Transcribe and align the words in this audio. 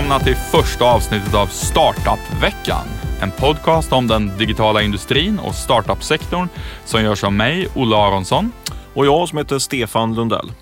välkomna 0.00 0.24
till 0.24 0.36
första 0.36 0.84
avsnittet 0.84 1.34
av 1.34 1.46
Startup-veckan. 1.46 2.86
En 3.22 3.30
podcast 3.30 3.92
om 3.92 4.06
den 4.06 4.38
digitala 4.38 4.82
industrin 4.82 5.38
och 5.38 5.54
startup-sektorn 5.54 6.48
som 6.84 7.02
görs 7.02 7.24
av 7.24 7.32
mig, 7.32 7.68
Olle 7.74 7.96
Aronsson. 7.96 8.52
Och 8.94 9.06
jag 9.06 9.28
som 9.28 9.38
heter 9.38 9.58
Stefan 9.58 10.14
Lundell. 10.14 10.52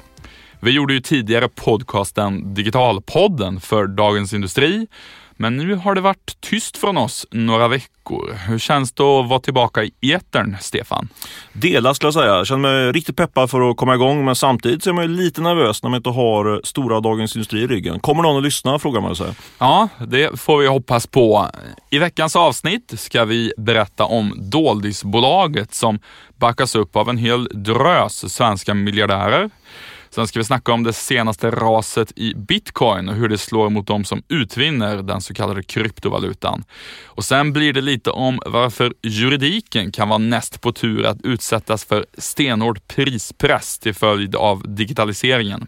Vi 0.60 0.70
gjorde 0.70 0.94
ju 0.94 1.00
tidigare 1.00 1.48
podcasten 1.48 2.54
Digitalpodden 2.54 3.60
för 3.60 3.86
Dagens 3.86 4.32
Industri 4.32 4.86
men 5.38 5.56
nu 5.56 5.74
har 5.74 5.94
det 5.94 6.00
varit 6.00 6.40
tyst 6.40 6.76
från 6.76 6.96
oss 6.96 7.26
några 7.30 7.68
veckor. 7.68 8.34
Hur 8.48 8.58
känns 8.58 8.92
det 8.92 9.02
att 9.02 9.28
vara 9.28 9.40
tillbaka 9.40 9.84
i 9.84 9.92
etern, 10.12 10.56
Stefan? 10.60 11.08
Delat 11.52 11.96
skulle 11.96 12.06
jag 12.06 12.14
säga. 12.14 12.36
Jag 12.36 12.46
känner 12.46 12.60
mig 12.60 12.92
riktigt 12.92 13.16
peppad 13.16 13.50
för 13.50 13.70
att 13.70 13.76
komma 13.76 13.94
igång, 13.94 14.24
men 14.24 14.34
samtidigt 14.34 14.86
är 14.86 14.92
man 14.92 15.16
lite 15.16 15.40
nervös 15.40 15.82
när 15.82 15.90
man 15.90 15.96
inte 15.96 16.10
har 16.10 16.60
stora 16.64 17.00
Dagens 17.00 17.36
Industri 17.36 17.60
i 17.62 17.66
ryggen. 17.66 18.00
Kommer 18.00 18.22
någon 18.22 18.36
att 18.36 18.42
lyssna, 18.42 18.78
frågar 18.78 19.00
man 19.00 19.16
sig. 19.16 19.32
Ja, 19.58 19.88
det 20.06 20.40
får 20.40 20.58
vi 20.58 20.66
hoppas 20.66 21.06
på. 21.06 21.46
I 21.90 21.98
veckans 21.98 22.36
avsnitt 22.36 22.92
ska 22.96 23.24
vi 23.24 23.52
berätta 23.56 24.04
om 24.04 24.34
Doldisbolaget 24.36 25.74
som 25.74 25.98
backas 26.36 26.74
upp 26.74 26.96
av 26.96 27.08
en 27.08 27.18
hel 27.18 27.44
drös 27.44 28.34
svenska 28.34 28.74
miljardärer. 28.74 29.50
Sen 30.10 30.26
ska 30.26 30.38
vi 30.38 30.44
snacka 30.44 30.72
om 30.72 30.82
det 30.82 30.92
senaste 30.92 31.50
raset 31.50 32.12
i 32.16 32.34
bitcoin 32.34 33.08
och 33.08 33.14
hur 33.14 33.28
det 33.28 33.38
slår 33.38 33.70
mot 33.70 33.86
de 33.86 34.04
som 34.04 34.22
utvinner 34.28 35.02
den 35.02 35.20
så 35.20 35.34
kallade 35.34 35.62
kryptovalutan. 35.62 36.64
Och 37.04 37.24
sen 37.24 37.52
blir 37.52 37.72
det 37.72 37.80
lite 37.80 38.10
om 38.10 38.40
varför 38.46 38.94
juridiken 39.02 39.92
kan 39.92 40.08
vara 40.08 40.18
näst 40.18 40.60
på 40.60 40.72
tur 40.72 41.06
att 41.06 41.22
utsättas 41.22 41.84
för 41.84 42.06
stenhård 42.18 42.80
prispress 42.86 43.78
till 43.78 43.94
följd 43.94 44.36
av 44.36 44.74
digitaliseringen. 44.74 45.66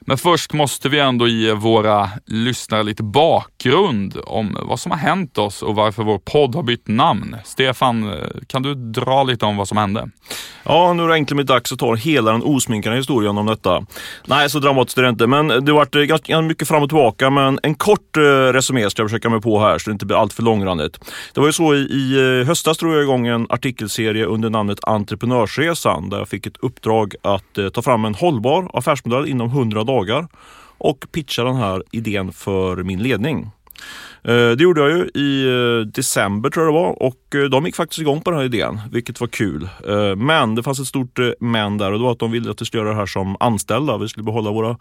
Men 0.00 0.18
först 0.18 0.52
måste 0.52 0.88
vi 0.88 0.98
ändå 0.98 1.28
ge 1.28 1.52
våra 1.52 2.10
lyssnare 2.26 2.82
lite 2.82 3.02
bakgrund 3.02 4.16
om 4.26 4.56
vad 4.62 4.80
som 4.80 4.92
har 4.92 4.98
hänt 4.98 5.38
oss 5.38 5.62
och 5.62 5.74
varför 5.74 6.02
vår 6.02 6.18
podd 6.18 6.54
har 6.54 6.62
bytt 6.62 6.88
namn. 6.88 7.36
Stefan, 7.44 8.14
kan 8.46 8.62
du 8.62 8.74
dra 8.74 9.22
lite 9.22 9.46
om 9.46 9.56
vad 9.56 9.68
som 9.68 9.78
hände? 9.78 10.10
Ja, 10.62 10.92
nu 10.92 11.02
är 11.02 11.08
det 11.08 11.16
äntligen 11.16 11.46
dags 11.46 11.72
att 11.72 11.78
ta 11.78 11.94
hela 11.94 12.32
den 12.32 12.42
osminkade 12.42 12.96
historien 12.96 13.38
om 13.38 13.46
detta. 13.46 13.84
Nej, 14.26 14.50
så 14.50 14.58
dramatiskt 14.58 14.98
är 14.98 15.02
det 15.02 15.08
inte, 15.08 15.26
men 15.26 15.48
det 15.48 15.72
har 15.72 15.78
varit 15.78 15.94
eh, 15.94 16.02
ganska 16.02 16.40
mycket 16.40 16.68
fram 16.68 16.82
och 16.82 16.88
tillbaka. 16.88 17.30
Men 17.30 17.58
en 17.62 17.74
kort 17.74 18.16
eh, 18.16 18.20
resumé 18.22 18.90
ska 18.90 19.02
jag 19.02 19.10
försöka 19.10 19.28
mig 19.28 19.40
på 19.40 19.60
här 19.60 19.78
så 19.78 19.90
det 19.90 19.92
inte 19.92 20.06
blir 20.06 20.16
allt 20.16 20.32
för 20.32 20.42
långrandigt. 20.42 20.98
Det 21.34 21.40
var 21.40 21.46
ju 21.46 21.52
så 21.52 21.74
i, 21.74 21.78
i 21.78 22.40
eh, 22.40 22.46
höstas 22.46 22.78
drog 22.78 22.94
jag 22.94 23.02
igång 23.02 23.26
en 23.26 23.46
artikelserie 23.50 24.24
under 24.24 24.50
namnet 24.50 24.78
Entreprenörsresan 24.82 26.08
där 26.08 26.18
jag 26.18 26.28
fick 26.28 26.46
ett 26.46 26.56
uppdrag 26.60 27.14
att 27.22 27.74
ta 27.74 27.82
fram 27.82 28.04
en 28.04 28.14
hållbar 28.14 28.70
affärsmodell 28.74 29.28
inom 29.28 29.48
100 29.48 29.84
dagar 29.88 30.28
och 30.78 31.04
pitcha 31.12 31.44
den 31.44 31.56
här 31.56 31.82
idén 31.90 32.32
för 32.32 32.76
min 32.82 33.02
ledning. 33.02 33.50
Eh, 34.22 34.50
det 34.50 34.62
gjorde 34.62 34.80
jag 34.80 34.90
ju 34.90 35.10
i 35.14 35.46
eh, 35.46 35.86
december 35.86 36.50
tror 36.50 36.66
jag 36.66 36.74
det 36.74 36.80
var 36.80 37.02
och 37.02 37.34
eh, 37.34 37.50
de 37.50 37.66
gick 37.66 37.76
faktiskt 37.76 38.00
igång 38.00 38.20
på 38.20 38.30
den 38.30 38.38
här 38.38 38.46
idén, 38.46 38.80
vilket 38.92 39.20
var 39.20 39.28
kul. 39.28 39.68
Men 40.16 40.54
det 40.54 40.62
fanns 40.62 40.80
ett 40.80 40.86
stort 40.86 41.18
men 41.40 41.78
där 41.78 41.92
och 41.92 41.98
det 41.98 42.04
var 42.04 42.12
att 42.12 42.18
de 42.18 42.30
ville 42.30 42.50
att 42.50 42.62
vi 42.62 42.66
skulle 42.66 42.82
göra 42.82 42.90
det 42.90 42.96
här 42.96 43.06
som 43.06 43.36
anställda. 43.40 43.98
Vi 43.98 44.08
skulle 44.08 44.24
behålla 44.24 44.50
våra 44.50 44.76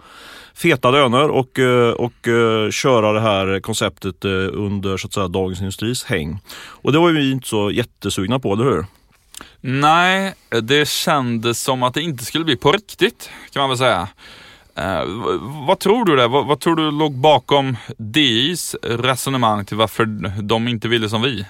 feta 0.55 0.91
löner 0.91 1.29
och, 1.29 1.59
och 1.97 2.27
köra 2.71 3.13
det 3.13 3.19
här 3.19 3.59
konceptet 3.59 4.25
under 4.25 4.97
så 4.97 5.07
att 5.07 5.13
säga, 5.13 5.27
Dagens 5.27 5.59
Industris 5.59 6.03
häng. 6.03 6.39
Och 6.57 6.91
det 6.91 6.99
var 6.99 7.11
vi 7.11 7.31
inte 7.31 7.47
så 7.47 7.71
jättesugna 7.71 8.39
på, 8.39 8.53
eller 8.53 8.63
hur? 8.63 8.85
Nej, 9.61 10.33
det 10.61 10.87
kändes 10.87 11.61
som 11.61 11.83
att 11.83 11.93
det 11.93 12.01
inte 12.01 12.25
skulle 12.25 12.45
bli 12.45 12.55
på 12.55 12.71
riktigt 12.71 13.29
kan 13.53 13.61
man 13.61 13.69
väl 13.69 13.77
säga. 13.77 14.07
Eh, 14.77 15.03
vad 15.67 15.79
tror 15.79 16.05
du 16.05 16.15
det? 16.15 16.27
Vad, 16.27 16.47
vad, 16.47 16.59
tror 16.59 16.75
du 16.75 16.91
låg 16.91 17.13
bakom 17.13 17.77
DIs 17.97 18.75
resonemang 18.81 19.65
till 19.65 19.77
varför 19.77 20.05
de 20.41 20.67
inte 20.67 20.87
ville 20.87 21.09
som 21.09 21.21
vi? 21.21 21.45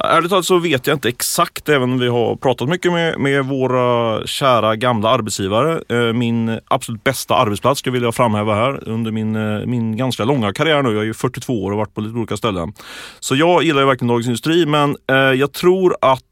Ärligt 0.00 0.30
talat 0.30 0.44
så 0.44 0.58
vet 0.58 0.86
jag 0.86 0.96
inte 0.96 1.08
exakt, 1.08 1.68
även 1.68 1.92
om 1.92 1.98
vi 1.98 2.08
har 2.08 2.36
pratat 2.36 2.68
mycket 2.68 2.92
med, 2.92 3.20
med 3.20 3.44
våra 3.44 4.26
kära 4.26 4.76
gamla 4.76 5.08
arbetsgivare. 5.08 5.82
Eh, 5.88 6.12
min 6.12 6.60
absolut 6.68 7.04
bästa 7.04 7.34
arbetsplats 7.34 7.80
skulle 7.80 7.96
jag 7.96 8.00
vilja 8.00 8.12
framhäva 8.12 8.54
här 8.54 8.88
under 8.88 9.10
min, 9.10 9.36
eh, 9.36 9.66
min 9.66 9.96
ganska 9.96 10.24
långa 10.24 10.52
karriär 10.52 10.82
nu. 10.82 10.88
Jag 10.88 11.00
är 11.00 11.04
ju 11.04 11.14
42 11.14 11.64
år 11.64 11.70
och 11.70 11.70
har 11.70 11.76
varit 11.76 11.94
på 11.94 12.00
lite 12.00 12.18
olika 12.18 12.36
ställen. 12.36 12.72
Så 13.20 13.36
jag 13.36 13.62
gillar 13.62 13.80
ju 13.80 13.86
verkligen 13.86 14.08
Dagens 14.08 14.26
Industri, 14.26 14.66
men 14.66 14.96
eh, 15.10 15.16
jag 15.16 15.52
tror 15.52 15.96
att 16.00 16.22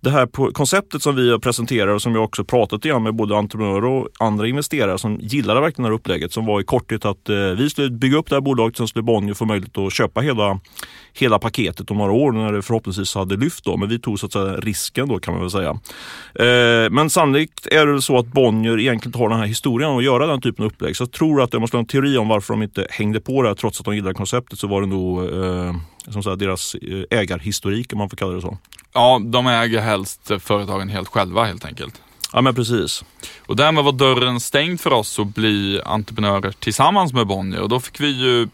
det 0.00 0.10
här 0.10 0.52
konceptet 0.52 1.02
som 1.02 1.16
vi 1.16 1.38
presenterar 1.38 1.88
och 1.88 2.02
som 2.02 2.14
jag 2.14 2.24
också 2.24 2.44
pratat 2.44 2.84
igen 2.84 3.02
med 3.02 3.14
både 3.14 3.36
entreprenörer 3.36 3.84
och 3.84 4.08
andra 4.18 4.48
investerare 4.48 4.98
som 4.98 5.18
gillade 5.20 5.60
verkligen 5.60 5.82
det 5.82 5.88
här 5.88 5.94
upplägget 5.94 6.32
som 6.32 6.46
var 6.46 6.60
i 6.60 6.64
korthet 6.64 7.04
att 7.04 7.28
eh, 7.28 7.36
vi 7.36 7.70
skulle 7.70 7.90
bygga 7.90 8.18
upp 8.18 8.28
det 8.28 8.36
här 8.36 8.40
bolaget 8.40 8.76
sen 8.76 8.88
skulle 8.88 9.02
Bonnier 9.02 9.34
få 9.34 9.44
möjlighet 9.44 9.78
att 9.78 9.92
köpa 9.92 10.20
hela, 10.20 10.60
hela 11.12 11.38
paketet 11.38 11.90
om 11.90 11.96
några 11.96 12.12
år 12.12 12.32
när 12.32 12.52
det 12.52 12.62
förhoppningsvis 12.62 13.14
hade 13.14 13.36
lyft 13.36 13.64
då. 13.64 13.76
Men 13.76 13.88
vi 13.88 13.98
tog 13.98 14.18
så 14.20 14.26
att 14.26 14.32
säga 14.32 14.56
risken 14.56 15.08
då 15.08 15.18
kan 15.18 15.34
man 15.34 15.40
väl 15.40 15.50
säga. 15.50 15.70
Eh, 16.34 16.90
men 16.90 17.10
sannolikt 17.10 17.66
är 17.66 17.86
det 17.86 18.02
så 18.02 18.18
att 18.18 18.26
Bonnier 18.26 18.80
egentligen 18.80 19.20
har 19.20 19.28
den 19.28 19.38
här 19.38 19.46
historien 19.46 19.90
att 19.90 20.04
göra 20.04 20.26
den 20.26 20.40
typen 20.40 20.64
av 20.64 20.70
upplägg. 20.70 20.96
Så 20.96 21.02
jag 21.02 21.12
tror 21.12 21.42
att 21.42 21.50
det 21.50 21.58
måste 21.58 21.76
ha 21.76 21.80
en 21.80 21.86
teori 21.86 22.16
om 22.16 22.28
varför 22.28 22.54
de 22.54 22.62
inte 22.62 22.86
hängde 22.90 23.20
på 23.20 23.42
det 23.42 23.48
här 23.48 23.54
trots 23.54 23.80
att 23.80 23.84
de 23.84 23.94
gillade 23.94 24.14
konceptet 24.14 24.58
så 24.58 24.66
var 24.66 24.80
det 24.80 24.86
nog 24.86 25.24
eh, 25.24 25.74
som 26.08 26.22
sagt, 26.22 26.38
deras 26.38 26.74
eh, 26.74 27.18
ägarhistorik 27.18 27.92
om 27.92 27.98
man 27.98 28.10
får 28.10 28.16
kalla 28.16 28.32
det 28.32 28.40
så. 28.40 28.58
Ja, 28.92 29.20
de 29.24 29.46
äger 29.46 29.80
helst 29.80 30.30
företagen 30.40 30.88
helt 30.88 31.08
själva 31.08 31.44
helt 31.44 31.64
enkelt. 31.64 32.00
Ja 32.32 32.40
men 32.40 32.54
precis. 32.54 33.04
Och 33.46 33.56
därmed 33.56 33.84
var 33.84 33.92
dörren 33.92 34.40
stängd 34.40 34.80
för 34.80 34.92
oss 34.92 35.18
att 35.18 35.34
bli 35.34 35.80
entreprenörer 35.84 36.52
tillsammans 36.52 37.12
med 37.12 37.26
Bonnier 37.26 37.60
och 37.60 37.68
då 37.68 37.80
fick 37.80 38.00
vi 38.00 38.08
ju 38.08 38.48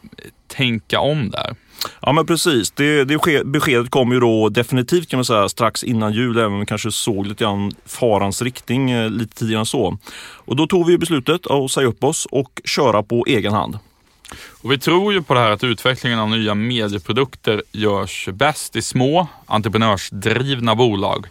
tänka 0.47 1.01
om 1.01 1.31
där. 1.31 1.57
Ja 2.01 2.13
men 2.13 2.27
precis, 2.27 2.71
det, 2.71 3.05
det 3.05 3.45
beskedet 3.45 3.91
kom 3.91 4.13
ju 4.13 4.21
då 4.21 4.49
definitivt 4.49 5.09
kan 5.09 5.19
man 5.19 5.25
säga 5.25 5.49
strax 5.49 5.85
innan 5.85 6.13
jul, 6.13 6.39
även 6.39 6.53
om 6.53 6.61
vi 6.61 6.67
kanske 6.67 6.93
såg 6.93 7.27
lite 7.27 7.45
grann 7.45 7.73
farans 7.87 8.43
riktning 8.43 8.91
eh, 8.91 9.11
lite 9.11 9.35
tidigare 9.35 9.61
än 9.61 9.67
så. 9.67 9.99
Och 10.19 10.57
då 10.57 10.67
tog 10.67 10.87
vi 10.87 10.99
beslutet 10.99 11.47
att 11.47 11.71
säga 11.71 11.87
upp 11.87 12.05
oss 12.05 12.27
och 12.31 12.61
köra 12.65 13.03
på 13.03 13.25
egen 13.29 13.53
hand. 13.53 13.79
Och 14.63 14.73
vi 14.73 14.79
tror 14.79 15.13
ju 15.13 15.23
på 15.23 15.35
det 15.35 15.41
här 15.41 15.51
att 15.51 15.65
utvecklingen 15.65 16.19
av 16.19 16.31
nya 16.31 16.55
medieprodukter 16.55 17.63
görs 17.73 18.29
bäst 18.33 18.77
i 18.77 18.83
små 18.83 19.29
entreprenörsdrivna 19.47 20.75
bolag. 20.75 21.27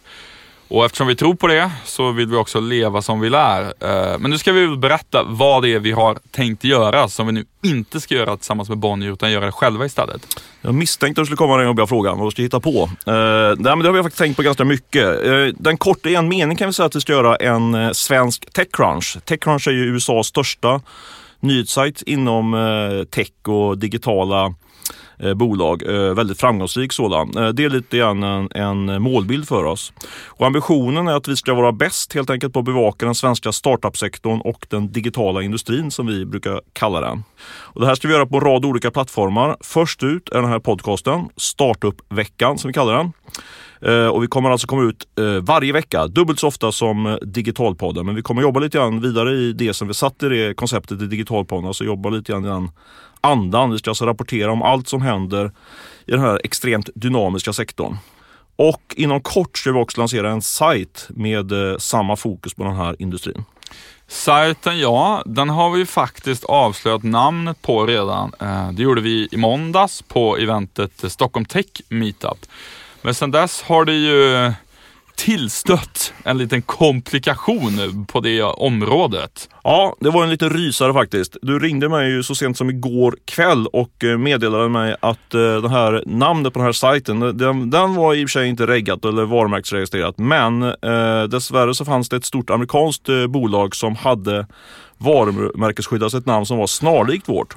Och 0.68 0.86
eftersom 0.86 1.08
vi 1.08 1.16
tror 1.16 1.36
på 1.36 1.48
det 1.48 1.72
så 1.86 2.12
vill 2.12 2.28
vi 2.28 2.36
också 2.36 2.60
leva 2.60 3.02
som 3.02 3.20
vi 3.20 3.30
lär. 3.30 3.62
Eh, 3.62 4.20
men 4.20 4.32
nu 4.32 4.38
ska 4.38 4.52
vi 4.52 4.78
berätta 4.78 5.24
vad 5.24 5.64
det 5.64 5.74
är 5.74 5.80
vi 5.80 5.92
har 5.92 6.18
tänkt 6.32 6.64
göra 6.64 7.08
som 7.08 7.28
vi 7.28 7.34
nu 7.34 7.46
inte 7.64 8.02
ska 8.02 8.16
göra 8.16 8.38
tillsammans 8.38 8.70
med 8.70 8.78
Bonnier 8.78 9.12
utan 9.12 9.32
göra 9.32 9.46
det 9.46 9.52
själva 9.52 9.86
istället. 9.86 10.42
Jag 10.62 10.74
misstänkte 10.74 11.22
att 11.22 11.24
du 11.24 11.26
skulle 11.26 11.38
komma 11.38 11.58
den 11.58 11.66
jobbiga 11.66 11.88
frågan. 11.88 12.20
Vad 12.20 12.32
ska 12.32 12.42
hitta 12.42 12.60
på? 12.60 12.90
Eh, 13.06 13.14
nej, 13.58 13.58
men 13.58 13.80
det 13.80 13.88
har 13.88 13.94
vi 13.94 14.04
faktiskt 14.04 14.20
tänkt 14.20 14.36
på 14.36 14.42
ganska 14.42 14.66
mycket. 14.66 15.26
Eh, 15.26 15.46
den 15.58 15.78
korta 15.78 16.10
i 16.10 16.16
en 16.16 16.28
mening 16.28 16.58
kan 16.58 16.68
vi 16.68 16.74
säga 16.74 16.86
att 16.86 16.96
vi 16.96 17.02
ska 17.02 17.14
göra 17.14 17.36
en 17.36 17.96
svensk 17.96 18.54
Techcrunch. 18.54 19.18
Techcrunch 19.26 19.68
är 19.68 19.72
ju 19.72 19.96
USAs 19.96 20.28
största 20.28 20.82
nyhetssajt 21.46 22.02
inom 22.02 22.54
eh, 22.54 23.04
tech 23.04 23.48
och 23.48 23.78
digitala 23.78 24.54
Eh, 25.20 25.34
bolag. 25.34 25.84
Eh, 25.84 26.14
väldigt 26.14 26.40
framgångsrik 26.40 26.94
sådan. 26.94 27.38
Eh, 27.38 27.50
det 27.50 27.64
är 27.64 27.70
lite 27.70 27.98
grann 27.98 28.24
en, 28.24 28.50
en 28.52 29.02
målbild 29.02 29.48
för 29.48 29.64
oss. 29.64 29.94
Och 30.26 30.46
ambitionen 30.46 31.08
är 31.08 31.14
att 31.14 31.28
vi 31.28 31.36
ska 31.36 31.54
vara 31.54 31.72
bäst 31.72 32.14
helt 32.14 32.30
enkelt 32.30 32.54
på 32.54 32.60
att 32.60 32.66
bevaka 32.66 33.06
den 33.06 33.16
svenska 33.16 33.52
startup-sektorn 33.52 34.42
och 34.42 34.66
den 34.70 34.92
digitala 34.92 35.42
industrin 35.42 35.92
som 35.92 36.08
vi 36.08 36.26
brukar 36.26 36.62
kalla 36.74 37.02
den. 37.02 37.24
Och 37.48 37.82
det 37.82 37.88
här 37.88 37.96
ska 37.96 38.08
vi 38.08 38.14
göra 38.14 38.26
på 38.26 38.36
en 38.36 38.44
rad 38.44 38.66
olika 38.66 38.92
plattformar. 38.92 39.58
Först 39.62 40.04
ut 40.04 40.30
är 40.30 40.42
den 40.42 40.50
här 40.50 40.60
podcasten, 40.60 41.30
Startup-veckan 41.38 42.58
som 42.58 42.68
vi 42.68 42.74
kallar 42.74 42.98
den. 42.98 43.12
Och 44.12 44.24
vi 44.24 44.28
kommer 44.28 44.50
alltså 44.50 44.68
komma 44.68 44.84
ut 44.84 45.08
varje 45.42 45.74
vecka, 45.74 46.08
dubbelt 46.08 46.40
så 46.40 46.48
ofta 46.48 46.72
som 46.72 47.20
Digitalpodden. 47.22 48.06
Men 48.06 48.16
vi 48.16 48.22
kommer 48.22 48.42
jobba 48.42 48.60
lite 48.60 48.78
grann 48.78 49.02
vidare 49.02 49.32
i 49.32 49.54
det 49.54 49.74
som 49.74 49.88
vi 49.88 49.94
satt 49.94 50.24
i 50.24 50.30
det 50.30 50.54
konceptet 50.54 51.02
i 51.02 51.06
Digitalpodden. 51.06 51.68
Alltså 51.68 51.84
jobba 51.84 52.10
lite 52.10 52.32
grann 52.32 52.46
i 52.46 52.48
den 52.48 52.70
andan. 53.26 53.72
Vi 53.72 53.78
ska 53.78 53.92
alltså 53.92 54.06
rapportera 54.06 54.52
om 54.52 54.62
allt 54.62 54.88
som 54.88 55.02
händer 55.02 55.52
i 56.06 56.12
den 56.12 56.20
här 56.20 56.42
extremt 56.44 56.90
dynamiska 56.96 57.54
sektorn. 57.54 57.98
Och 58.56 58.82
inom 58.98 59.22
kort 59.22 59.58
ska 59.58 59.72
vi 59.72 59.80
också 59.80 60.02
lansera 60.02 60.32
en 60.32 60.42
sajt 60.42 61.08
med 61.10 61.52
eh, 61.52 61.78
samma 61.78 62.16
fokus 62.16 62.54
på 62.54 62.64
den 62.64 62.76
här 62.76 62.96
industrin. 63.00 63.46
Sajten, 64.08 64.80
ja, 64.80 65.24
den 65.26 65.50
har 65.50 65.72
vi 65.72 65.86
faktiskt 65.86 66.44
avslöjat 66.44 67.04
namnet 67.04 67.62
på 67.62 67.86
redan. 67.86 68.32
Eh, 68.42 68.72
det 68.72 68.84
gjorde 68.84 69.02
vi 69.02 69.28
i 69.32 69.38
måndags 69.38 70.02
på 70.02 70.38
eventet 70.38 71.12
Stockholm 71.12 71.46
Tech 71.46 71.66
Meetup. 71.90 72.46
Men 73.02 73.14
sedan 73.14 73.32
dess 73.32 73.62
har 73.62 73.86
det 73.86 73.94
ju 73.94 74.52
tillstött 75.16 76.14
en 76.24 76.38
liten 76.38 76.62
komplikation 76.62 78.06
på 78.06 78.20
det 78.20 78.44
området. 78.44 79.50
Ja, 79.64 79.96
det 80.00 80.10
var 80.10 80.24
en 80.24 80.30
liten 80.30 80.50
rysare 80.50 80.94
faktiskt. 80.94 81.38
Du 81.42 81.60
ringde 81.60 81.90
mig 81.90 82.10
ju 82.10 82.24
så 82.24 82.36
sent 82.36 82.58
som 82.58 82.70
igår 82.70 83.18
kväll 83.26 83.68
och 83.68 84.04
eh, 84.04 84.18
meddelade 84.18 84.70
mig 84.70 84.96
att 85.00 85.34
eh, 85.34 85.62
det 85.62 85.70
här 85.70 86.04
namnet 86.06 86.54
på 86.54 86.60
den 86.60 86.66
här 86.66 86.74
sajten, 86.74 87.22
eh, 87.22 87.28
den, 87.28 87.70
den 87.70 87.96
var 87.96 88.14
i 88.14 88.26
och 88.26 88.30
för 88.30 88.40
sig 88.40 88.48
inte 88.48 88.68
reggat 88.68 89.06
eller 89.06 89.26
varumärkesregistrerat, 89.26 90.18
men 90.18 90.64
eh, 90.64 91.24
dessvärre 91.24 91.74
så 91.76 91.86
fanns 91.86 92.10
det 92.10 92.16
ett 92.16 92.26
stort 92.26 92.50
amerikanskt 92.50 93.10
bolag 93.30 93.76
som 93.76 93.96
hade 93.96 94.48
varumärkesskyddat 94.98 96.14
ett 96.14 96.26
namn 96.26 96.46
som 96.46 96.58
var 96.58 96.68
snarlikt 96.68 97.30
vårt. 97.30 97.56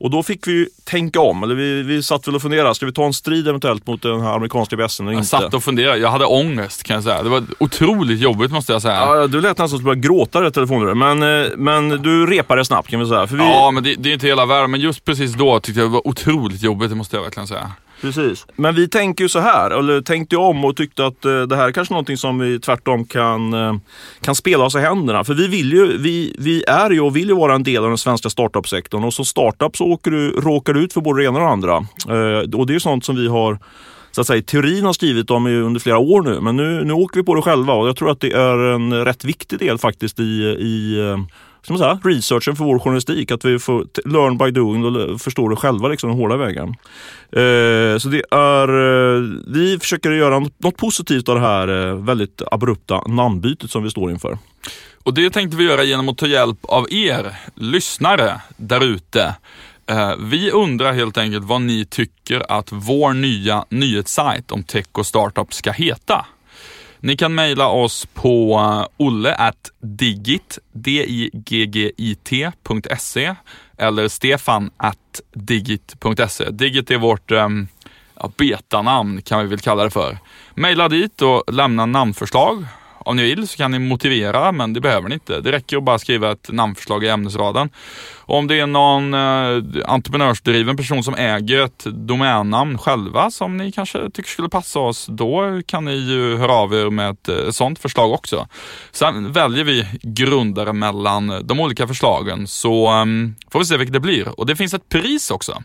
Och 0.00 0.10
då 0.10 0.22
fick 0.22 0.46
vi 0.46 0.68
tänka 0.84 1.20
om, 1.20 1.42
eller 1.42 1.54
vi, 1.54 1.82
vi 1.82 2.02
satt 2.02 2.28
väl 2.28 2.34
och 2.34 2.42
funderade, 2.42 2.74
ska 2.74 2.86
vi 2.86 2.92
ta 2.92 3.04
en 3.04 3.12
strid 3.12 3.48
eventuellt 3.48 3.86
mot 3.86 4.02
den 4.02 4.20
här 4.20 4.32
amerikanska 4.32 4.76
bjässen 4.76 5.06
eller 5.06 5.12
Jag 5.14 5.18
inte? 5.20 5.28
satt 5.28 5.54
och 5.54 5.64
funderade, 5.64 5.98
jag 5.98 6.10
hade 6.10 6.24
ångest 6.24 6.82
kan 6.82 6.94
jag 6.94 7.04
säga. 7.04 7.22
Det 7.22 7.28
var 7.28 7.42
otroligt 7.58 8.20
jobbigt 8.20 8.50
måste 8.50 8.72
jag 8.72 8.82
säga. 8.82 8.94
Ja, 8.94 9.26
du 9.26 9.40
lät 9.40 9.50
nästan 9.58 9.68
som 9.68 9.76
att 9.76 9.80
du 9.80 9.84
började 9.84 10.00
gråta 10.00 10.40
i 10.40 10.42
det 10.42 10.50
telefonluret, 10.50 10.96
men, 10.96 11.22
eh, 11.42 11.48
men 11.56 11.88
du 11.88 12.26
repade 12.26 12.64
snabbt 12.64 12.88
kan 12.88 13.00
vi 13.00 13.06
säga. 13.06 13.26
Vi, 13.26 13.36
Ja, 13.38 13.70
men 13.70 13.82
det, 13.82 13.94
det 13.94 14.08
är 14.08 14.14
inte 14.14 14.26
hela 14.26 14.46
världen. 14.46 14.70
Men 14.70 14.80
just 14.80 15.04
precis 15.04 15.34
då 15.34 15.60
tyckte 15.60 15.80
jag 15.80 15.88
det 15.90 15.92
var 15.92 16.08
otroligt 16.08 16.62
jobbigt, 16.62 16.90
det 16.90 16.96
måste 16.96 17.16
jag 17.16 17.22
verkligen 17.22 17.46
säga. 17.46 17.72
Precis. 18.00 18.46
Men 18.56 18.74
vi 18.74 18.88
tänker 18.88 19.24
ju 19.24 19.28
så 19.28 19.38
här, 19.38 19.70
eller 19.70 20.00
tänkte 20.00 20.36
om 20.36 20.64
och 20.64 20.76
tyckte 20.76 21.06
att 21.06 21.24
eh, 21.24 21.42
det 21.42 21.56
här 21.56 21.68
är 21.68 21.72
kanske 21.72 21.94
någonting 21.94 22.16
som 22.16 22.38
vi 22.38 22.60
tvärtom 22.60 23.04
kan, 23.04 23.52
eh, 23.54 23.74
kan 24.20 24.34
spela 24.34 24.64
oss 24.64 24.74
i 24.74 24.78
händerna. 24.78 25.24
För 25.24 25.34
vi, 25.34 25.48
vill 25.48 25.72
ju, 25.72 25.98
vi, 25.98 26.36
vi 26.38 26.64
är 26.64 26.90
ju 26.90 27.00
och 27.00 27.16
vill 27.16 27.28
ju 27.28 27.34
vara 27.34 27.54
en 27.54 27.62
del 27.62 27.82
av 27.82 27.88
den 27.88 27.98
svenska 27.98 28.30
startup-sektorn 28.30 29.04
och 29.04 29.14
som 29.14 29.24
startup 29.24 29.76
så 29.76 29.84
åker 29.84 30.10
du, 30.10 30.30
råkar 30.30 30.74
du 30.74 30.80
ut 30.80 30.92
för 30.92 31.00
både 31.00 31.22
det 31.22 31.26
ena 31.26 31.38
och 31.38 31.44
det 31.44 31.50
andra. 31.50 31.76
Eh, 32.08 32.58
och 32.58 32.66
det 32.66 32.70
är 32.70 32.74
ju 32.74 32.80
sånt 32.80 33.04
som 33.04 33.16
vi 33.16 33.28
har 33.28 33.58
så 34.10 34.20
att 34.20 34.26
säga, 34.26 34.42
teorin 34.42 34.84
har 34.84 34.92
skrivit 34.92 35.30
om 35.30 35.46
under 35.46 35.80
flera 35.80 35.98
år 35.98 36.22
nu, 36.22 36.40
men 36.40 36.56
nu, 36.56 36.84
nu 36.84 36.92
åker 36.92 37.20
vi 37.20 37.24
på 37.24 37.34
det 37.34 37.42
själva 37.42 37.72
och 37.72 37.88
jag 37.88 37.96
tror 37.96 38.10
att 38.10 38.20
det 38.20 38.32
är 38.32 38.58
en 38.58 39.04
rätt 39.04 39.24
viktig 39.24 39.58
del 39.58 39.78
faktiskt 39.78 40.20
i, 40.20 40.22
i 40.22 40.96
som 41.62 41.78
säga, 41.78 42.00
researchen 42.04 42.56
för 42.56 42.64
vår 42.64 42.78
journalistik. 42.78 43.30
Att 43.30 43.44
vi 43.44 43.58
får 43.58 43.86
learn 44.04 44.38
by 44.38 44.50
doing 44.50 44.84
och 44.84 45.20
förstår 45.20 45.38
förstå 45.38 45.48
det 45.48 45.56
själva 45.56 45.88
liksom, 45.88 46.10
den 46.10 46.18
hårda 46.18 46.36
vägen. 46.36 46.68
Eh, 47.32 47.98
så 47.98 48.08
det 48.08 48.22
är, 48.30 48.68
eh, 48.68 49.22
vi 49.46 49.78
försöker 49.80 50.10
göra 50.10 50.38
något, 50.38 50.76
positivt 50.76 51.28
av 51.28 51.34
det 51.34 51.40
här 51.40 51.68
eh, 51.68 51.94
väldigt 51.94 52.42
abrupta 52.50 53.02
namnbytet 53.06 53.70
som 53.70 53.82
vi 53.82 53.90
står 53.90 54.10
inför. 54.10 54.38
Och 55.02 55.14
det 55.14 55.30
tänkte 55.30 55.56
vi 55.56 55.64
göra 55.64 55.84
genom 55.84 56.08
att 56.08 56.18
ta 56.18 56.26
hjälp 56.26 56.58
av 56.62 56.92
er 56.92 57.36
lyssnare 57.54 58.40
där 58.56 58.84
ute. 58.84 59.34
Eh, 59.86 60.16
vi 60.18 60.50
undrar 60.50 60.92
helt 60.92 61.18
enkelt 61.18 61.44
vad 61.44 61.60
ni 61.60 61.84
tycker 61.84 62.52
att 62.52 62.68
vår 62.72 63.12
nya 63.12 63.64
nyhetssajt 63.68 64.52
om 64.52 64.62
tech 64.62 64.86
och 64.92 65.06
startup 65.06 65.54
ska 65.54 65.70
heta. 65.72 66.26
Ni 67.00 67.16
kan 67.16 67.34
mejla 67.34 67.68
oss 67.68 68.06
på 68.14 68.54
eh, 68.54 68.86
olle 68.96 69.34
at 69.34 69.70
digit, 69.80 70.58
eller 73.78 74.08
stefan 74.08 74.70
at 74.76 75.20
digit.se. 75.34 76.50
Digit 76.50 76.90
är 76.90 76.98
vårt 76.98 77.30
um, 77.30 77.68
ja, 78.20 78.30
betanamn 78.36 79.22
kan 79.22 79.40
vi 79.40 79.46
väl 79.46 79.58
kalla 79.58 79.84
det 79.84 79.90
för. 79.90 80.18
Mejla 80.54 80.88
dit 80.88 81.22
och 81.22 81.52
lämna 81.52 81.86
namnförslag. 81.86 82.66
Om 82.98 83.16
ni 83.16 83.22
vill 83.22 83.48
så 83.48 83.56
kan 83.56 83.70
ni 83.70 83.78
motivera, 83.78 84.52
men 84.52 84.72
det 84.72 84.80
behöver 84.80 85.08
ni 85.08 85.14
inte. 85.14 85.40
Det 85.40 85.52
räcker 85.52 85.76
att 85.76 85.82
bara 85.82 85.98
skriva 85.98 86.32
ett 86.32 86.48
namnförslag 86.52 87.04
i 87.04 87.08
ämnesraden. 87.08 87.70
Om 88.30 88.46
det 88.46 88.60
är 88.60 88.66
någon 88.66 89.14
eh, 89.14 89.90
entreprenörsdriven 89.92 90.76
person 90.76 91.02
som 91.02 91.14
äger 91.14 91.64
ett 91.64 91.84
domännamn 91.84 92.78
själva 92.78 93.30
som 93.30 93.56
ni 93.56 93.72
kanske 93.72 94.10
tycker 94.10 94.30
skulle 94.30 94.48
passa 94.48 94.80
oss, 94.80 95.06
då 95.10 95.60
kan 95.66 95.84
ni 95.84 95.94
ju 95.94 96.36
höra 96.36 96.52
av 96.52 96.74
er 96.74 96.90
med 96.90 97.10
ett 97.10 97.28
eh, 97.28 97.50
sådant 97.50 97.78
förslag 97.78 98.12
också. 98.12 98.46
Sen 98.92 99.32
väljer 99.32 99.64
vi 99.64 99.86
grundare 100.02 100.72
mellan 100.72 101.46
de 101.46 101.60
olika 101.60 101.86
förslagen, 101.86 102.46
så 102.46 102.86
ehm, 102.86 103.34
får 103.52 103.58
vi 103.58 103.64
se 103.64 103.76
vilket 103.76 103.92
det 103.92 104.00
blir. 104.00 104.40
Och 104.40 104.46
det 104.46 104.56
finns 104.56 104.74
ett 104.74 104.88
pris 104.88 105.30
också. 105.30 105.62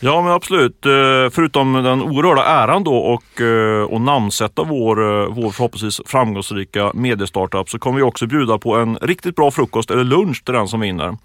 Ja 0.00 0.22
men 0.22 0.32
absolut. 0.32 0.86
Eh, 0.86 0.92
Förutom 1.30 1.72
den 1.72 2.02
oerhörda 2.02 2.44
äran 2.44 2.84
då 2.84 2.96
och, 2.96 3.40
eh, 3.40 3.82
och 3.82 4.00
namnsätta 4.00 4.62
vår, 4.62 5.22
eh, 5.22 5.28
vår 5.28 5.50
förhoppningsvis 5.50 6.00
framgångsrika 6.06 6.90
mediestartup 6.94 7.70
så 7.70 7.78
kommer 7.78 7.96
vi 7.96 8.02
också 8.02 8.26
bjuda 8.26 8.58
på 8.58 8.76
en 8.76 8.96
riktigt 8.96 9.36
bra 9.36 9.50
frukost 9.50 9.90
eller 9.90 10.04
lunch 10.04 10.44
till 10.44 10.54
den 10.54 10.68
som 10.68 10.80
vinner. 10.80 11.16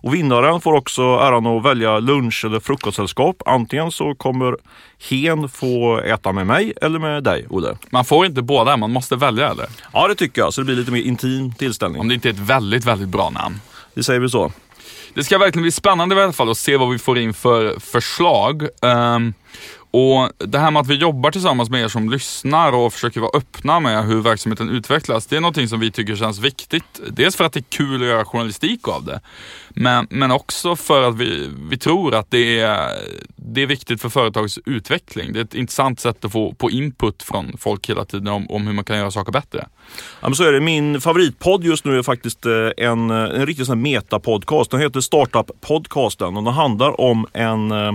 Och 0.00 0.14
vinnaren 0.14 0.60
får 0.60 0.72
också 0.72 1.02
äran 1.02 1.46
att 1.46 1.64
välja 1.64 1.98
lunch 1.98 2.44
eller 2.44 2.60
frukostsällskap. 2.60 3.42
Antingen 3.46 3.92
så 3.92 4.14
kommer 4.14 4.56
hen 5.10 5.48
få 5.48 5.98
äta 5.98 6.32
med 6.32 6.46
mig 6.46 6.72
eller 6.82 6.98
med 6.98 7.24
dig, 7.24 7.46
Olle. 7.50 7.76
Man 7.90 8.04
får 8.04 8.26
inte 8.26 8.42
båda, 8.42 8.76
man 8.76 8.90
måste 8.90 9.16
välja 9.16 9.50
eller? 9.50 9.66
Ja, 9.92 10.08
det 10.08 10.14
tycker 10.14 10.40
jag. 10.40 10.54
Så 10.54 10.60
det 10.60 10.64
blir 10.64 10.76
lite 10.76 10.90
mer 10.90 11.02
intim 11.02 11.52
tillställning. 11.52 12.00
Om 12.00 12.08
det 12.08 12.14
inte 12.14 12.28
är 12.28 12.32
ett 12.32 12.38
väldigt, 12.38 12.84
väldigt 12.84 13.08
bra 13.08 13.30
namn. 13.30 13.60
Vi 13.94 14.02
säger 14.02 14.20
väl 14.20 14.30
så. 14.30 14.52
Det 15.14 15.24
ska 15.24 15.38
verkligen 15.38 15.62
bli 15.62 15.72
spännande 15.72 16.14
i 16.14 16.22
alla 16.22 16.32
fall 16.32 16.50
att 16.50 16.58
se 16.58 16.76
vad 16.76 16.90
vi 16.90 16.98
får 16.98 17.18
in 17.18 17.34
för 17.34 17.80
förslag. 17.80 18.68
Ehm, 18.82 19.34
och 19.90 20.30
Det 20.38 20.58
här 20.58 20.70
med 20.70 20.80
att 20.80 20.86
vi 20.86 20.94
jobbar 20.94 21.30
tillsammans 21.30 21.70
med 21.70 21.82
er 21.82 21.88
som 21.88 22.10
lyssnar 22.10 22.72
och 22.72 22.92
försöker 22.92 23.20
vara 23.20 23.38
öppna 23.38 23.80
med 23.80 24.04
hur 24.04 24.20
verksamheten 24.20 24.70
utvecklas, 24.70 25.26
det 25.26 25.36
är 25.36 25.40
någonting 25.40 25.68
som 25.68 25.80
vi 25.80 25.90
tycker 25.90 26.16
känns 26.16 26.38
viktigt. 26.38 27.00
Dels 27.10 27.36
för 27.36 27.44
att 27.44 27.52
det 27.52 27.60
är 27.60 27.64
kul 27.68 28.02
att 28.02 28.08
göra 28.08 28.24
journalistik 28.24 28.88
av 28.88 29.04
det, 29.04 29.20
men, 29.68 30.06
men 30.10 30.30
också 30.30 30.76
för 30.76 31.08
att 31.08 31.16
vi, 31.16 31.50
vi 31.70 31.78
tror 31.78 32.14
att 32.14 32.30
det 32.30 32.60
är, 32.60 32.90
det 33.54 33.62
är 33.62 33.66
viktigt 33.66 34.02
för 34.02 34.08
företagets 34.08 34.58
utveckling. 34.64 35.32
Det 35.32 35.38
är 35.40 35.44
ett 35.44 35.54
intressant 35.54 36.00
sätt 36.00 36.24
att 36.24 36.32
få, 36.32 36.52
på 36.52 36.70
input 36.70 37.22
från 37.22 37.56
folk 37.58 37.90
hela 37.90 38.04
tiden 38.04 38.28
om, 38.28 38.50
om 38.50 38.66
hur 38.66 38.74
man 38.74 38.84
kan 38.84 38.98
göra 38.98 39.10
saker 39.10 39.32
bättre. 39.32 39.66
Ja, 40.20 40.28
men 40.28 40.34
så 40.34 40.44
är 40.44 40.52
det. 40.52 40.60
Min 40.60 41.00
favoritpodd 41.00 41.64
just 41.64 41.84
nu 41.84 41.98
är 41.98 42.02
faktiskt 42.02 42.46
eh, 42.46 42.52
en, 42.76 43.10
en 43.10 43.46
riktig 43.46 43.66
sån 43.66 43.78
här 43.78 43.82
metapodcast. 43.82 44.70
Den 44.70 44.80
heter 44.80 45.00
Startup-podcasten 45.00 46.36
och 46.36 46.44
den 46.44 46.54
handlar 46.54 47.00
om 47.00 47.26
en 47.32 47.70
eh, 47.70 47.92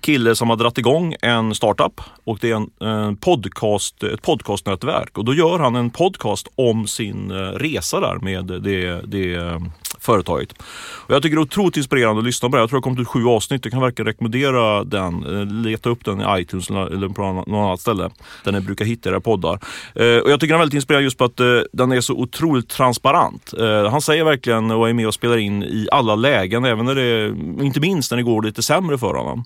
kille 0.00 0.34
som 0.34 0.50
har 0.50 0.56
dragit 0.56 0.78
igång 0.78 1.14
en 1.22 1.54
startup 1.54 2.00
och 2.24 2.38
det 2.40 2.50
är 2.50 2.54
en, 2.54 2.70
en 2.80 3.16
podcast, 3.16 4.02
ett 4.02 4.22
podcastnätverk 4.22 5.18
och 5.18 5.24
då 5.24 5.34
gör 5.34 5.58
han 5.58 5.76
en 5.76 5.90
podcast 5.90 6.48
om 6.54 6.86
sin 6.86 7.30
eh, 7.30 7.36
resa 7.36 8.00
där 8.00 8.18
med 8.22 8.44
det, 8.44 9.02
det 9.06 9.60
företaget. 10.00 10.52
Och 11.06 11.14
jag 11.14 11.22
tycker 11.22 11.36
det 11.36 11.40
är 11.40 11.42
otroligt 11.42 11.76
inspirerande 11.76 12.18
att 12.18 12.26
lyssna 12.26 12.50
på 12.50 12.56
det. 12.56 12.62
Jag 12.62 12.70
tror 12.70 12.76
det 12.76 12.78
har 12.78 12.82
kommit 12.82 13.00
ut 13.00 13.08
sju 13.08 13.26
avsnitt. 13.26 13.64
Jag 13.64 13.72
kan 13.72 13.80
verkligen 13.80 14.06
rekommendera 14.06 14.77
den. 14.84 15.24
Eh, 15.24 15.46
leta 15.46 15.90
upp 15.90 16.04
den 16.04 16.20
i 16.20 16.40
iTunes 16.40 16.70
eller 16.70 17.08
på 17.08 17.32
något 17.32 17.48
annat 17.48 17.80
ställe 17.80 18.10
där 18.44 18.52
ni 18.52 18.60
brukar 18.60 18.84
hitta 18.84 19.10
era 19.10 19.20
poddar. 19.20 19.60
Eh, 19.94 20.16
och 20.16 20.30
jag 20.30 20.40
tycker 20.40 20.46
den 20.46 20.54
är 20.54 20.58
väldigt 20.58 20.74
inspirerande 20.74 21.04
just 21.04 21.18
på 21.18 21.24
att 21.24 21.40
eh, 21.40 21.46
den 21.72 21.92
är 21.92 22.00
så 22.00 22.14
otroligt 22.14 22.68
transparent. 22.68 23.54
Han 23.90 24.00
säger 24.00 24.24
verkligen 24.24 24.70
och 24.70 24.88
är 24.88 24.92
med 24.92 25.06
och 25.06 25.14
spelar 25.14 25.36
in 25.36 25.62
i 25.62 25.88
alla 25.92 26.14
lägen, 26.14 26.64
även 26.64 26.86
när 26.86 26.94
det, 26.94 27.26
inte 27.64 27.80
minst 27.80 28.10
när 28.10 28.16
det 28.16 28.22
går 28.22 28.42
lite 28.42 28.62
sämre 28.62 28.98
för 28.98 29.14
honom. 29.14 29.44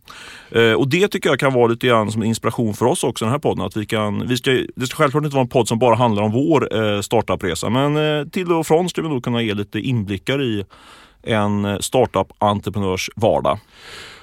Och 0.78 0.88
det 0.88 1.08
tycker 1.08 1.30
jag 1.30 1.38
kan 1.38 1.52
vara 1.52 1.66
lite 1.66 1.86
grann 1.86 2.12
som 2.12 2.22
inspiration 2.22 2.74
för 2.74 2.86
oss 2.86 3.04
också, 3.04 3.24
den 3.24 3.32
här 3.32 3.38
podden. 3.38 3.66
Att 3.66 3.76
vi 3.76 3.86
kan, 3.86 4.28
vi 4.28 4.36
ska, 4.36 4.50
det 4.76 4.86
ska 4.86 4.96
självklart 4.96 5.24
inte 5.24 5.34
vara 5.34 5.42
en 5.42 5.48
podd 5.48 5.68
som 5.68 5.78
bara 5.78 5.94
handlar 5.94 6.22
om 6.22 6.32
vår 6.32 7.02
startupresa, 7.02 7.70
men 7.70 8.30
till 8.30 8.52
och 8.52 8.66
från 8.66 8.88
ska 8.88 9.02
vi 9.02 9.08
nog 9.08 9.24
kunna 9.24 9.42
ge 9.42 9.54
lite 9.54 9.80
inblickar 9.80 10.42
i 10.42 10.64
en 11.22 11.82
startup-entreprenörs 11.82 13.10
vardag. 13.16 13.58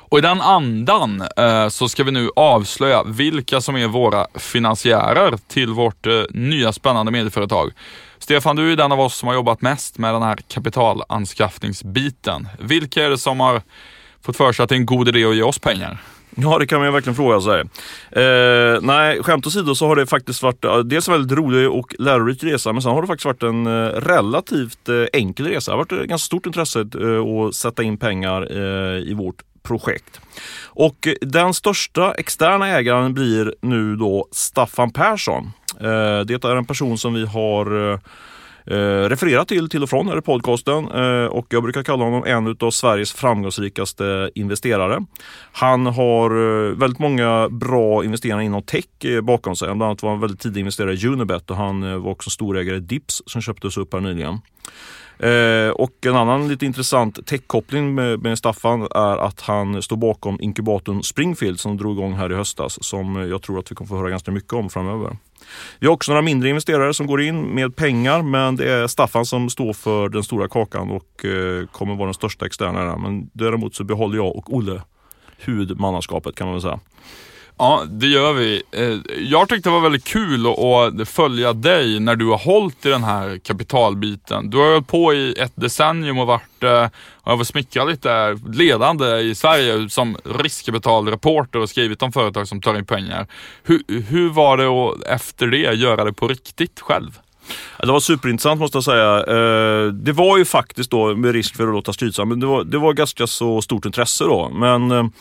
Och 0.09 0.17
i 0.17 0.21
den 0.21 0.41
andan 0.41 1.23
eh, 1.37 1.67
så 1.67 1.89
ska 1.89 2.03
vi 2.03 2.11
nu 2.11 2.29
avslöja 2.35 3.03
vilka 3.03 3.61
som 3.61 3.75
är 3.75 3.87
våra 3.87 4.27
finansiärer 4.35 5.37
till 5.47 5.69
vårt 5.69 6.05
eh, 6.05 6.21
nya 6.29 6.73
spännande 6.73 7.11
medieföretag. 7.11 7.71
Stefan, 8.19 8.55
du 8.55 8.71
är 8.71 8.75
den 8.75 8.91
av 8.91 8.99
oss 8.99 9.15
som 9.15 9.27
har 9.27 9.35
jobbat 9.35 9.61
mest 9.61 9.97
med 9.97 10.13
den 10.13 10.21
här 10.21 10.37
kapitalanskaffningsbiten. 10.47 12.47
Vilka 12.59 13.05
är 13.05 13.09
det 13.09 13.17
som 13.17 13.39
har 13.39 13.61
fått 14.21 14.37
för 14.37 14.53
sig 14.53 14.63
att 14.63 14.69
det 14.69 14.75
är 14.75 14.79
en 14.79 14.85
god 14.85 15.07
idé 15.07 15.25
att 15.25 15.35
ge 15.35 15.43
oss 15.43 15.59
pengar? 15.59 16.01
Ja, 16.35 16.59
det 16.59 16.67
kan 16.67 16.79
man 16.79 16.87
ju 16.87 16.91
verkligen 16.91 17.15
fråga 17.15 17.41
sig. 17.41 17.61
Eh, 18.23 18.81
nej, 18.81 19.23
skämt 19.23 19.47
åsido 19.47 19.75
så 19.75 19.87
har 19.87 19.95
det 19.95 20.05
faktiskt 20.05 20.43
varit 20.43 20.89
dels 20.89 21.07
en 21.07 21.11
väldigt 21.11 21.37
rolig 21.37 21.69
och 21.69 21.95
lärorik 21.99 22.43
resa, 22.43 22.73
men 22.73 22.81
sen 22.81 22.91
har 22.91 23.01
det 23.01 23.07
faktiskt 23.07 23.25
varit 23.25 23.43
en 23.43 23.67
eh, 23.67 23.89
relativt 23.89 24.89
eh, 24.89 25.05
enkel 25.13 25.47
resa. 25.47 25.71
Det 25.71 25.77
har 25.77 25.77
varit 25.77 25.91
ett 25.91 26.09
ganska 26.09 26.25
stort 26.25 26.45
intresse 26.45 26.85
att 27.47 27.55
sätta 27.55 27.83
in 27.83 27.97
pengar 27.97 28.51
i 29.09 29.13
vårt 29.13 29.41
projekt. 29.63 30.19
Och 30.63 31.07
eh, 31.07 31.13
den 31.21 31.53
största 31.53 32.13
externa 32.13 32.67
ägaren 32.67 33.13
blir 33.13 33.55
nu 33.61 33.95
då 33.95 34.27
Staffan 34.31 34.91
Persson. 34.91 35.51
Eh, 35.79 36.19
det 36.25 36.43
är 36.43 36.55
en 36.55 36.65
person 36.65 36.97
som 36.97 37.13
vi 37.13 37.25
har 37.25 37.93
eh, 37.93 37.99
refererat 39.09 39.47
till 39.47 39.69
till 39.69 39.83
och 39.83 39.89
från 39.89 40.07
här 40.07 40.17
i 40.17 40.21
podcasten 40.21 40.85
och 41.27 41.45
jag 41.49 41.63
brukar 41.63 41.83
kalla 41.83 42.03
honom 42.03 42.23
en 42.25 42.57
av 42.59 42.71
Sveriges 42.71 43.13
framgångsrikaste 43.13 44.31
investerare. 44.35 45.05
Han 45.51 45.85
har 45.85 46.29
väldigt 46.75 46.99
många 46.99 47.49
bra 47.49 48.03
investeringar 48.03 48.41
inom 48.41 48.63
tech 48.63 48.85
bakom 49.23 49.55
sig. 49.55 49.65
Bland 49.67 49.83
annat 49.83 50.03
var 50.03 50.09
han 50.09 50.19
väldigt 50.19 50.39
tidig 50.39 50.59
investerare 50.59 50.93
i 50.93 51.07
Unibet 51.07 51.51
och 51.51 51.57
han 51.57 52.01
var 52.03 52.11
också 52.11 52.29
storägare 52.29 52.75
i 52.75 52.79
Dips 52.79 53.21
som 53.25 53.41
köptes 53.41 53.77
upp 53.77 53.93
här 53.93 54.01
nyligen. 54.01 54.39
Eh, 55.19 55.69
och 55.69 56.05
en 56.05 56.15
annan 56.15 56.47
lite 56.47 56.65
intressant 56.65 57.25
techkoppling 57.25 57.95
med, 57.95 58.23
med 58.23 58.37
Staffan 58.37 58.81
är 58.81 59.17
att 59.17 59.41
han 59.41 59.81
står 59.81 59.97
bakom 59.97 60.41
inkubatorn 60.41 61.03
Springfield 61.03 61.59
som 61.59 61.77
drog 61.77 61.97
igång 61.97 62.13
här 62.13 62.31
i 62.31 62.35
höstas 62.35 62.83
som 62.83 63.15
jag 63.15 63.41
tror 63.41 63.59
att 63.59 63.71
vi 63.71 63.75
kommer 63.75 63.87
få 63.87 63.97
höra 63.97 64.09
ganska 64.09 64.31
mycket 64.31 64.53
om 64.53 64.69
framöver. 64.69 65.17
Vi 65.79 65.87
har 65.87 65.93
också 65.93 66.11
några 66.11 66.21
mindre 66.21 66.49
investerare 66.49 66.93
som 66.93 67.07
går 67.07 67.21
in 67.21 67.41
med 67.41 67.75
pengar 67.75 68.21
men 68.21 68.55
det 68.55 68.71
är 68.71 68.87
Staffan 68.87 69.25
som 69.25 69.49
står 69.49 69.73
för 69.73 70.09
den 70.09 70.23
stora 70.23 70.47
kakan 70.47 70.91
och 70.91 71.25
eh, 71.25 71.65
kommer 71.65 71.95
vara 71.95 72.05
den 72.05 72.13
största 72.13 72.45
externa. 72.45 72.97
Men 72.97 73.29
däremot 73.33 73.75
så 73.75 73.83
behåller 73.83 74.15
jag 74.17 74.35
och 74.35 74.53
Olle 74.53 74.81
huvudmannaskapet 75.37 76.35
kan 76.35 76.47
man 76.47 76.53
väl 76.53 76.61
säga. 76.61 76.79
Ja, 77.61 77.83
det 77.89 78.07
gör 78.07 78.33
vi. 78.33 78.63
Eh, 78.71 78.97
jag 79.17 79.49
tyckte 79.49 79.69
det 79.69 79.73
var 79.73 79.81
väldigt 79.81 80.03
kul 80.03 80.47
att 80.47 81.09
följa 81.09 81.53
dig 81.53 81.99
när 81.99 82.15
du 82.15 82.25
har 82.25 82.37
hållit 82.37 82.85
i 82.85 82.89
den 82.89 83.03
här 83.03 83.37
kapitalbiten. 83.37 84.49
Du 84.49 84.57
har 84.57 84.71
hållit 84.71 84.87
på 84.87 85.13
i 85.13 85.33
ett 85.39 85.51
decennium 85.55 86.19
och 86.19 86.27
varit, 86.27 86.63
eh, 86.63 86.83
och 87.13 87.31
jag 87.31 87.37
var 87.37 87.43
smickra 87.43 87.83
lite, 87.83 88.39
ledande 88.53 89.19
i 89.19 89.35
Sverige 89.35 89.89
som 89.89 90.17
riskkapitalreporter 90.23 91.59
och 91.59 91.69
skrivit 91.69 92.01
om 92.01 92.11
företag 92.11 92.47
som 92.47 92.61
tar 92.61 92.77
in 92.77 92.85
pengar. 92.85 93.27
Hur, 93.63 94.03
hur 94.09 94.29
var 94.29 94.57
det 94.57 94.67
att 94.67 95.03
efter 95.03 95.47
det 95.47 95.73
göra 95.73 96.03
det 96.03 96.13
på 96.13 96.27
riktigt 96.27 96.79
själv? 96.79 97.19
Det 97.79 97.91
var 97.91 97.99
superintressant 97.99 98.59
måste 98.59 98.77
jag 98.77 98.83
säga. 98.83 99.17
Eh, 99.17 99.87
det 99.87 100.11
var 100.11 100.37
ju 100.37 100.45
faktiskt 100.45 100.91
då, 100.91 101.15
med 101.15 101.31
risk 101.31 101.55
för 101.55 101.67
att 101.67 101.73
låta 101.73 101.93
skrytsam, 101.93 102.29
men 102.29 102.39
det 102.39 102.45
var, 102.45 102.63
det 102.63 102.77
var 102.77 102.93
ganska 102.93 103.27
så 103.27 103.61
stort 103.61 103.85
intresse 103.85 104.23
då. 104.23 104.49
Men 104.49 105.11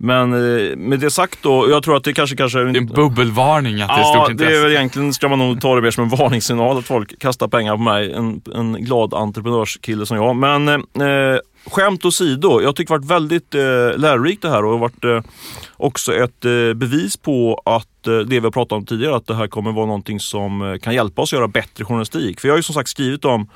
men 0.00 0.32
eh, 0.32 0.76
med 0.76 1.00
det 1.00 1.10
sagt 1.10 1.38
då, 1.42 1.70
jag 1.70 1.82
tror 1.82 1.96
att 1.96 2.04
det 2.04 2.12
kanske... 2.12 2.36
kanske 2.36 2.58
det 2.58 2.64
är 2.64 2.76
en 2.76 2.86
bubbelvarning 2.86 3.80
att 3.82 3.88
det 3.88 3.94
är 3.94 4.14
stort 4.14 4.30
intresse. 4.30 4.50
det 4.50 4.58
är 4.58 4.62
väl 4.62 4.72
egentligen, 4.72 5.12
ska 5.12 5.28
man 5.28 5.38
nog 5.38 5.60
ta 5.60 5.74
det 5.74 5.82
mer 5.82 5.90
som 5.90 6.04
en 6.04 6.10
varningssignal 6.10 6.78
att 6.78 6.86
folk 6.86 7.18
kastar 7.18 7.48
pengar 7.48 7.76
på 7.76 7.82
mig. 7.82 8.12
En, 8.12 8.42
en 8.54 8.84
glad 8.84 9.14
entreprenörskille 9.14 10.06
som 10.06 10.16
jag. 10.16 10.36
Men 10.36 10.68
eh, 10.68 11.38
skämt 11.70 12.04
åsido, 12.04 12.62
jag 12.62 12.76
tycker 12.76 12.94
det 12.94 12.98
varit 12.98 13.10
väldigt 13.10 13.54
eh, 13.54 13.98
lärorikt 13.98 14.42
det 14.42 14.50
här 14.50 14.64
och 14.64 14.70
det 14.70 14.78
har 14.78 14.78
varit 14.78 15.04
eh, 15.04 15.32
också 15.76 16.14
ett 16.14 16.44
eh, 16.44 16.74
bevis 16.74 17.16
på 17.16 17.62
att 17.64 18.06
eh, 18.06 18.18
det 18.18 18.40
vi 18.40 18.46
har 18.46 18.50
pratat 18.50 18.72
om 18.72 18.86
tidigare, 18.86 19.16
att 19.16 19.26
det 19.26 19.34
här 19.34 19.46
kommer 19.46 19.72
vara 19.72 19.86
någonting 19.86 20.20
som 20.20 20.62
eh, 20.62 20.78
kan 20.78 20.94
hjälpa 20.94 21.22
oss 21.22 21.32
att 21.32 21.36
göra 21.36 21.48
bättre 21.48 21.84
journalistik. 21.84 22.40
För 22.40 22.48
jag 22.48 22.52
har 22.52 22.58
ju 22.58 22.62
som 22.62 22.74
sagt 22.74 22.88
skrivit 22.88 23.24
om 23.24 23.48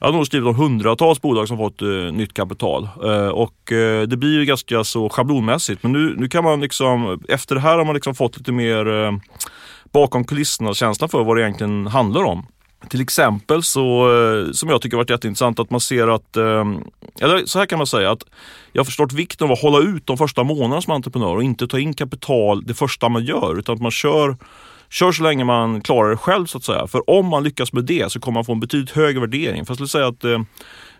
jag 0.00 0.08
har 0.08 0.12
nog 0.12 0.26
skrivit 0.26 0.48
om 0.48 0.54
hundratals 0.54 1.22
bolag 1.22 1.48
som 1.48 1.56
fått 1.56 1.82
uh, 1.82 2.12
nytt 2.12 2.34
kapital. 2.34 2.88
Uh, 3.04 3.28
och 3.28 3.72
uh, 3.72 4.02
det 4.02 4.16
blir 4.16 4.38
ju 4.38 4.44
ganska 4.44 4.84
så 4.84 5.08
schablonmässigt. 5.08 5.82
Men 5.82 5.92
nu, 5.92 6.14
nu 6.16 6.28
kan 6.28 6.44
man 6.44 6.60
liksom, 6.60 7.22
efter 7.28 7.54
det 7.54 7.60
här 7.60 7.78
har 7.78 7.84
man 7.84 7.94
liksom 7.94 8.14
fått 8.14 8.36
lite 8.38 8.52
mer 8.52 8.88
uh, 8.88 9.12
bakom 9.92 10.24
kulisserna 10.24 10.74
känsla 10.74 11.08
för 11.08 11.24
vad 11.24 11.36
det 11.36 11.42
egentligen 11.42 11.86
handlar 11.86 12.24
om. 12.24 12.46
Till 12.88 13.00
exempel 13.00 13.62
så, 13.62 14.10
eh, 14.14 14.52
som 14.52 14.68
jag 14.68 14.82
tycker 14.82 14.96
varit 14.96 15.10
jätteintressant, 15.10 15.58
att 15.58 15.70
man 15.70 15.80
ser 15.80 16.08
att, 16.08 16.36
ehm, 16.36 16.84
eller 17.20 17.46
så 17.46 17.58
här 17.58 17.66
kan 17.66 17.78
man 17.78 17.86
säga 17.86 18.10
att 18.10 18.24
jag 18.72 18.80
har 18.80 18.84
förstått 18.84 19.12
vikten 19.12 19.46
av 19.46 19.52
att 19.52 19.62
hålla 19.62 19.78
ut 19.78 20.06
de 20.06 20.18
första 20.18 20.44
månaderna 20.44 20.82
som 20.82 20.92
entreprenör 20.92 21.36
och 21.36 21.42
inte 21.42 21.68
ta 21.68 21.78
in 21.78 21.94
kapital 21.94 22.66
det 22.66 22.74
första 22.74 23.08
man 23.08 23.24
gör, 23.24 23.58
utan 23.58 23.74
att 23.74 23.82
man 23.82 23.90
kör 23.90 24.36
Kör 24.90 25.12
så 25.12 25.22
länge 25.22 25.44
man 25.44 25.80
klarar 25.80 26.10
det 26.10 26.16
själv 26.16 26.46
så 26.46 26.58
att 26.58 26.64
säga. 26.64 26.86
För 26.86 27.10
om 27.10 27.26
man 27.26 27.44
lyckas 27.44 27.72
med 27.72 27.84
det 27.84 28.12
så 28.12 28.20
kommer 28.20 28.34
man 28.34 28.44
få 28.44 28.52
en 28.52 28.60
betydligt 28.60 28.90
högre 28.90 29.20
värdering. 29.20 29.66
För 29.66 29.70
jag 29.70 29.76
skulle 29.76 29.88
säga 29.88 30.06
att 30.06 30.24
eh, 30.24 30.40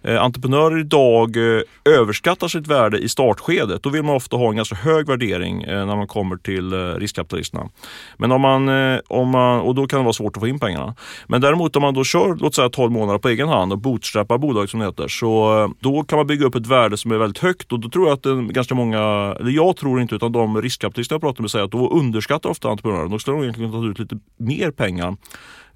Eh, 0.02 0.22
entreprenörer 0.22 0.78
idag 0.78 1.36
eh, 1.36 1.62
överskattar 1.84 2.48
sitt 2.48 2.66
värde 2.66 2.98
i 2.98 3.08
startskedet. 3.08 3.82
Då 3.82 3.90
vill 3.90 4.02
man 4.02 4.14
ofta 4.14 4.36
ha 4.36 4.50
en 4.50 4.56
ganska 4.56 4.74
hög 4.74 5.06
värdering 5.06 5.62
eh, 5.62 5.86
när 5.86 5.96
man 5.96 6.06
kommer 6.06 6.36
till 6.36 6.74
riskkapitalisterna. 6.98 7.68
Men 8.16 8.32
om 8.32 8.40
man, 8.40 8.68
om 9.08 9.28
man, 9.28 9.60
och 9.60 9.74
då 9.74 9.86
kan 9.86 9.98
det 9.98 10.04
vara 10.04 10.12
svårt 10.12 10.36
att 10.36 10.42
få 10.42 10.48
in 10.48 10.58
pengarna. 10.58 10.94
Men 11.26 11.40
däremot 11.40 11.76
om 11.76 11.82
man 11.82 11.94
då 11.94 12.04
kör 12.04 12.34
låt 12.34 12.54
säga 12.54 12.68
12 12.68 12.92
månader 12.92 13.18
på 13.18 13.28
egen 13.28 13.48
hand 13.48 13.72
och 13.72 13.78
bootstrappar 13.78 14.38
bolaget 14.38 14.70
som 14.70 14.80
det 14.80 14.86
heter. 14.86 15.08
Så 15.08 15.74
då 15.80 16.04
kan 16.04 16.16
man 16.16 16.26
bygga 16.26 16.46
upp 16.46 16.54
ett 16.54 16.66
värde 16.66 16.96
som 16.96 17.12
är 17.12 17.18
väldigt 17.18 17.42
högt 17.42 17.72
och 17.72 17.80
då 17.80 17.88
tror 17.88 18.06
jag 18.06 18.14
att 18.14 18.22
det 18.22 18.52
ganska 18.52 18.74
många, 18.74 18.98
eller 19.40 19.50
jag 19.50 19.76
tror 19.76 20.00
inte 20.00 20.14
utan 20.14 20.32
de 20.32 20.62
riskkapitalister 20.62 21.14
jag 21.14 21.20
pratar 21.20 21.42
med 21.42 21.50
säger 21.50 21.64
att 21.64 21.70
då 21.70 21.90
underskattar 21.90 22.50
ofta 22.50 22.68
entreprenörer. 22.68 23.08
Då 23.08 23.18
skulle 23.18 23.36
de 23.36 23.42
egentligen 23.42 23.72
ta 23.72 23.86
ut 23.86 23.98
lite 23.98 24.18
mer 24.36 24.70
pengar 24.70 25.16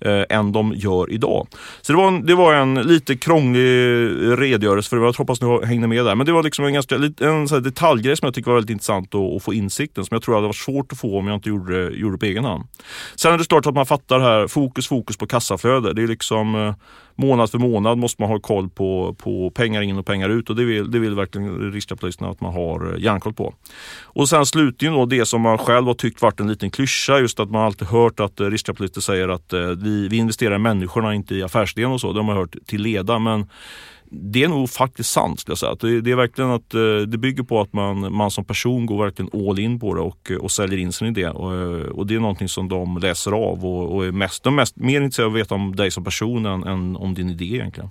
eh, 0.05 0.39
än 0.39 0.53
de 0.53 0.73
gör 0.77 1.11
idag. 1.11 1.47
Så 1.83 1.93
det 1.93 1.99
var 1.99 2.09
en, 2.09 2.27
det 2.27 2.35
var 2.35 2.55
en 2.55 2.75
lite 2.75 3.17
krånglig 3.17 3.63
eh, 3.63 4.37
redogörelse 4.37 4.91
för 4.91 4.97
det. 4.97 5.05
Jag 5.05 5.13
hoppas 5.13 5.41
ni 5.41 5.67
hängde 5.67 5.87
med 5.89 6.05
där. 6.05 6.15
Men 6.15 6.27
det 6.27 6.33
var 6.33 6.43
liksom 6.43 6.65
en 6.65 6.75
ganska 6.75 6.95
en 7.21 7.49
så 7.49 7.59
detaljgrej 7.59 8.17
som 8.17 8.27
jag 8.27 8.35
tycker 8.35 8.51
var 8.51 8.57
väldigt 8.57 8.71
intressant 8.71 9.15
att, 9.15 9.37
att, 9.37 9.43
få 9.43 9.55
insikten 9.55 10.05
som 10.05 10.15
jag 10.15 10.23
tror 10.23 10.35
hade 10.35 10.47
varit 10.47 10.57
svårt 10.57 10.93
att 10.93 10.99
få 10.99 11.19
om 11.19 11.27
jag 11.27 11.37
inte 11.37 11.49
gjorde, 11.49 11.91
gjorde 11.91 12.15
det 12.15 12.19
på 12.19 12.27
egen 12.27 12.45
hand. 12.45 12.65
Sen 13.17 13.35
är 13.35 13.39
det 13.39 13.49
klart 13.49 13.67
att 13.67 13.75
man 13.75 13.87
fattar 13.87 14.21
här, 14.21 14.49
fokus, 14.49 14.89
fokus 14.89 15.17
på 15.17 15.27
kassaflöde. 15.27 15.93
Det 15.93 16.03
är 16.03 16.09
liksom 16.09 16.55
eh, 16.55 16.75
månad 17.17 17.51
för 17.51 17.59
månad 17.59 17.99
måste 17.99 18.23
man 18.23 18.31
ha 18.31 18.41
koll 18.41 18.69
på, 18.69 19.17
på 19.19 19.51
pengar 19.51 19.83
in 19.83 19.99
och 19.99 20.07
pengar 20.07 20.29
ut 20.29 20.51
och 20.51 20.57
det 20.57 20.65
vill, 20.65 20.91
det 20.91 20.99
vill 20.99 21.15
verkligen 21.15 21.73
riskkapitalisterna 21.73 22.31
att 22.31 22.41
man 22.41 22.53
har 22.53 22.95
eh, 22.95 23.03
järnkoll 23.03 23.35
på. 23.35 23.55
Och 24.03 24.29
sen 24.29 24.47
slutligen 24.47 24.95
då 24.95 25.07
det 25.07 25.27
som 25.27 25.41
man 25.41 25.59
själv 25.59 25.87
har 25.87 25.95
tyckt 25.95 26.23
varit 26.23 26.41
en 26.41 26.49
liten 26.49 26.71
klyscha, 26.71 27.19
just 27.19 27.41
att 27.41 27.51
man 27.51 27.63
alltid 27.63 27.89
hört 27.89 28.21
att 28.21 28.41
eh, 28.41 28.47
riskkapitalister 28.47 29.01
säger 29.01 29.29
att 29.29 29.53
eh, 29.53 29.61
vi, 29.61 30.09
vi 30.09 30.17
investerar 30.17 30.55
i 30.55 30.59
människorna, 30.59 31.15
inte 31.15 31.35
i 31.35 31.43
affärsidén 31.43 31.91
och 31.91 32.01
så. 32.01 32.13
Det 32.13 32.19
har 32.19 32.25
man 32.25 32.37
hört 32.37 32.57
till 32.67 32.83
leda. 32.83 33.19
Men 33.19 33.47
det 34.15 34.45
är 34.45 34.49
nog 34.49 34.71
faktiskt 34.71 35.11
sant. 35.11 35.41
Skulle 35.41 35.53
jag 35.53 35.59
säga. 35.59 35.75
Det, 35.81 36.01
det, 36.01 36.11
är 36.11 36.17
verkligen 36.17 36.51
att, 36.51 36.75
eh, 36.75 36.81
det 37.07 37.19
bygger 37.19 37.43
på 37.43 37.61
att 37.61 37.73
man, 37.73 38.13
man 38.15 38.31
som 38.31 38.45
person 38.45 38.87
går 38.87 39.05
verkligen 39.05 39.49
all 39.49 39.59
in 39.59 39.81
på 39.81 39.95
det 39.95 40.01
och, 40.01 40.31
och 40.41 40.51
säljer 40.51 40.79
in 40.79 40.93
sin 40.93 41.09
idé. 41.09 41.29
Och, 41.29 41.55
eh, 41.55 41.87
och 41.87 42.07
det 42.07 42.15
är 42.15 42.21
någonting 42.21 42.49
som 42.49 42.69
de 42.69 42.99
läser 42.99 43.33
av 43.33 43.67
och, 43.67 43.95
och 43.95 44.07
är 44.07 44.13
mest, 44.13 44.43
de 44.43 44.55
är 44.55 44.57
mest, 44.57 44.77
mer 44.77 45.01
intresserade 45.01 45.27
av 45.27 45.35
att 45.35 45.41
veta 45.41 45.55
om 45.55 45.77
dig 45.77 45.91
som 45.91 46.05
person 46.05 46.47
än, 46.47 46.65
än 46.65 46.97
om 46.97 47.15
din 47.15 47.31
idé 47.31 47.45
egentligen. 47.45 47.91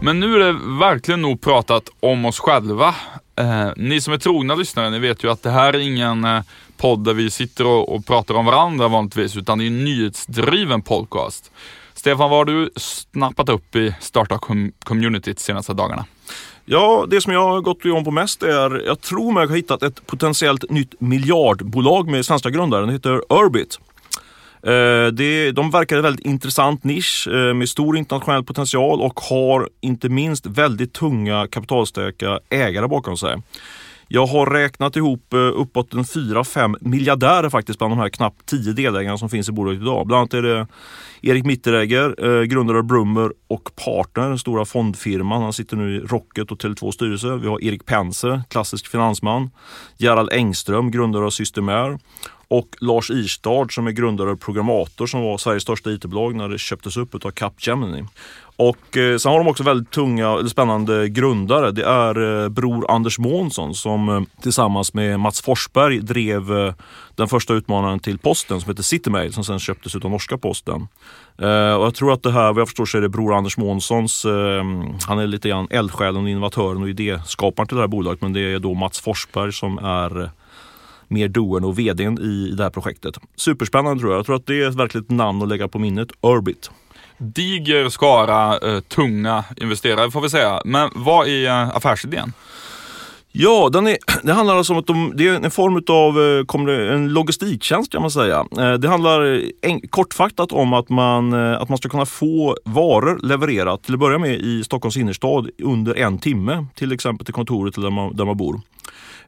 Men 0.00 0.20
nu 0.20 0.34
är 0.34 0.38
det 0.38 0.52
verkligen 0.80 1.22
nog 1.22 1.40
pratat 1.40 1.88
om 2.00 2.24
oss 2.24 2.38
själva. 2.38 2.94
Eh, 3.36 3.68
ni 3.76 4.00
som 4.00 4.12
är 4.12 4.18
trogna 4.18 4.54
lyssnare, 4.54 4.90
ni 4.90 4.98
vet 4.98 5.24
ju 5.24 5.30
att 5.30 5.42
det 5.42 5.50
här 5.50 5.72
är 5.72 5.78
ingen 5.78 6.24
eh, 6.24 6.42
podd 6.76 7.04
där 7.04 7.14
vi 7.14 7.30
sitter 7.30 7.66
och, 7.66 7.94
och 7.94 8.06
pratar 8.06 8.34
om 8.34 8.46
varandra 8.46 8.88
vanligtvis, 8.88 9.36
utan 9.36 9.58
det 9.58 9.64
är 9.64 9.66
en 9.66 9.84
nyhetsdriven 9.84 10.82
podcast. 10.82 11.50
Stefan, 11.96 12.30
vad 12.30 12.38
har 12.38 12.44
du 12.44 12.70
snappat 12.76 13.48
upp 13.48 13.76
i 13.76 13.94
startup-communityt 14.00 15.38
senaste 15.38 15.72
dagarna? 15.72 16.04
Ja, 16.64 17.06
det 17.08 17.20
som 17.20 17.32
jag 17.32 17.48
har 17.48 17.60
gått 17.60 17.84
igång 17.84 18.04
på 18.04 18.10
mest 18.10 18.42
är, 18.42 18.86
jag 18.86 19.00
tror 19.00 19.32
mig 19.32 19.46
ha 19.46 19.56
hittat 19.56 19.82
ett 19.82 20.06
potentiellt 20.06 20.70
nytt 20.70 21.00
miljardbolag 21.00 22.08
med 22.08 22.26
svenska 22.26 22.50
grundare. 22.50 22.86
Det 22.86 22.92
heter 22.92 23.20
Urbit. 23.28 23.78
Eh, 24.62 25.12
det, 25.12 25.52
de 25.52 25.70
verkar 25.70 25.96
en 25.96 26.02
väldigt 26.02 26.26
intressant 26.26 26.84
nisch 26.84 27.28
eh, 27.28 27.54
med 27.54 27.68
stor 27.68 27.96
internationell 27.96 28.44
potential 28.44 29.00
och 29.00 29.20
har 29.20 29.68
inte 29.80 30.08
minst 30.08 30.46
väldigt 30.46 30.92
tunga 30.92 31.46
kapitalstarka 31.50 32.40
ägare 32.50 32.88
bakom 32.88 33.16
sig. 33.16 33.42
Jag 34.08 34.26
har 34.26 34.46
räknat 34.46 34.96
ihop 34.96 35.32
eh, 35.32 35.38
uppåt 35.38 35.94
en 35.94 36.02
4-5 36.04 36.76
miljardärer 36.80 37.50
faktiskt 37.50 37.78
bland 37.78 37.92
de 37.92 37.98
här 37.98 38.08
knappt 38.08 38.46
10 38.46 38.72
delägarna 38.72 39.18
som 39.18 39.28
finns 39.28 39.48
i 39.48 39.52
bolaget 39.52 39.80
idag. 39.80 40.06
Bland 40.06 40.18
annat 40.18 40.34
är 40.34 40.42
det 40.42 40.66
Erik 41.22 41.44
Mitteregger, 41.44 42.38
eh, 42.40 42.42
grundare 42.42 42.78
av 42.78 42.84
Brummer 42.84 43.32
och 43.48 43.70
Partner, 43.84 44.28
den 44.28 44.38
stora 44.38 44.64
fondfirman. 44.64 45.42
Han 45.42 45.52
sitter 45.52 45.76
nu 45.76 45.96
i 45.96 46.00
Rocket 46.00 46.50
och 46.50 46.58
Tele2 46.58 46.90
styrelse. 46.90 47.36
Vi 47.36 47.48
har 47.48 47.64
Erik 47.64 47.86
Penser, 47.86 48.42
klassisk 48.48 48.86
finansman. 48.86 49.50
Gerald 49.96 50.32
Engström, 50.32 50.90
grundare 50.90 51.24
av 51.24 51.30
Systemair 51.30 51.98
och 52.48 52.68
Lars 52.80 53.10
Irstad 53.10 53.66
som 53.70 53.86
är 53.86 53.92
grundare 53.92 54.30
av 54.30 54.36
programmator 54.36 55.06
som 55.06 55.22
var 55.22 55.38
Sveriges 55.38 55.62
största 55.62 55.90
IT-bolag 55.90 56.34
när 56.34 56.48
det 56.48 56.58
köptes 56.58 56.96
upp 56.96 57.24
av 57.24 57.30
Capgemini. 57.30 58.04
Och 58.56 58.96
eh, 58.96 59.16
sen 59.18 59.32
har 59.32 59.38
de 59.38 59.48
också 59.48 59.62
väldigt 59.62 59.90
tunga, 59.90 60.32
eller 60.32 60.48
spännande 60.48 61.08
grundare. 61.08 61.70
Det 61.70 61.84
är 61.84 62.42
eh, 62.44 62.48
bror 62.48 62.90
Anders 62.90 63.18
Månsson 63.18 63.74
som 63.74 64.08
eh, 64.08 64.20
tillsammans 64.42 64.94
med 64.94 65.20
Mats 65.20 65.40
Forsberg 65.40 65.98
drev 66.00 66.58
eh, 66.58 66.74
den 67.14 67.28
första 67.28 67.54
utmanaren 67.54 68.00
till 68.00 68.18
posten 68.18 68.60
som 68.60 68.70
heter 68.70 68.82
Citymail 68.82 69.32
som 69.32 69.44
sen 69.44 69.58
köptes 69.58 69.94
av 69.94 70.10
norska 70.10 70.38
posten. 70.38 70.88
Eh, 71.38 71.74
och 71.74 71.86
jag 71.86 71.94
tror 71.94 72.12
att 72.12 72.22
det 72.22 72.32
här, 72.32 72.52
vad 72.52 72.60
jag 72.60 72.68
förstår 72.68 72.86
så 72.86 72.98
är 72.98 73.02
det 73.02 73.08
bror 73.08 73.34
Anders 73.34 73.56
Månssons, 73.56 74.24
eh, 74.24 74.64
han 75.06 75.18
är 75.18 75.26
lite 75.26 75.48
grann 75.48 75.68
eldsjälen, 75.70 76.28
innovatören 76.28 76.82
och 76.82 76.88
idéskaparen 76.88 77.68
till 77.68 77.76
det 77.76 77.82
här 77.82 77.88
bolaget 77.88 78.22
men 78.22 78.32
det 78.32 78.40
är 78.40 78.58
då 78.58 78.74
Mats 78.74 79.00
Forsberg 79.00 79.52
som 79.52 79.78
är 79.78 80.22
eh, 80.22 80.28
mer 81.08 81.28
doern 81.28 81.64
och 81.64 81.78
vdn 81.78 82.18
i 82.18 82.54
det 82.56 82.62
här 82.62 82.70
projektet. 82.70 83.18
Superspännande 83.36 84.00
tror 84.00 84.12
jag. 84.12 84.18
Jag 84.18 84.26
tror 84.26 84.36
att 84.36 84.46
det 84.46 84.62
är 84.62 84.68
ett 84.68 84.74
verkligt 84.74 85.10
namn 85.10 85.42
att 85.42 85.48
lägga 85.48 85.68
på 85.68 85.78
minnet. 85.78 86.08
Urbit. 86.20 86.70
Diger 87.18 87.88
skara 87.88 88.58
eh, 88.58 88.80
tunga 88.80 89.44
investerare 89.56 90.10
får 90.10 90.20
vi 90.20 90.30
säga. 90.30 90.60
Men 90.64 90.90
vad 90.94 91.28
är 91.28 91.46
eh, 91.46 91.76
affärsidén? 91.76 92.32
Ja, 93.32 93.68
den 93.72 93.86
är, 93.86 93.96
det 94.22 94.32
handlar 94.32 94.56
alltså 94.56 94.72
om 94.72 94.78
att 94.78 94.86
de, 94.86 95.12
det 95.16 95.28
är 95.28 95.44
en 95.44 95.50
form 95.50 95.82
av 95.88 96.68
eh, 96.68 96.94
en 96.94 97.08
logistiktjänst 97.08 97.92
kan 97.92 98.00
man 98.02 98.10
säga. 98.10 98.46
Det 98.78 98.88
handlar 98.88 99.42
en, 99.62 99.80
kortfattat 99.80 100.52
om 100.52 100.72
att 100.72 100.88
man, 100.88 101.34
att 101.34 101.68
man 101.68 101.78
ska 101.78 101.88
kunna 101.88 102.06
få 102.06 102.56
varor 102.64 103.18
levererat 103.22 103.82
till 103.82 103.94
att 103.94 104.00
börja 104.00 104.18
med 104.18 104.34
i 104.34 104.64
Stockholms 104.64 104.96
innerstad 104.96 105.50
under 105.62 105.94
en 105.94 106.18
timme. 106.18 106.66
Till 106.74 106.92
exempel 106.92 107.24
till 107.24 107.34
kontoret 107.34 107.74
där 107.74 107.90
man, 107.90 108.16
där 108.16 108.24
man 108.24 108.36
bor. 108.36 108.60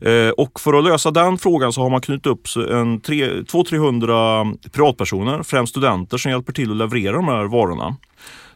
Eh, 0.00 0.31
och 0.31 0.61
för 0.61 0.78
att 0.78 0.85
lösa 0.85 1.11
den 1.11 1.38
frågan 1.38 1.73
så 1.73 1.83
har 1.83 1.90
man 1.90 2.00
knutit 2.00 2.26
upp 2.26 2.47
200-300 2.47 4.59
privatpersoner, 4.73 5.43
främst 5.43 5.71
studenter, 5.71 6.19
som 6.19 6.31
hjälper 6.31 6.52
till 6.52 6.71
att 6.71 6.76
leverera 6.76 7.17
de 7.17 7.28
här 7.28 7.45
varorna. 7.45 7.97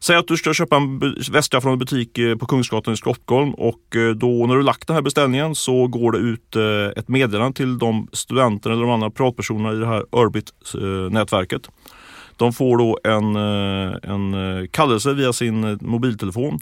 Säg 0.01 0.17
att 0.17 0.29
du 0.29 0.37
ska 0.37 0.55
köpa 0.55 0.77
en 0.77 1.01
väska 1.33 1.61
från 1.61 1.73
en 1.73 1.79
butik 1.79 2.19
eh, 2.19 2.37
på 2.37 2.47
Kungsgatan 2.47 2.95
i 2.95 2.97
Stockholm 2.97 3.55
och 3.55 3.97
eh, 3.97 4.11
då 4.11 4.47
när 4.47 4.57
du 4.57 4.63
lagt 4.63 4.87
den 4.87 4.95
här 4.95 5.03
beställningen 5.03 5.55
så 5.55 5.87
går 5.87 6.13
det 6.13 6.19
ut 6.19 6.57
ett 6.97 7.09
meddelande 7.09 7.57
till 7.57 7.79
de 7.79 8.09
studenter 8.13 8.71
eller 8.71 8.83
de 8.83 8.91
andra 8.91 9.11
privatpersonerna 9.11 9.73
i 9.73 9.77
det 9.77 9.87
här 9.87 10.05
Urbit-nätverket. 10.11 11.71
De 12.37 12.53
får 12.53 12.79
då 12.79 12.99
en, 13.05 13.37
en 13.37 14.35
kallelse 14.69 15.13
via 15.13 15.33
sin 15.33 15.79
mobiltelefon 15.81 16.59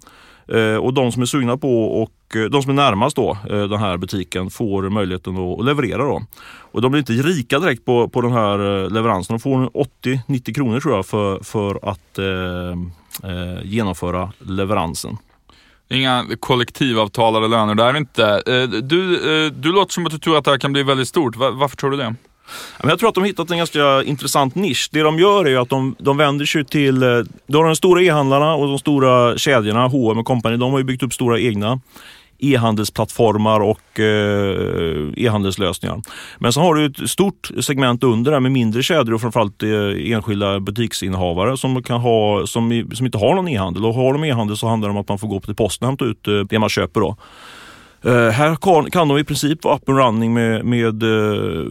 Eh, 0.54 0.76
och 0.76 0.94
de 0.94 1.12
som 1.12 1.22
är 1.22 1.26
sugna 1.26 1.56
på 1.56 2.02
och 2.02 2.36
eh, 2.36 2.42
de 2.44 2.62
som 2.62 2.70
är 2.70 2.74
närmast 2.74 3.16
då, 3.16 3.30
eh, 3.50 3.62
den 3.62 3.78
här 3.78 3.96
butiken 3.96 4.50
får 4.50 4.90
möjligheten 4.90 5.36
att 5.36 5.64
leverera. 5.64 6.04
Då. 6.04 6.22
Och 6.72 6.82
de 6.82 6.92
blir 6.92 6.98
inte 6.98 7.12
rika 7.12 7.58
direkt 7.58 7.84
på, 7.84 8.08
på 8.08 8.20
den 8.20 8.32
här 8.32 8.90
leveransen. 8.90 9.34
De 9.36 9.40
får 9.40 9.70
80-90 10.04 10.54
kronor 10.54 10.80
tror 10.80 10.94
jag 10.94 11.06
för, 11.06 11.44
för 11.44 11.88
att 11.90 12.18
eh, 12.18 13.30
eh, 13.30 13.64
genomföra 13.64 14.32
leveransen. 14.38 15.16
Inga 15.88 16.26
kollektivavtalade 16.40 17.48
löner 17.48 17.74
där 17.74 17.96
inte. 17.96 18.42
Du, 18.82 19.50
du 19.50 19.72
låter 19.72 19.92
som 19.92 20.06
att 20.06 20.12
du 20.12 20.18
tror 20.18 20.38
att 20.38 20.44
det 20.44 20.50
här 20.50 20.58
kan 20.58 20.72
bli 20.72 20.82
väldigt 20.82 21.08
stort. 21.08 21.36
Varför 21.36 21.76
tror 21.76 21.90
du 21.90 21.96
det? 21.96 22.14
Jag 22.82 22.98
tror 22.98 23.08
att 23.08 23.14
de 23.14 23.20
har 23.20 23.28
hittat 23.28 23.50
en 23.50 23.58
ganska 23.58 24.02
intressant 24.02 24.54
nisch. 24.54 24.88
Det 24.92 25.02
de 25.02 25.18
gör 25.18 25.48
är 25.48 25.58
att 25.58 25.68
de, 25.68 25.96
de 25.98 26.16
vänder 26.16 26.44
sig 26.44 26.64
till 26.64 27.02
eh, 27.02 27.08
de, 27.46 27.66
de 27.66 27.76
stora 27.76 28.02
e-handlarna 28.02 28.54
och 28.54 28.66
de 28.66 28.78
stora 28.78 29.38
kedjorna, 29.38 29.86
H&M 29.86 30.18
och 30.18 30.26
Company. 30.26 30.56
De 30.56 30.72
har 30.72 30.78
ju 30.78 30.84
byggt 30.84 31.02
upp 31.02 31.14
stora 31.14 31.40
egna 31.40 31.80
e-handelsplattformar 32.38 33.60
och 33.60 34.00
eh, 34.00 35.08
e-handelslösningar. 35.16 36.02
Men 36.38 36.52
så 36.52 36.60
har 36.60 36.74
du 36.74 36.86
ett 36.86 37.10
stort 37.10 37.50
segment 37.60 38.04
under 38.04 38.32
där 38.32 38.40
med 38.40 38.52
mindre 38.52 38.82
kedjor 38.82 39.14
och 39.14 39.20
framförallt 39.20 39.62
eh, 39.62 40.12
enskilda 40.12 40.60
butiksinnehavare 40.60 41.56
som, 41.56 41.82
kan 41.82 42.00
ha, 42.00 42.46
som, 42.46 42.88
som 42.94 43.06
inte 43.06 43.18
har 43.18 43.34
någon 43.34 43.48
e-handel. 43.48 43.84
Och 43.84 43.94
har 43.94 44.12
de 44.12 44.24
e-handel 44.24 44.56
så 44.56 44.68
handlar 44.68 44.88
det 44.88 44.92
om 44.92 45.00
att 45.00 45.08
man 45.08 45.18
får 45.18 45.28
gå 45.28 45.40
till 45.40 45.54
posten 45.54 45.86
och 45.86 45.90
hämta 45.90 46.04
ut 46.04 46.48
det 46.50 46.58
man 46.58 46.68
köper. 46.68 47.00
Då. 47.00 47.16
Uh, 48.06 48.28
här 48.28 48.56
kan, 48.56 48.90
kan 48.90 49.08
de 49.08 49.18
i 49.18 49.24
princip 49.24 49.64
vara 49.64 49.76
up 49.76 49.88
and 49.88 49.98
running 49.98 50.34
med, 50.34 50.64
med 50.64 51.02
uh, 51.02 51.66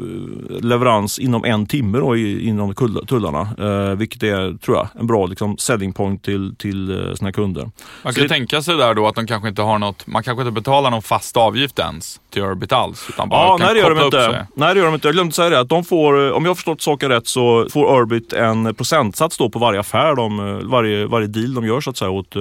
leverans 0.62 1.19
inom 1.19 1.45
en 1.45 1.65
timme 1.65 1.98
då, 1.98 2.17
i, 2.17 2.48
inom 2.48 2.75
tullarna. 3.07 3.50
Uh, 3.59 3.95
vilket 3.95 4.24
är, 4.24 4.57
tror 4.57 4.77
jag, 4.77 4.88
en 5.00 5.07
bra 5.07 5.25
liksom, 5.25 5.57
selling 5.57 5.93
point 5.93 6.24
till, 6.24 6.55
till 6.55 7.13
sina 7.17 7.31
kunder. 7.31 7.71
Man 8.03 8.13
kan 8.13 8.24
ju 8.24 8.29
tänka 8.29 8.62
sig 8.62 8.77
där 8.77 8.93
då 8.93 9.07
att 9.07 9.15
de 9.15 9.27
kanske 9.27 9.50
inte 9.50 9.62
har 9.62 9.79
något, 9.79 10.07
man 10.07 10.24
kanske 10.24 10.41
inte 10.41 10.51
betalar 10.51 10.91
någon 10.91 11.01
fast 11.01 11.38
avgift 11.38 11.79
ens 11.79 12.21
till 12.29 12.41
Urbit 12.41 12.71
alls. 12.71 13.05
Utan 13.09 13.29
bara 13.29 13.41
ja, 13.41 13.57
kan 13.57 13.65
nej, 13.65 13.74
det 13.74 13.79
gör 13.79 13.95
de 13.95 14.05
inte. 14.05 14.48
Nej, 14.53 14.74
det 14.74 14.79
gör 14.79 14.86
de 14.86 14.93
inte. 14.93 15.07
Jag 15.07 15.15
glömde 15.15 15.33
säga 15.33 15.50
det. 15.50 15.59
Att 15.59 15.69
de 15.69 15.83
får, 15.83 16.31
om 16.31 16.43
jag 16.43 16.50
har 16.50 16.55
förstått 16.55 16.81
saken 16.81 17.09
rätt 17.09 17.27
så 17.27 17.67
får 17.71 18.00
Urbit 18.01 18.33
en 18.33 18.75
procentsats 18.75 19.38
då 19.38 19.50
på 19.50 19.59
varje 19.59 19.79
affär, 19.79 20.15
de, 20.15 20.62
varje, 20.69 21.05
varje 21.05 21.27
deal 21.27 21.53
de 21.53 21.65
gör 21.65 21.81
så 21.81 21.89
att 21.89 21.98
säga 21.98 22.12
åt 22.12 22.36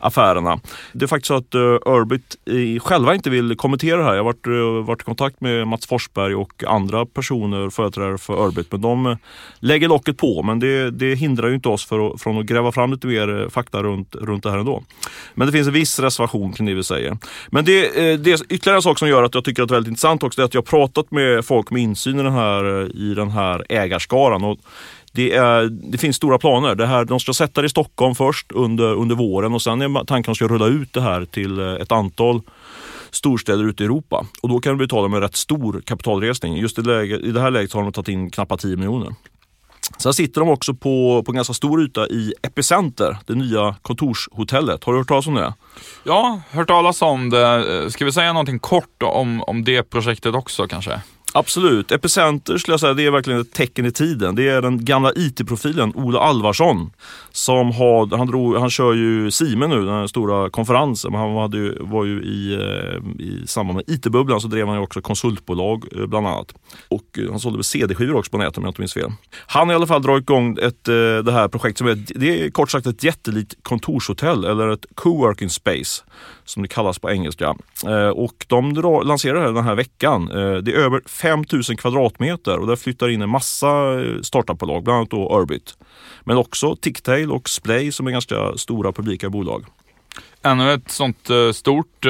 affärerna. 0.00 0.60
Det 0.92 1.04
är 1.04 1.06
faktiskt 1.06 1.28
så 1.28 1.34
att 1.34 1.54
Urbit 1.86 2.36
i 2.44 2.80
själva 2.84 3.14
inte 3.14 3.30
vill 3.30 3.56
kommentera 3.56 3.96
det 3.96 4.04
här. 4.04 4.14
Jag 4.14 4.24
har 4.24 4.32
varit, 4.32 4.46
eh, 4.46 4.86
varit 4.86 5.00
i 5.00 5.04
kontakt 5.04 5.40
med 5.40 5.66
Mats 5.66 5.86
Forsberg 5.86 6.34
och 6.34 6.64
andra 6.66 7.06
personer, 7.06 7.70
företrädare 7.70 8.18
för 8.18 8.46
Örbit, 8.46 8.72
men 8.72 8.80
de 8.80 9.06
eh, 9.06 9.16
lägger 9.60 9.88
locket 9.88 10.16
på. 10.16 10.42
Men 10.42 10.60
det, 10.60 10.90
det 10.90 11.14
hindrar 11.14 11.48
ju 11.48 11.54
inte 11.54 11.68
oss 11.68 11.86
för, 11.86 12.18
från 12.18 12.38
att 12.38 12.46
gräva 12.46 12.72
fram 12.72 12.92
lite 12.92 13.06
mer 13.06 13.42
eh, 13.42 13.48
fakta 13.48 13.82
runt, 13.82 14.14
runt 14.14 14.42
det 14.42 14.50
här 14.50 14.58
ändå. 14.58 14.82
Men 15.34 15.46
det 15.46 15.52
finns 15.52 15.66
en 15.66 15.74
viss 15.74 15.98
reservation 15.98 16.52
kring 16.52 16.66
det 16.66 16.74
vi 16.74 16.84
säger. 16.84 17.18
Men 17.48 17.64
det, 17.64 17.90
det 18.16 18.32
är 18.32 18.52
ytterligare 18.52 18.78
en 18.78 18.82
sak 18.82 18.98
som 18.98 19.08
gör 19.08 19.22
att 19.22 19.34
jag 19.34 19.44
tycker 19.44 19.62
att 19.62 19.68
det 19.68 19.72
är 19.72 19.76
väldigt 19.76 19.90
intressant 19.90 20.22
också, 20.22 20.40
det 20.40 20.42
är 20.42 20.46
att 20.46 20.54
jag 20.54 20.62
har 20.62 20.66
pratat 20.66 21.10
med 21.10 21.44
folk 21.44 21.70
med 21.70 21.82
insyn 21.82 22.20
i 22.20 22.22
den 22.22 22.32
här, 22.32 22.96
i 22.96 23.14
den 23.14 23.30
här 23.30 23.64
ägarskaran. 23.68 24.44
Och 24.44 24.58
det, 25.12 25.34
är, 25.34 25.64
det 25.64 25.98
finns 25.98 26.16
stora 26.16 26.38
planer. 26.38 26.74
Det 26.74 26.86
här, 26.86 27.04
de 27.04 27.20
ska 27.20 27.32
sätta 27.32 27.60
det 27.60 27.66
i 27.66 27.68
Stockholm 27.68 28.14
först 28.14 28.52
under, 28.52 28.94
under 28.94 29.14
våren 29.14 29.54
och 29.54 29.62
sen 29.62 29.82
är 29.82 30.04
tanken 30.04 30.16
att 30.16 30.24
de 30.24 30.34
ska 30.34 30.48
rulla 30.48 30.66
ut 30.66 30.92
det 30.92 31.00
här 31.00 31.24
till 31.24 31.58
ett 31.58 31.92
antal 31.92 32.40
storstäder 33.14 33.64
ute 33.64 33.82
i 33.82 33.86
Europa. 33.86 34.26
Och 34.42 34.48
då 34.48 34.60
kan 34.60 34.72
du 34.72 34.78
betala 34.78 35.08
med 35.08 35.20
rätt 35.20 35.36
stor 35.36 35.82
kapitalresning. 35.86 36.56
Just 36.56 36.78
i, 36.78 36.82
läge, 36.82 37.18
i 37.18 37.30
det 37.30 37.40
här 37.40 37.50
läget 37.50 37.72
har 37.72 37.82
de 37.82 37.92
tagit 37.92 38.08
in 38.08 38.30
knappt 38.30 38.60
10 38.60 38.76
miljoner. 38.76 39.14
Sen 39.98 40.14
sitter 40.14 40.40
de 40.40 40.50
också 40.50 40.74
på, 40.74 41.22
på 41.26 41.32
en 41.32 41.36
ganska 41.36 41.54
stor 41.54 41.82
yta 41.82 42.06
i 42.06 42.34
Epicenter, 42.42 43.18
det 43.26 43.34
nya 43.34 43.76
kontorshotellet. 43.82 44.84
Har 44.84 44.92
du 44.92 44.98
hört 44.98 45.08
talas 45.08 45.26
om 45.26 45.34
det? 45.34 45.54
Ja, 46.04 46.40
hört 46.50 46.68
talas 46.68 47.02
om 47.02 47.30
det. 47.30 47.82
Eh, 47.82 47.88
ska 47.88 48.04
vi 48.04 48.12
säga 48.12 48.32
någonting 48.32 48.58
kort 48.58 49.02
om, 49.02 49.42
om 49.42 49.64
det 49.64 49.82
projektet 49.82 50.34
också 50.34 50.66
kanske? 50.66 51.00
Absolut. 51.36 51.92
Epicenter 51.92 52.58
skulle 52.58 52.72
jag 52.72 52.80
säga, 52.80 52.94
det 52.94 53.06
är 53.06 53.10
verkligen 53.10 53.40
ett 53.40 53.52
tecken 53.52 53.86
i 53.86 53.92
tiden. 53.92 54.34
Det 54.34 54.48
är 54.48 54.62
den 54.62 54.84
gamla 54.84 55.12
IT-profilen 55.16 55.92
Ola 55.94 56.20
Alvarsson. 56.20 56.90
Som 57.32 57.72
har, 57.72 58.16
han, 58.16 58.26
drog, 58.26 58.56
han 58.56 58.70
kör 58.70 58.92
ju 58.92 59.30
Simen 59.30 59.70
nu, 59.70 59.84
den 59.84 60.08
stora 60.08 60.50
konferensen. 60.50 61.14
Han 61.14 61.36
hade 61.36 61.56
ju, 61.56 61.76
var 61.80 62.04
ju 62.04 62.22
i, 62.22 62.54
eh, 62.54 63.22
i 63.26 63.42
samband 63.46 63.76
med 63.76 63.84
IT-bubblan 63.88 64.40
så 64.40 64.48
drev 64.48 64.66
han 64.66 64.76
ju 64.76 64.82
också 64.82 65.00
konsultbolag 65.00 65.84
eh, 65.96 66.06
bland 66.06 66.26
annat. 66.26 66.54
Och 66.88 67.18
eh, 67.18 67.30
han 67.30 67.40
sålde 67.40 67.56
väl 67.56 67.64
CD-skivor 67.64 68.16
också 68.16 68.30
på 68.30 68.38
nätet 68.38 68.58
om 68.58 68.64
jag 68.64 68.70
inte 68.70 68.80
minns 68.80 68.94
fel. 68.94 69.12
Han 69.46 69.68
har 69.68 69.72
i 69.72 69.76
alla 69.76 69.86
fall 69.86 70.02
dragit 70.02 70.22
igång 70.22 70.58
ett, 70.62 70.84
det 71.24 71.32
här 71.32 71.48
projektet 71.48 71.78
som 71.78 71.86
är, 71.86 72.04
det 72.20 72.44
är 72.44 72.50
kort 72.50 72.70
sagt 72.70 72.86
ett 72.86 73.04
jättelikt 73.04 73.54
kontorshotell 73.62 74.44
eller 74.44 74.68
ett 74.68 74.86
co-working 74.94 75.48
space 75.48 76.02
som 76.44 76.62
det 76.62 76.68
kallas 76.68 76.98
på 76.98 77.10
engelska. 77.10 77.54
Eh, 77.86 78.08
och 78.08 78.46
de 78.48 78.74
lanserar 79.04 79.34
det 79.34 79.40
här 79.40 79.52
den 79.52 79.64
här 79.64 79.74
veckan. 79.74 80.30
Eh, 80.30 80.56
det 80.56 80.72
är 80.72 80.76
över 80.76 81.00
5000 81.06 81.76
kvadratmeter 81.76 82.58
och 82.58 82.66
där 82.66 82.76
flyttar 82.76 83.08
in 83.08 83.22
en 83.22 83.28
massa 83.28 84.00
eh, 84.00 84.20
startupbolag, 84.22 84.84
bland 84.84 84.96
annat 84.96 85.10
då 85.10 85.40
Urbit. 85.40 85.76
Men 86.24 86.36
också 86.36 86.76
Ticktail 86.76 87.32
och 87.32 87.48
Splay 87.48 87.92
som 87.92 88.06
är 88.06 88.10
ganska 88.10 88.56
stora 88.56 88.92
publika 88.92 89.30
bolag. 89.30 89.64
Ännu 90.42 90.72
ett 90.72 90.90
sånt 90.90 91.28
stort, 91.52 92.06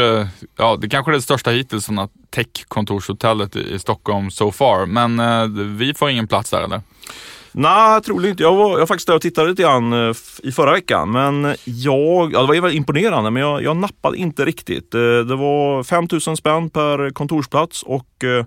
ja 0.57 0.77
det 0.77 0.89
kanske 0.89 1.13
är 1.13 1.15
det 1.15 1.23
största 1.23 1.51
hittills, 1.51 1.85
sådana 1.85 2.09
tech-kontorshotellet 2.31 3.57
i, 3.57 3.79
Stockholm 3.79 4.31
so 4.31 4.53
far. 4.53 4.87
Men 4.87 5.79
vi 5.79 5.95
får 5.95 6.11
ingen 6.11 6.29
plats 6.29 6.51
där 6.51 6.63
eller? 6.63 6.81
Nej, 7.57 8.01
troligen 8.01 8.31
inte. 8.31 8.43
Jag 8.43 8.55
var, 8.55 8.71
jag 8.71 8.79
var 8.79 8.87
faktiskt 8.87 9.07
där 9.07 9.15
och 9.15 9.23
tittade 9.23 9.51
lite 9.51 9.63
grann 9.63 9.93
eh, 9.93 10.17
i 10.43 10.53
förra 10.53 10.73
veckan. 10.73 11.11
Men 11.11 11.55
jag, 11.65 12.33
ja, 12.33 12.41
det 12.41 12.47
var 12.47 12.55
väldigt 12.55 12.75
imponerande, 12.75 13.31
men 13.31 13.43
jag, 13.43 13.63
jag 13.63 13.77
nappade 13.77 14.17
inte 14.17 14.45
riktigt. 14.45 14.95
Eh, 14.95 15.01
det 15.01 15.37
var 15.37 15.83
5000 15.83 16.37
spänn 16.37 16.71
per 16.71 17.11
kontorsplats 17.11 17.83
och 17.83 18.25
eh, 18.25 18.47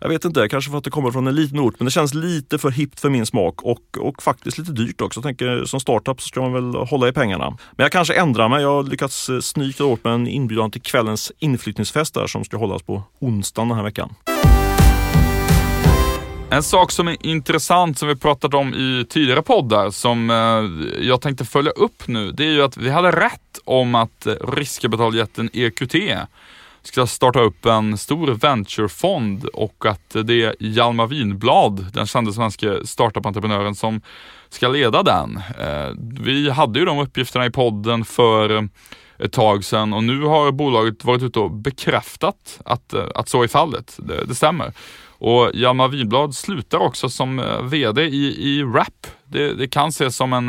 jag 0.00 0.08
vet 0.08 0.24
inte, 0.24 0.48
kanske 0.48 0.70
för 0.70 0.78
att 0.78 0.84
det 0.84 0.90
kommer 0.90 1.10
från 1.10 1.26
en 1.26 1.34
liten 1.34 1.58
ort, 1.58 1.74
men 1.78 1.84
det 1.84 1.90
känns 1.90 2.14
lite 2.14 2.58
för 2.58 2.70
hippt 2.70 3.00
för 3.00 3.10
min 3.10 3.26
smak 3.26 3.62
och, 3.62 3.98
och 3.98 4.22
faktiskt 4.22 4.58
lite 4.58 4.72
dyrt 4.72 5.00
också. 5.00 5.18
Jag 5.18 5.24
tänker 5.24 5.64
som 5.64 5.80
startup 5.80 6.20
så 6.20 6.28
ska 6.28 6.40
man 6.40 6.52
väl 6.52 6.74
hålla 6.74 7.08
i 7.08 7.12
pengarna. 7.12 7.50
Men 7.50 7.84
jag 7.84 7.92
kanske 7.92 8.14
ändrar 8.14 8.48
mig. 8.48 8.62
Jag 8.62 8.74
har 8.74 8.82
lyckats 8.82 9.30
snyka 9.40 9.84
åt 9.84 10.04
med 10.04 10.12
en 10.12 10.26
inbjudan 10.28 10.70
till 10.70 10.82
kvällens 10.82 11.32
inflyttningsfest 11.38 12.14
där 12.14 12.26
som 12.26 12.44
ska 12.44 12.56
hållas 12.56 12.82
på 12.82 13.02
onsdagen 13.18 13.68
den 13.68 13.76
här 13.76 13.84
veckan. 13.84 14.14
En 16.52 16.62
sak 16.62 16.90
som 16.90 17.08
är 17.08 17.26
intressant 17.26 17.98
som 17.98 18.08
vi 18.08 18.16
pratat 18.16 18.54
om 18.54 18.74
i 18.74 19.06
tidigare 19.08 19.42
poddar 19.42 19.90
som 19.90 20.30
eh, 20.30 21.06
jag 21.06 21.20
tänkte 21.20 21.44
följa 21.44 21.70
upp 21.70 22.08
nu, 22.08 22.32
det 22.32 22.44
är 22.44 22.50
ju 22.50 22.62
att 22.62 22.76
vi 22.76 22.90
hade 22.90 23.10
rätt 23.10 23.58
om 23.64 23.94
att 23.94 24.26
eh, 24.26 24.34
riskkapitaljätten 24.48 25.50
EQT 25.52 25.94
ska 26.82 27.06
starta 27.06 27.40
upp 27.40 27.66
en 27.66 27.98
stor 27.98 28.26
venturefond 28.28 29.44
och 29.44 29.86
att 29.86 30.16
det 30.24 30.42
är 30.42 30.54
Hjalmar 30.60 31.06
Winblad, 31.06 31.86
den 31.92 32.06
kände 32.06 32.32
svenska 32.32 32.84
startup-entreprenören 32.84 33.74
som 33.74 34.00
ska 34.48 34.68
leda 34.68 35.02
den. 35.02 35.36
Eh, 35.60 35.90
vi 36.20 36.50
hade 36.50 36.78
ju 36.78 36.84
de 36.84 36.98
uppgifterna 36.98 37.46
i 37.46 37.50
podden 37.50 38.04
för 38.04 38.68
ett 39.18 39.32
tag 39.32 39.64
sedan 39.64 39.92
och 39.92 40.04
nu 40.04 40.22
har 40.22 40.52
bolaget 40.52 41.04
varit 41.04 41.22
ute 41.22 41.38
och 41.38 41.50
bekräftat 41.50 42.60
att, 42.64 42.94
att 42.94 43.28
så 43.28 43.42
är 43.42 43.48
fallet. 43.48 43.98
Det, 43.98 44.24
det 44.24 44.34
stämmer. 44.34 44.72
Och 45.24 45.50
Hjalmar 45.54 45.88
Winblad 45.88 46.34
slutar 46.34 46.78
också 46.78 47.08
som 47.08 47.38
eh, 47.38 47.62
VD 47.62 48.02
i, 48.02 48.48
i 48.48 48.62
Rap. 48.62 49.06
Det, 49.24 49.54
det 49.54 49.68
kan 49.68 49.88
ses 49.88 50.16
som 50.16 50.32
en, 50.32 50.48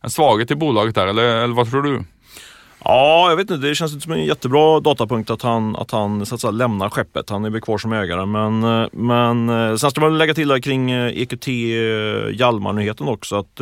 en 0.00 0.10
svaghet 0.10 0.50
i 0.50 0.54
bolaget 0.54 0.94
där, 0.94 1.06
eller, 1.06 1.22
eller 1.22 1.54
vad 1.54 1.70
tror 1.70 1.82
du? 1.82 2.04
Ja, 2.84 3.30
jag 3.30 3.36
vet 3.36 3.50
inte. 3.50 3.68
Det 3.68 3.74
känns 3.74 3.92
inte 3.92 4.04
som 4.04 4.12
en 4.12 4.24
jättebra 4.24 4.80
datapunkt 4.80 5.30
att 5.30 5.42
han, 5.42 5.76
att 5.76 5.90
han 5.90 6.26
så 6.26 6.34
att 6.34 6.40
säga, 6.40 6.50
lämnar 6.50 6.90
skeppet. 6.90 7.30
Han 7.30 7.44
är 7.44 7.50
väl 7.50 7.60
kvar 7.60 7.78
som 7.78 7.92
ägare. 7.92 8.26
Men, 8.26 8.64
eh, 8.64 8.88
men 8.92 9.48
eh, 9.48 9.76
sen 9.76 9.90
ska 9.90 10.00
man 10.00 10.18
lägga 10.18 10.34
till 10.34 10.48
där 10.48 10.60
kring 10.60 10.90
EQT 10.90 11.48
Hjalmar-nyheten 12.40 13.08
också. 13.08 13.36
Att 13.36 13.60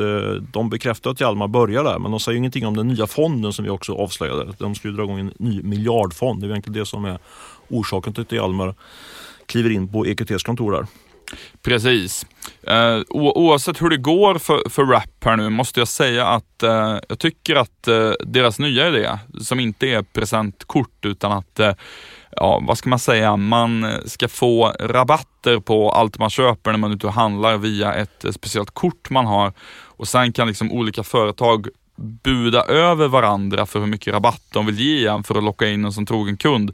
de 0.53 0.71
bekräftar 0.71 1.11
att 1.11 1.21
Hjalmar 1.21 1.49
börjar 1.49 1.85
där. 1.85 1.99
Men 1.99 2.11
de 2.11 2.21
säger 2.21 2.39
ingenting 2.39 2.67
om 2.67 2.77
den 2.77 2.89
nya 2.89 3.07
fonden 3.07 3.53
som 3.53 3.65
vi 3.65 3.71
också 3.71 3.95
avslöjade. 3.95 4.53
De 4.59 4.75
ska 4.75 4.89
ju 4.89 4.95
dra 4.95 5.03
igång 5.03 5.19
en 5.19 5.33
ny 5.39 5.63
miljardfond. 5.63 6.41
Det 6.41 6.47
är 6.47 6.51
egentligen 6.51 6.79
det 6.79 6.87
som 6.87 7.05
är 7.05 7.19
orsaken 7.69 8.13
till 8.13 8.23
att 8.23 8.33
Hjalmar 8.33 8.75
kliver 9.47 9.71
in 9.71 9.93
på 9.93 10.07
EQTs 10.07 10.43
kontor 10.43 10.73
där. 10.73 10.87
Precis. 11.63 12.27
Eh, 12.63 13.01
oavsett 13.11 13.83
hur 13.83 13.91
det 13.91 13.97
går 13.97 14.39
för, 14.39 14.69
för 14.69 14.85
rap 14.85 15.25
här 15.25 15.37
nu 15.37 15.49
måste 15.49 15.81
jag 15.81 15.89
säga 15.89 16.27
att 16.27 16.63
eh, 16.63 16.99
jag 17.09 17.19
tycker 17.19 17.57
att 17.57 17.89
eh, 17.89 18.13
deras 18.27 18.59
nya 18.59 18.89
idé, 18.89 19.19
som 19.41 19.61
inte 19.61 19.87
är 19.87 20.03
presentkort 20.03 21.05
utan 21.05 21.33
att, 21.33 21.61
eh, 21.61 21.73
ja 22.31 22.63
vad 22.67 22.79
ska 22.79 22.89
man 22.89 22.99
säga, 22.99 23.37
man 23.37 23.93
ska 24.07 24.29
få 24.29 24.73
rabatter 24.81 25.61
på 25.61 25.91
allt 25.91 26.19
man 26.19 26.31
köper 26.31 26.71
när 26.71 26.79
man 26.79 26.91
är 26.91 26.95
ute 26.95 27.07
och 27.07 27.13
handlar 27.13 27.57
via 27.57 27.95
ett 27.95 28.25
eh, 28.25 28.31
speciellt 28.31 28.71
kort 28.71 29.11
man 29.11 29.27
har 29.27 29.53
och 29.85 30.09
sen 30.09 30.33
kan 30.33 30.49
liksom 30.49 30.73
olika 30.73 31.03
företag 31.03 31.69
buda 31.97 32.63
över 32.63 33.09
varandra 33.09 33.67
för 33.67 33.81
hur 33.81 33.87
mycket 33.87 34.15
rabatt 34.15 34.43
de 34.53 34.67
vill 34.67 34.81
ge 34.81 35.07
en 35.07 35.25
för 35.25 35.35
att 35.35 35.45
locka 35.45 35.69
in 35.69 35.85
en 35.85 35.93
som 35.93 36.07
trogen 36.07 36.37
kund. 36.37 36.73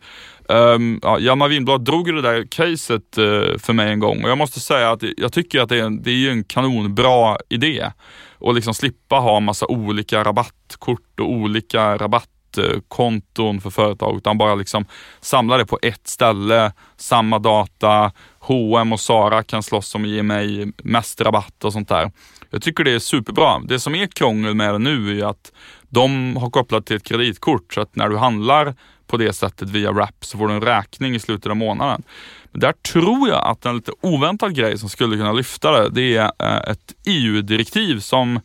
Um, 0.52 1.00
ja, 1.02 1.18
Hjalmar 1.18 1.48
Winblad 1.48 1.84
drog 1.84 2.08
ju 2.08 2.14
det 2.14 2.22
där 2.22 2.46
caset 2.50 3.18
uh, 3.18 3.58
för 3.58 3.72
mig 3.72 3.92
en 3.92 4.00
gång 4.00 4.24
och 4.24 4.30
jag 4.30 4.38
måste 4.38 4.60
säga 4.60 4.90
att 4.90 5.02
jag 5.16 5.32
tycker 5.32 5.60
att 5.60 5.68
det 5.68 5.78
är, 5.78 5.84
en, 5.84 6.02
det 6.02 6.10
är 6.10 6.30
en 6.30 6.44
kanonbra 6.44 7.38
idé. 7.48 7.90
Och 8.38 8.54
liksom 8.54 8.74
slippa 8.74 9.16
ha 9.16 9.40
massa 9.40 9.66
olika 9.66 10.24
rabattkort 10.24 11.20
och 11.20 11.30
olika 11.30 11.96
rabattkonton 11.96 13.60
för 13.60 13.70
företag 13.70 14.16
utan 14.16 14.38
bara 14.38 14.54
liksom 14.54 14.84
samla 15.20 15.56
det 15.56 15.66
på 15.66 15.78
ett 15.82 16.08
ställe, 16.08 16.72
samma 16.96 17.38
data. 17.38 18.12
H&M 18.38 18.92
och 18.92 19.00
Sara 19.00 19.42
kan 19.42 19.62
slåss 19.62 19.94
om 19.94 20.02
att 20.02 20.08
ge 20.08 20.22
mig 20.22 20.72
mest 20.76 21.20
rabatt 21.20 21.64
och 21.64 21.72
sånt 21.72 21.88
där. 21.88 22.10
Jag 22.52 22.62
tycker 22.62 22.84
det 22.84 22.90
är 22.90 22.98
superbra. 22.98 23.58
Det 23.58 23.80
som 23.80 23.94
är 23.94 24.06
krångel 24.06 24.54
med 24.54 24.74
det 24.74 24.78
nu 24.78 25.20
är 25.20 25.24
att 25.24 25.52
de 25.88 26.36
har 26.36 26.50
kopplat 26.50 26.86
till 26.86 26.96
ett 26.96 27.02
kreditkort 27.02 27.74
så 27.74 27.80
att 27.80 27.96
när 27.96 28.08
du 28.08 28.16
handlar 28.16 28.74
på 29.06 29.16
det 29.16 29.32
sättet 29.32 29.70
via 29.70 29.92
Wrap 29.92 30.24
så 30.24 30.38
får 30.38 30.48
du 30.48 30.54
en 30.54 30.60
räkning 30.60 31.14
i 31.14 31.18
slutet 31.18 31.50
av 31.50 31.56
månaden. 31.56 32.02
Men 32.50 32.60
där 32.60 32.72
tror 32.72 33.28
jag 33.28 33.46
att 33.46 33.66
en 33.66 33.76
lite 33.76 33.92
oväntad 34.00 34.54
grej 34.54 34.78
som 34.78 34.88
skulle 34.88 35.16
kunna 35.16 35.32
lyfta 35.32 35.70
det, 35.70 35.88
det 35.90 36.16
är 36.16 36.32
eh, 36.38 36.70
ett 36.70 36.94
EU-direktiv 37.06 38.00
som 38.00 38.40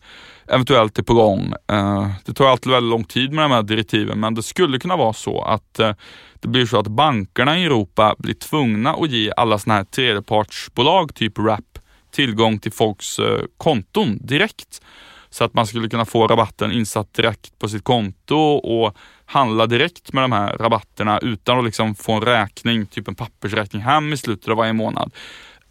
eventuellt 0.47 0.99
är 0.99 1.03
på 1.03 1.13
gång. 1.13 1.53
Eh, 1.71 2.07
det 2.25 2.33
tar 2.33 2.45
alltid 2.45 2.71
väldigt 2.71 2.89
lång 2.89 3.03
tid 3.03 3.31
med 3.31 3.45
de 3.45 3.51
här 3.51 3.63
direktiven, 3.63 4.19
men 4.19 4.35
det 4.35 4.43
skulle 4.43 4.79
kunna 4.79 4.95
vara 4.95 5.13
så 5.13 5.43
att 5.43 5.79
eh, 5.79 5.93
det 6.39 6.47
blir 6.47 6.65
så 6.65 6.79
att 6.79 6.87
bankerna 6.87 7.59
i 7.59 7.65
Europa 7.65 8.15
blir 8.19 8.33
tvungna 8.33 8.93
att 8.93 9.09
ge 9.09 9.31
alla 9.37 9.59
sådana 9.59 9.77
här 9.77 9.85
tredjepartsbolag, 9.85 11.15
typ 11.15 11.39
Wrap, 11.39 11.76
tillgång 12.11 12.59
till 12.59 12.71
folks 12.71 13.19
eh, 13.19 13.41
konton 13.57 14.17
direkt. 14.21 14.81
Så 15.29 15.43
att 15.43 15.53
man 15.53 15.67
skulle 15.67 15.89
kunna 15.89 16.05
få 16.05 16.27
rabatten 16.27 16.71
insatt 16.71 17.13
direkt 17.13 17.59
på 17.59 17.69
sitt 17.69 17.83
konto 17.83 18.37
och 18.55 18.97
handla 19.25 19.65
direkt 19.65 20.13
med 20.13 20.23
de 20.23 20.31
här 20.31 20.57
rabatterna 20.57 21.19
utan 21.19 21.59
att 21.59 21.65
liksom 21.65 21.95
få 21.95 22.13
en 22.13 22.21
räkning, 22.21 22.85
typ 22.85 23.07
en 23.07 23.15
pappersräkning 23.15 23.81
hem 23.81 24.13
i 24.13 24.17
slutet 24.17 24.49
av 24.49 24.57
varje 24.57 24.73
månad. 24.73 25.11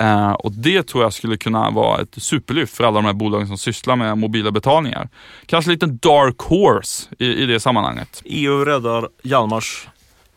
Uh, 0.03 0.33
och 0.33 0.53
det 0.53 0.83
tror 0.83 1.03
jag 1.03 1.13
skulle 1.13 1.37
kunna 1.37 1.71
vara 1.71 2.03
ett 2.03 2.23
superlyft 2.23 2.77
för 2.77 2.85
alla 2.85 2.95
de 2.95 3.05
här 3.05 3.13
bolagen 3.13 3.47
som 3.47 3.59
sysslar 3.59 3.97
med 3.97 4.19
mobila 4.19 4.51
betalningar. 4.51 5.09
Kanske 5.47 5.71
lite 5.71 5.87
dark 5.87 6.39
horse 6.39 7.09
i, 7.19 7.27
i 7.27 7.47
det 7.47 7.61
sammanhanget. 7.61 8.23
EU 8.25 8.65
räddar 8.65 9.09
Hjalmars 9.23 9.89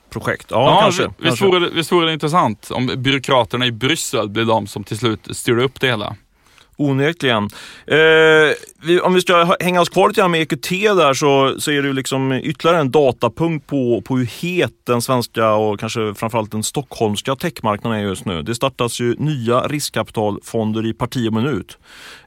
projekt. 0.09 0.47
Ja, 0.51 0.75
ja 0.75 0.81
kanske. 0.81 1.03
Visst, 1.03 1.17
kanske. 1.23 1.45
Vore 1.45 1.59
det, 1.59 1.69
visst 1.75 1.91
vore 1.91 2.05
det 2.05 2.13
intressant 2.13 2.71
om 2.71 2.91
byråkraterna 2.97 3.65
i 3.65 3.71
Bryssel 3.71 4.29
blir 4.29 4.45
de 4.45 4.67
som 4.67 4.83
till 4.83 4.97
slut 4.97 5.37
styr 5.37 5.57
upp 5.57 5.79
det 5.79 5.87
hela. 5.87 6.15
Onekligen. 6.79 7.49
Eh, 7.87 9.01
om 9.03 9.13
vi 9.13 9.21
ska 9.21 9.55
hänga 9.59 9.81
oss 9.81 9.89
kvar 9.89 10.07
lite 10.07 10.21
grann 10.21 10.31
med 10.31 10.41
EQT 10.41 10.69
där 10.69 11.13
så, 11.13 11.55
så 11.59 11.71
är 11.71 11.81
det 11.81 11.93
liksom 11.93 12.31
ytterligare 12.31 12.79
en 12.79 12.91
datapunkt 12.91 13.67
på, 13.67 14.01
på 14.01 14.17
hur 14.17 14.25
het 14.25 14.71
den 14.87 15.01
svenska 15.01 15.51
och 15.51 15.79
kanske 15.79 16.13
framförallt 16.13 16.51
den 16.51 16.63
stockholmska 16.63 17.35
techmarknaden 17.35 17.99
är 17.99 18.03
just 18.03 18.25
nu. 18.25 18.41
Det 18.41 18.55
startas 18.55 18.99
ju 18.99 19.15
nya 19.15 19.61
riskkapitalfonder 19.61 20.85
i 20.85 20.93
parti 20.93 21.27
och 21.29 21.33
minut. 21.33 21.77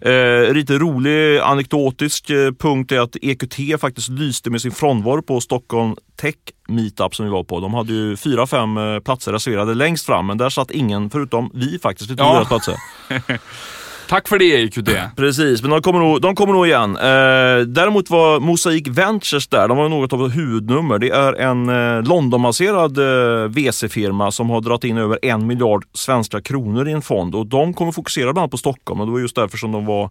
Eh, 0.00 0.54
lite 0.54 0.78
rolig 0.78 1.38
anekdotisk 1.38 2.30
eh, 2.30 2.52
punkt 2.52 2.92
är 2.92 3.00
att 3.00 3.16
EQT 3.22 3.80
faktiskt 3.80 4.08
lyste 4.08 4.50
med 4.50 4.60
sin 4.60 4.72
frånvaro 4.72 5.22
på 5.22 5.40
Stockholm 5.40 5.96
Tech 6.20 6.34
meetup 6.68 7.14
som 7.14 7.26
vi 7.26 7.32
var 7.32 7.44
på. 7.44 7.60
De 7.60 7.74
hade 7.74 7.92
ju 7.92 8.16
fyra, 8.16 8.46
fem 8.46 8.76
eh, 8.76 8.98
platser 8.98 9.32
reserverade 9.32 9.74
längst 9.74 10.06
fram 10.06 10.26
men 10.26 10.38
där 10.38 10.50
satt 10.50 10.70
ingen 10.70 11.10
förutom 11.10 11.50
vi 11.54 11.78
faktiskt. 11.78 12.10
Vi 12.10 12.16
tog 12.16 12.26
ja. 12.26 12.44
platser. 12.48 12.76
Tack 14.12 14.28
för 14.28 14.38
det 14.38 14.44
EQT. 14.44 14.88
Precis, 15.16 15.62
men 15.62 15.70
de 15.70 15.82
kommer 15.82 15.98
nog, 15.98 16.20
de 16.20 16.34
kommer 16.34 16.52
nog 16.52 16.66
igen. 16.66 16.96
Eh, 16.96 17.66
däremot 17.66 18.10
var 18.10 18.40
Mosaic 18.40 18.88
Ventures 18.88 19.48
där. 19.48 19.68
De 19.68 19.76
var 19.76 19.88
något 19.88 20.12
av 20.12 20.26
ett 20.26 20.36
huvudnummer. 20.36 20.98
Det 20.98 21.10
är 21.10 21.32
en 21.32 21.68
eh, 21.68 22.02
Londonbaserad 22.02 22.98
eh, 22.98 23.48
VC-firma 23.48 24.30
som 24.30 24.50
har 24.50 24.60
dragit 24.60 24.84
in 24.84 24.98
över 24.98 25.18
en 25.22 25.46
miljard 25.46 25.84
svenska 25.92 26.40
kronor 26.40 26.88
i 26.88 26.92
en 26.92 27.02
fond 27.02 27.34
och 27.34 27.46
de 27.46 27.74
kommer 27.74 27.92
fokusera 27.92 28.24
bland 28.24 28.38
annat 28.38 28.50
på 28.50 28.56
Stockholm 28.56 29.00
och 29.00 29.06
det 29.06 29.12
var 29.12 29.20
just 29.20 29.36
därför 29.36 29.58
som 29.58 29.72
de 29.72 29.86
var, 29.86 30.10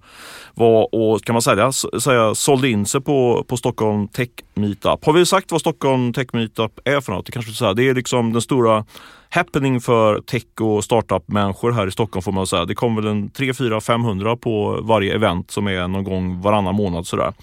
var 0.54 0.96
och 0.96 1.24
kan 1.24 1.34
man 1.34 1.42
säga, 1.42 1.72
säga 1.72 2.36
sålde 2.36 2.70
in 2.70 2.86
sig 2.86 3.02
på, 3.02 3.46
på 3.48 3.58
Stockholm 3.58 4.08
Tech 4.08 4.30
Meetup. 4.54 5.06
Har 5.06 5.14
vi 5.14 5.26
sagt 5.26 5.52
vad 5.52 5.62
Stockholm 5.62 6.14
Tech 6.14 6.28
Meetup 6.34 6.80
är 6.86 7.02
för 7.02 7.12
något? 7.12 7.26
Det 7.26 7.32
kanske 7.32 7.52
säga. 7.52 7.74
Det 7.74 7.90
är 7.90 7.96
liksom 7.96 8.34
den 8.34 8.42
stora 8.42 8.86
happening 9.32 9.82
för 9.82 10.22
tech 10.22 10.44
och 10.62 10.84
startup-människor 10.84 11.72
här 11.72 11.88
i 11.88 11.92
Stockholm 11.92 12.24
får 12.24 12.32
man 12.32 12.48
säga. 12.48 12.66
Det 12.66 12.76
kommer 12.76 13.02
väl 13.02 13.12
en 13.12 13.30
3, 13.30 13.54
4, 13.54 13.82
500 13.82 14.38
på 14.38 14.80
varje 14.82 15.16
event 15.16 15.52
som 15.52 15.68
är 15.68 15.88
någon 15.88 16.04
gång 16.04 16.42
varannan 16.42 16.76
månad 16.76 17.08
sådär. 17.08 17.34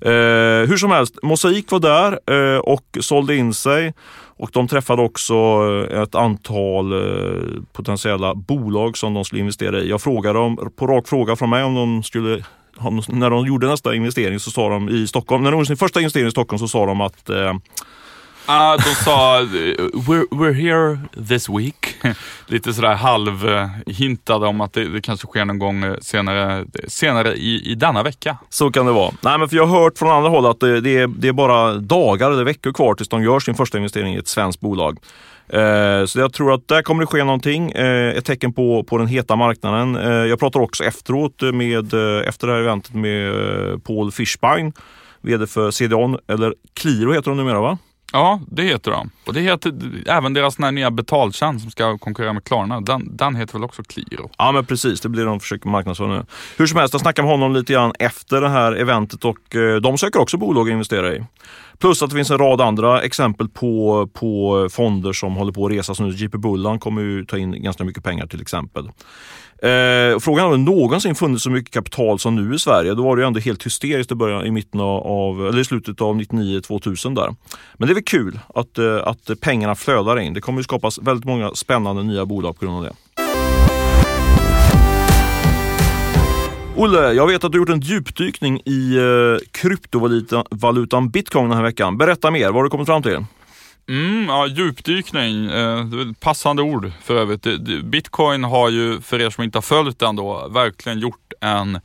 Eh, 0.00 0.68
hur 0.68 0.76
som 0.76 0.90
helst, 0.90 1.18
Mosaik 1.22 1.70
var 1.70 1.80
där 1.80 2.18
eh, 2.26 2.58
och 2.58 2.98
sålde 3.00 3.36
in 3.36 3.54
sig 3.54 3.94
och 4.36 4.50
de 4.52 4.68
träffade 4.68 5.02
också 5.02 5.34
eh, 5.90 6.02
ett 6.02 6.14
antal 6.14 6.92
eh, 6.92 7.62
potentiella 7.72 8.34
bolag 8.34 8.96
som 8.96 9.14
de 9.14 9.24
skulle 9.24 9.40
investera 9.40 9.80
i. 9.80 9.88
Jag 9.88 10.02
frågade 10.02 10.38
dem 10.38 10.72
på 10.76 10.86
rak 10.86 11.08
fråga 11.08 11.36
från 11.36 11.50
mig 11.50 11.64
om 11.64 11.74
de 11.74 12.02
skulle 12.02 12.44
när 13.08 13.30
de 13.30 13.46
gjorde 13.46 13.66
nästa 13.66 13.94
investering 13.94 14.40
så 14.40 14.50
sa 14.50 14.68
de 14.68 14.88
i 14.88 15.06
Stockholm, 15.06 15.42
när 15.42 15.50
de 15.50 15.56
gjorde 15.56 15.66
sin 15.66 15.76
första 15.76 16.00
investering 16.00 16.28
i 16.28 16.30
Stockholm 16.30 16.58
så 16.58 16.68
sa 16.68 16.86
de 16.86 17.00
att 17.00 17.30
eh, 17.30 17.54
Ah, 18.46 18.76
de 18.76 18.94
sa 18.94 19.40
we're, 19.92 20.26
we're 20.30 20.52
here 20.52 20.98
this 21.28 21.48
week. 21.48 21.96
Lite 22.46 22.72
sådär 22.72 22.94
halvhintade 22.94 24.46
om 24.46 24.60
att 24.60 24.72
det, 24.72 24.88
det, 24.88 25.00
kanske 25.00 25.26
sker 25.26 25.44
någon 25.44 25.58
gång 25.58 25.84
eh, 25.84 25.96
senare, 26.00 26.64
senare 26.88 27.34
i, 27.34 27.70
i 27.70 27.74
denna 27.74 28.02
vecka. 28.02 28.36
Så 28.48 28.70
kan 28.70 28.86
det 28.86 28.92
vara. 28.92 29.12
Nej, 29.20 29.38
men 29.38 29.48
för 29.48 29.56
jag 29.56 29.66
har 29.66 29.82
hört 29.82 29.98
från 29.98 30.10
andra 30.10 30.30
håll 30.30 30.46
att 30.46 30.60
det, 30.60 30.80
det, 30.80 30.98
är, 30.98 31.06
det 31.06 31.28
är 31.28 31.32
bara 31.32 31.74
dagar 31.74 32.30
eller 32.30 32.44
veckor 32.44 32.72
kvar 32.72 32.94
tills 32.94 33.08
de 33.08 33.22
gör 33.22 33.40
sin 33.40 33.54
första 33.54 33.78
investering 33.78 34.14
i 34.14 34.18
ett 34.18 34.28
svenskt 34.28 34.60
bolag. 34.60 34.98
Eh, 35.48 36.04
så 36.04 36.20
jag 36.20 36.32
tror 36.32 36.54
att 36.54 36.68
där 36.68 36.82
kommer 36.82 37.00
det 37.00 37.06
ske 37.06 37.24
någonting. 37.24 37.70
Eh, 37.70 38.16
ett 38.16 38.24
tecken 38.24 38.52
på, 38.52 38.84
på 38.84 38.98
den 38.98 39.06
heta 39.06 39.36
marknaden. 39.36 39.96
Eh, 39.96 40.12
jag 40.12 40.38
pratar 40.38 40.60
också 40.60 40.84
efteråt 40.84 41.40
med, 41.40 41.94
eh, 41.94 42.28
efter 42.28 42.46
det 42.46 42.52
här 42.52 42.60
eventet 42.60 42.94
med 42.94 43.28
eh, 43.28 43.78
Paul 43.78 44.12
Fischbein, 44.12 44.72
VD 45.20 45.46
för 45.46 45.70
CDON, 45.70 46.18
eller 46.28 46.54
Qliro 46.74 47.12
heter 47.12 47.30
de 47.30 47.36
numera 47.36 47.60
va? 47.60 47.78
Ja, 48.12 48.40
det 48.46 48.62
heter 48.62 48.90
de. 48.90 49.10
Och 49.26 49.32
det 49.32 49.40
heter 49.40 49.72
även 50.06 50.34
deras 50.34 50.58
nya 50.58 50.90
betaltjänst 50.90 51.62
som 51.62 51.70
ska 51.70 51.98
konkurrera 51.98 52.32
med 52.32 52.44
Klarna. 52.44 52.80
Den, 52.80 53.16
den 53.16 53.36
heter 53.36 53.52
väl 53.52 53.64
också 53.64 53.82
Qliro? 53.82 54.30
Ja, 54.38 54.52
men 54.52 54.64
precis. 54.64 55.00
Det 55.00 55.08
blir 55.08 55.24
de 55.24 55.40
försöker 55.40 55.68
marknadsföra 55.68 56.08
nu. 56.08 56.24
Hur 56.56 56.66
som 56.66 56.78
helst, 56.78 56.94
jag 56.94 57.00
snackade 57.00 57.28
med 57.28 57.38
honom 57.38 57.52
lite 57.52 57.72
grann 57.72 57.92
efter 57.98 58.40
det 58.40 58.48
här 58.48 58.72
eventet 58.72 59.24
och 59.24 59.56
eh, 59.56 59.76
de 59.76 59.98
söker 59.98 60.20
också 60.20 60.36
bolag 60.36 60.68
att 60.68 60.72
investera 60.72 61.14
i. 61.14 61.24
Plus 61.78 62.02
att 62.02 62.10
det 62.10 62.16
finns 62.16 62.30
en 62.30 62.38
rad 62.38 62.60
andra 62.60 63.02
exempel 63.02 63.48
på, 63.48 64.06
på 64.12 64.68
fonder 64.72 65.12
som 65.12 65.36
håller 65.36 65.52
på 65.52 65.66
att 65.66 65.72
resa. 65.72 65.94
Så 65.94 66.02
nu 66.02 66.10
JP 66.10 66.38
Bullan 66.38 66.78
kommer 66.78 67.02
ju 67.02 67.24
ta 67.24 67.38
in 67.38 67.62
ganska 67.62 67.84
mycket 67.84 68.04
pengar 68.04 68.26
till 68.26 68.40
exempel. 68.40 68.90
Eh, 69.62 70.18
frågan 70.18 70.50
har 70.50 70.56
någonsin 70.56 71.14
funnits 71.14 71.44
så 71.44 71.50
mycket 71.50 71.74
kapital 71.74 72.18
som 72.18 72.36
nu 72.36 72.54
i 72.54 72.58
Sverige. 72.58 72.94
Då 72.94 73.02
var 73.02 73.16
det 73.16 73.22
ju 73.22 73.26
ändå 73.26 73.40
helt 73.40 73.66
hysteriskt 73.66 74.12
i, 74.12 74.14
början, 74.14 74.46
i, 74.46 74.50
mitten 74.50 74.80
av, 74.80 75.48
eller 75.48 75.58
i 75.58 75.64
slutet 75.64 76.00
av 76.00 76.20
99-2000 76.20 77.14
där. 77.14 77.34
Men 77.74 77.88
det 77.88 77.92
är 77.92 77.94
väl 77.94 78.04
kul 78.04 78.38
att, 78.54 78.78
eh, 78.78 78.96
att 79.04 79.40
pengarna 79.40 79.74
flödar 79.74 80.18
in. 80.18 80.34
Det 80.34 80.40
kommer 80.40 80.58
ju 80.58 80.64
skapas 80.64 80.98
väldigt 80.98 81.24
många 81.24 81.50
spännande 81.54 82.02
nya 82.02 82.26
bolag 82.26 82.58
på 82.58 82.64
grund 82.64 82.78
av 82.78 82.84
det. 82.84 82.92
Olle, 86.76 87.12
jag 87.12 87.26
vet 87.26 87.44
att 87.44 87.52
du 87.52 87.58
gjort 87.58 87.68
en 87.68 87.80
djupdykning 87.80 88.60
i 88.64 88.96
eh, 88.96 89.46
kryptovalutan 89.50 91.10
bitcoin 91.10 91.48
den 91.48 91.56
här 91.56 91.64
veckan. 91.64 91.98
Berätta 91.98 92.30
mer, 92.30 92.46
vad 92.46 92.54
har 92.54 92.64
du 92.64 92.70
kommit 92.70 92.86
fram 92.86 93.02
till? 93.02 93.24
Mm, 93.88 94.28
ja, 94.28 94.46
djupdykning, 94.46 95.46
eh, 95.46 95.86
passande 96.20 96.62
ord 96.62 96.92
för 97.02 97.16
övrigt. 97.16 97.46
Bitcoin 97.84 98.44
har 98.44 98.70
ju, 98.70 99.00
för 99.00 99.20
er 99.20 99.30
som 99.30 99.44
inte 99.44 99.58
har 99.58 99.62
följt 99.62 99.98
den 99.98 100.16
då, 100.16 100.48
verkligen 100.48 100.98
gjort 100.98 101.32
en 101.40 101.80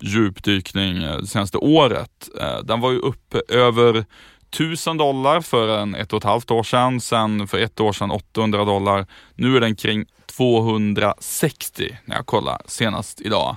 djupdykning 0.00 1.02
eh, 1.02 1.16
det 1.16 1.26
senaste 1.26 1.58
året. 1.58 2.28
Eh, 2.40 2.58
den 2.58 2.80
var 2.80 2.90
ju 2.90 2.98
uppe 2.98 3.42
över 3.48 4.04
1000 4.50 4.96
dollar 4.96 5.40
för 5.40 5.78
en 5.78 5.94
ett 5.94 6.12
och 6.12 6.16
ett 6.16 6.24
halvt 6.24 6.50
år 6.50 6.62
sedan, 6.62 7.00
sen 7.00 7.48
för 7.48 7.58
ett 7.58 7.80
år 7.80 7.92
sedan 7.92 8.10
800 8.10 8.64
dollar. 8.64 9.06
Nu 9.34 9.56
är 9.56 9.60
den 9.60 9.76
kring 9.76 10.04
260 10.26 11.98
när 12.04 12.16
jag 12.16 12.26
kollar 12.26 12.62
senast 12.66 13.20
idag. 13.20 13.56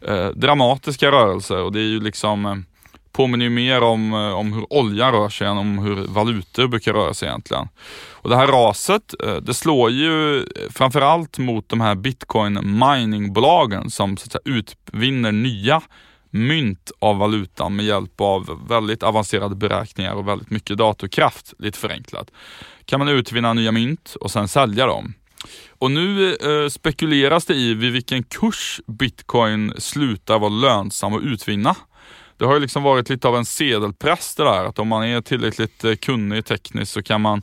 Eh, 0.00 0.28
dramatiska 0.28 1.12
rörelser 1.12 1.62
och 1.62 1.72
det 1.72 1.80
är 1.80 1.88
ju 1.88 2.00
liksom 2.00 2.46
eh, 2.46 2.56
påminner 3.12 3.44
ju 3.44 3.50
mer 3.50 3.82
om, 3.82 4.12
eh, 4.12 4.32
om 4.32 4.52
hur 4.52 4.72
olja 4.72 5.12
rör 5.12 5.28
sig 5.28 5.46
än 5.46 5.58
om 5.58 5.78
hur 5.78 5.94
valutor 5.94 6.66
brukar 6.68 6.92
röra 6.92 7.14
sig 7.14 7.28
egentligen. 7.28 7.68
Och 8.10 8.30
det 8.30 8.36
här 8.36 8.46
raset, 8.46 9.14
eh, 9.24 9.36
det 9.36 9.54
slår 9.54 9.90
ju 9.90 10.44
framförallt 10.70 11.38
mot 11.38 11.68
de 11.68 11.80
här 11.80 11.94
bitcoin 11.94 12.78
miningbolagen 12.78 13.90
som 13.90 14.16
så 14.16 14.24
att 14.24 14.32
säga, 14.32 14.56
utvinner 14.58 15.32
nya 15.32 15.82
mynt 16.30 16.90
av 16.98 17.18
valutan 17.18 17.76
med 17.76 17.84
hjälp 17.84 18.20
av 18.20 18.66
väldigt 18.68 19.02
avancerade 19.02 19.54
beräkningar 19.54 20.14
och 20.14 20.28
väldigt 20.28 20.50
mycket 20.50 20.78
datorkraft, 20.78 21.54
lite 21.58 21.78
förenklat. 21.78 22.30
Kan 22.84 22.98
man 22.98 23.08
utvinna 23.08 23.52
nya 23.52 23.72
mynt 23.72 24.16
och 24.20 24.30
sen 24.30 24.48
sälja 24.48 24.86
dem. 24.86 25.14
Och 25.68 25.90
nu 25.90 26.34
eh, 26.34 26.68
spekuleras 26.68 27.44
det 27.44 27.54
i 27.54 27.74
vid 27.74 27.92
vilken 27.92 28.22
kurs 28.22 28.80
bitcoin 28.86 29.72
slutar 29.78 30.38
vara 30.38 30.50
lönsam 30.50 31.14
att 31.14 31.22
utvinna 31.22 31.76
det 32.40 32.46
har 32.46 32.54
ju 32.54 32.60
liksom 32.60 32.82
varit 32.82 33.08
lite 33.08 33.28
av 33.28 33.36
en 33.36 33.44
sedelpress 33.44 34.34
det 34.34 34.44
där, 34.44 34.64
att 34.64 34.78
om 34.78 34.88
man 34.88 35.04
är 35.04 35.20
tillräckligt 35.20 35.84
eh, 35.84 35.94
kunnig 35.94 36.44
tekniskt 36.44 36.92
så 36.92 37.02
kan 37.02 37.20
man 37.20 37.42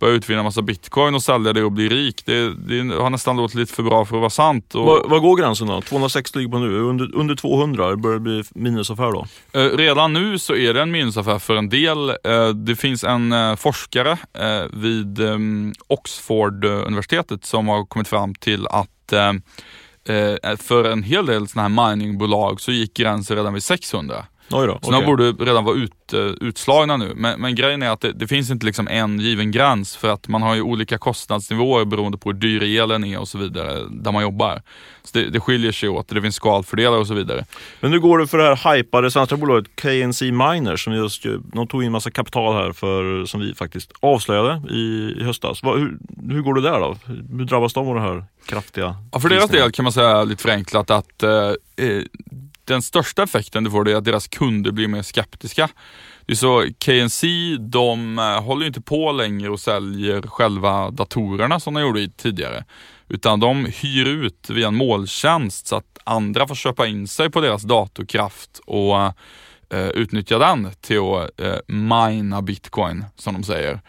börja 0.00 0.14
utvinna 0.14 0.42
massa 0.42 0.62
bitcoin 0.62 1.14
och 1.14 1.22
sälja 1.22 1.52
det 1.52 1.64
och 1.64 1.72
bli 1.72 1.88
rik. 1.88 2.22
Det, 2.26 2.54
det 2.54 2.94
har 2.94 3.10
nästan 3.10 3.36
låtit 3.36 3.54
lite 3.54 3.72
för 3.74 3.82
bra 3.82 4.04
för 4.04 4.16
att 4.16 4.20
vara 4.20 4.30
sant. 4.30 4.74
Och, 4.74 4.86
Vad, 4.86 5.10
vad 5.10 5.22
går 5.22 5.36
gränsen 5.36 5.66
då? 5.66 5.80
260 5.80 6.38
ligger 6.38 6.50
på 6.50 6.58
nu. 6.58 6.78
Under, 6.80 7.14
under 7.14 7.34
200 7.34 7.90
det 7.90 7.96
börjar 7.96 8.14
det 8.14 8.20
bli 8.20 8.42
minusaffär 8.54 9.12
då? 9.12 9.26
Eh, 9.52 9.76
redan 9.76 10.12
nu 10.12 10.38
så 10.38 10.54
är 10.54 10.74
det 10.74 10.82
en 10.82 10.90
minusaffär 10.90 11.38
för 11.38 11.56
en 11.56 11.68
del. 11.68 12.10
Eh, 12.10 12.48
det 12.48 12.76
finns 12.76 13.04
en 13.04 13.32
eh, 13.32 13.56
forskare 13.56 14.10
eh, 14.38 14.64
vid 14.72 15.20
ehm, 15.20 15.72
Oxford-universitetet 15.88 17.44
som 17.44 17.68
har 17.68 17.84
kommit 17.84 18.08
fram 18.08 18.34
till 18.34 18.66
att 18.66 19.12
eh, 19.12 20.56
för 20.56 20.84
en 20.84 21.02
hel 21.02 21.26
del 21.26 21.48
sådana 21.48 21.84
här 21.84 21.94
miningbolag 21.96 22.60
så 22.60 22.72
gick 22.72 22.94
gränsen 22.94 23.36
redan 23.36 23.54
vid 23.54 23.62
600. 23.62 24.24
Oj 24.52 24.66
då, 24.66 24.78
Så 24.82 24.90
de 24.90 24.96
okej. 24.96 25.06
borde 25.06 25.32
redan 25.44 25.64
vara 25.64 25.76
ut, 25.76 26.12
eh, 26.12 26.20
utslagna 26.20 26.96
nu. 26.96 27.12
Men, 27.16 27.40
men 27.40 27.54
grejen 27.54 27.82
är 27.82 27.90
att 27.90 28.00
det, 28.00 28.12
det 28.12 28.26
finns 28.26 28.50
inte 28.50 28.66
liksom 28.66 28.88
en 28.88 29.20
given 29.20 29.50
gräns 29.50 29.96
för 29.96 30.08
att 30.08 30.28
man 30.28 30.42
har 30.42 30.54
ju 30.54 30.62
olika 30.62 30.98
kostnadsnivåer 30.98 31.84
beroende 31.84 32.18
på 32.18 32.28
hur 32.30 32.38
dyr 32.38 32.62
elen 32.80 33.04
är 33.04 33.18
och 33.20 33.28
så 33.28 33.38
vidare 33.38 33.80
där 33.90 34.12
man 34.12 34.22
jobbar. 34.22 34.62
Så 35.04 35.18
det, 35.18 35.30
det 35.30 35.40
skiljer 35.40 35.72
sig 35.72 35.88
åt, 35.88 36.08
det 36.08 36.22
finns 36.22 36.34
skalfördelar 36.34 36.98
och 36.98 37.06
så 37.06 37.14
vidare. 37.14 37.44
Men 37.80 37.90
nu 37.90 38.00
går 38.00 38.18
det 38.18 38.26
för 38.26 38.38
det 38.38 38.44
här 38.56 38.76
hypade 38.76 39.10
svenska 39.10 39.36
bolaget 39.36 39.76
KNC 39.76 40.22
Miners 40.32 40.84
som 40.84 40.92
just, 40.94 41.24
ju- 41.24 41.40
de 41.52 41.66
tog 41.66 41.84
in 41.84 41.92
massa 41.92 42.10
kapital 42.10 42.54
här 42.54 42.72
för, 42.72 43.24
som 43.24 43.40
vi 43.40 43.54
faktiskt 43.54 43.92
avslöjade 44.00 44.62
i, 44.70 45.14
i 45.20 45.24
höstas. 45.24 45.62
Vad, 45.62 45.78
hur, 45.78 45.98
hur 46.30 46.42
går 46.42 46.54
det 46.54 46.60
där 46.60 46.80
då? 46.80 46.96
Hur 47.36 47.44
drabbas 47.44 47.72
de 47.72 47.88
av 47.88 47.94
det 47.94 48.00
här 48.00 48.24
kraftiga 48.46 48.96
Ja, 49.12 49.20
för 49.20 49.28
deras 49.28 49.50
del 49.50 49.72
kan 49.72 49.82
man 49.82 49.92
säga 49.92 50.24
lite 50.24 50.42
förenklat 50.42 50.90
att 50.90 51.22
eh, 51.22 51.30
eh, 51.76 52.02
den 52.72 52.82
största 52.82 53.22
effekten 53.22 53.64
du 53.64 53.70
får 53.70 53.88
är 53.88 53.94
att 53.94 54.04
deras 54.04 54.28
kunder 54.28 54.70
blir 54.70 54.88
mer 54.88 55.02
skeptiska. 55.02 55.68
Det 56.26 56.32
är 56.32 56.36
så 56.36 56.64
KNC, 56.78 57.26
de 57.60 58.18
eh, 58.18 58.42
håller 58.42 58.62
ju 58.62 58.66
inte 58.66 58.80
på 58.80 59.12
längre 59.12 59.50
och 59.50 59.60
säljer 59.60 60.22
själva 60.22 60.90
datorerna 60.90 61.60
som 61.60 61.74
de 61.74 61.80
gjorde 61.80 62.08
tidigare. 62.08 62.64
Utan 63.08 63.40
de 63.40 63.64
hyr 63.64 64.06
ut 64.06 64.50
via 64.50 64.68
en 64.68 64.74
molntjänst 64.74 65.66
så 65.66 65.76
att 65.76 65.98
andra 66.04 66.48
får 66.48 66.54
köpa 66.54 66.86
in 66.86 67.08
sig 67.08 67.30
på 67.30 67.40
deras 67.40 67.62
datorkraft 67.62 68.60
och 68.66 68.96
eh, 69.72 69.88
utnyttja 69.94 70.38
den 70.38 70.70
till 70.80 70.98
att 70.98 71.40
eh, 71.40 71.56
mina 71.66 72.42
bitcoin 72.42 73.04
som 73.16 73.34
de 73.34 73.42
säger. 73.42 73.80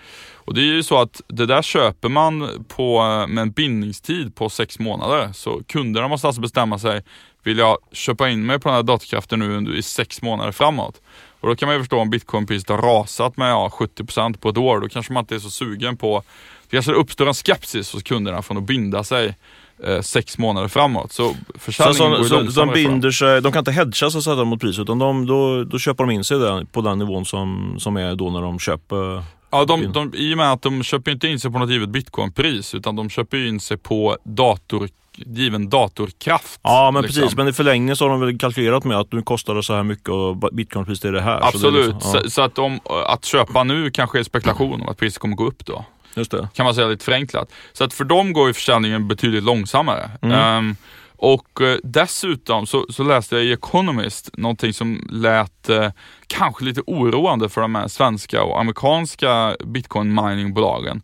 Och 0.45 0.53
det 0.53 0.61
är 0.61 0.65
ju 0.65 0.83
så 0.83 1.01
att 1.01 1.21
det 1.27 1.45
där 1.45 1.61
köper 1.61 2.09
man 2.09 2.65
på, 2.67 2.97
eh, 2.97 3.27
med 3.27 3.41
en 3.41 3.51
bindningstid 3.51 4.35
på 4.35 4.49
sex 4.49 4.79
månader. 4.79 5.29
Så 5.33 5.61
kunderna 5.67 6.07
måste 6.07 6.27
alltså 6.27 6.41
bestämma 6.41 6.79
sig, 6.79 7.03
vill 7.43 7.57
jag 7.57 7.77
köpa 7.91 8.29
in 8.29 8.45
mig 8.45 8.59
på 8.59 8.69
den 8.69 8.75
här 8.75 8.83
datorkraften 8.83 9.39
nu 9.39 9.77
i 9.77 9.81
sex 9.81 10.21
månader 10.21 10.51
framåt? 10.51 11.01
Och 11.39 11.49
då 11.49 11.55
kan 11.55 11.67
man 11.67 11.75
ju 11.75 11.81
förstå 11.81 11.99
om 11.99 12.09
bitcoinpriset 12.09 12.69
har 12.69 12.77
rasat 12.77 13.37
med 13.37 13.51
ja, 13.51 13.71
70% 13.73 14.37
på 14.37 14.49
ett 14.49 14.57
år, 14.57 14.79
då 14.79 14.89
kanske 14.89 15.13
man 15.13 15.21
inte 15.21 15.35
är 15.35 15.39
så 15.39 15.49
sugen 15.49 15.97
på, 15.97 16.23
det 16.69 16.77
kanske 16.77 16.91
uppstår 16.91 17.27
en 17.27 17.33
skepsis 17.33 17.93
hos 17.93 18.03
kunderna 18.03 18.41
från 18.41 18.57
att 18.57 18.63
binda 18.63 19.03
sig 19.03 19.35
eh, 19.83 20.01
sex 20.01 20.37
månader 20.37 20.67
framåt. 20.67 21.11
Så 21.11 21.29
Så, 21.29 21.59
försäljningen 21.59 22.11
går 22.11 22.23
så, 22.23 22.41
ju 22.41 22.51
så, 22.51 22.65
de 22.65 22.73
binder 22.73 23.11
sig, 23.11 23.41
de 23.41 23.51
kan 23.51 23.59
inte 23.59 23.71
hedga 23.71 24.09
så 24.09 24.21
säga 24.21 24.43
mot 24.43 24.61
priset 24.61 24.81
utan 24.81 24.99
de, 24.99 25.25
då, 25.25 25.63
då 25.63 25.79
köper 25.79 26.03
de 26.03 26.11
in 26.11 26.23
sig 26.23 26.39
där, 26.39 26.65
på 26.65 26.81
den 26.81 26.99
nivån 26.99 27.25
som, 27.25 27.75
som 27.79 27.97
är 27.97 28.15
då 28.15 28.29
när 28.29 28.41
de 28.41 28.59
köper 28.59 29.23
Ja, 29.53 29.65
de, 29.65 29.91
de, 29.91 30.11
I 30.15 30.33
och 30.33 30.37
med 30.37 30.51
att 30.51 30.61
de 30.61 30.83
köper 30.83 31.11
inte 31.11 31.27
in 31.27 31.39
sig 31.39 31.51
på 31.51 31.59
något 31.59 31.69
givet 31.69 31.89
bitcoinpris 31.89 32.75
utan 32.75 32.95
de 32.95 33.09
köper 33.09 33.47
in 33.47 33.59
sig 33.59 33.77
på 33.77 34.17
dator, 34.23 34.89
given 35.15 35.69
datorkraft. 35.69 36.59
Ja 36.63 36.91
men 36.91 37.01
liksom. 37.03 37.21
precis, 37.21 37.37
men 37.37 37.47
i 37.47 37.53
förlängningen 37.53 37.95
så 37.95 38.05
har 38.05 38.09
de 38.09 38.19
väl 38.19 38.39
kalkylerat 38.39 38.83
med 38.83 38.99
att 38.99 39.11
nu 39.13 39.21
kostar 39.21 39.55
det 39.55 39.63
så 39.63 39.73
här 39.75 39.83
mycket 39.83 40.09
och 40.09 40.37
bitcoinpriset 40.37 41.05
är 41.05 41.11
det 41.11 41.21
här. 41.21 41.39
Så 41.39 41.45
Absolut, 41.47 41.93
liksom- 41.93 42.11
ja, 42.13 42.21
så, 42.23 42.29
så 42.29 42.41
att, 42.41 42.59
om, 42.59 42.79
att 43.07 43.25
köpa 43.25 43.63
nu 43.63 43.91
kanske 43.91 44.19
är 44.19 44.23
spekulation 44.23 44.81
om 44.81 44.89
att 44.89 44.97
priset 44.97 45.19
kommer 45.19 45.35
gå 45.35 45.45
upp 45.47 45.65
då. 45.65 45.85
just 46.15 46.31
det. 46.31 46.47
Kan 46.53 46.65
man 46.65 46.75
säga 46.75 46.87
lite 46.87 47.05
förenklat. 47.05 47.51
Så 47.73 47.83
att 47.83 47.93
för 47.93 48.03
dem 48.03 48.33
går 48.33 48.47
ju 48.47 48.53
försäljningen 48.53 49.07
betydligt 49.07 49.43
långsammare. 49.43 50.11
Mm. 50.21 50.39
Ehm, 50.39 50.75
och 51.23 51.61
eh, 51.61 51.77
dessutom 51.83 52.67
så, 52.67 52.85
så 52.89 53.03
läste 53.03 53.35
jag 53.35 53.45
i 53.45 53.51
Economist 53.51 54.29
någonting 54.37 54.73
som 54.73 55.07
lät 55.11 55.69
eh, 55.69 55.91
kanske 56.27 56.65
lite 56.65 56.81
oroande 56.87 57.49
för 57.49 57.61
de 57.61 57.75
här 57.75 57.87
svenska 57.87 58.43
och 58.43 58.59
amerikanska 58.59 59.55
bitcoin 59.65 60.15
miningbolagen. 60.15 61.01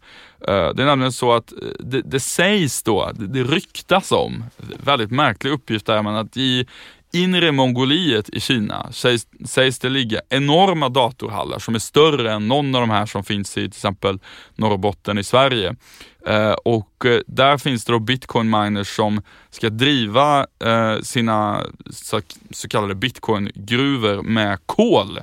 Eh, 0.47 0.69
det 0.75 0.83
är 0.83 0.85
nämligen 0.85 1.11
så 1.11 1.33
att 1.33 1.51
eh, 1.51 1.57
det, 1.79 2.01
det 2.01 2.19
sägs 2.19 2.83
då, 2.83 3.11
det, 3.13 3.27
det 3.27 3.43
ryktas 3.43 4.11
om, 4.11 4.43
väldigt 4.83 5.11
märklig 5.11 5.51
uppgift 5.51 5.85
där, 5.85 6.03
men 6.03 6.15
att 6.15 6.37
i 6.37 6.67
inre 7.13 7.51
Mongoliet 7.51 8.29
i 8.29 8.39
Kina 8.39 8.91
sägs, 8.91 9.27
sägs 9.45 9.79
det 9.79 9.89
ligga 9.89 10.21
enorma 10.29 10.89
datorhallar 10.89 11.59
som 11.59 11.75
är 11.75 11.79
större 11.79 12.33
än 12.33 12.47
någon 12.47 12.75
av 12.75 12.81
de 12.81 12.89
här 12.89 13.05
som 13.05 13.23
finns 13.23 13.51
i 13.51 13.61
till 13.61 13.67
exempel 13.67 14.19
Norrbotten 14.55 15.17
i 15.17 15.23
Sverige. 15.23 15.75
Eh, 16.27 16.51
och 16.51 17.05
eh, 17.05 17.21
där 17.27 17.57
finns 17.57 17.85
det 17.85 17.91
då 17.91 17.99
bitcoin 17.99 18.49
miners 18.49 18.95
som 18.95 19.21
ska 19.49 19.69
driva 19.69 20.45
eh, 20.63 20.99
sina 21.01 21.63
så, 21.89 22.21
kallade 22.69 22.95
bitcoin-gruvor 22.95 24.21
med 24.21 24.59
kol. 24.65 25.19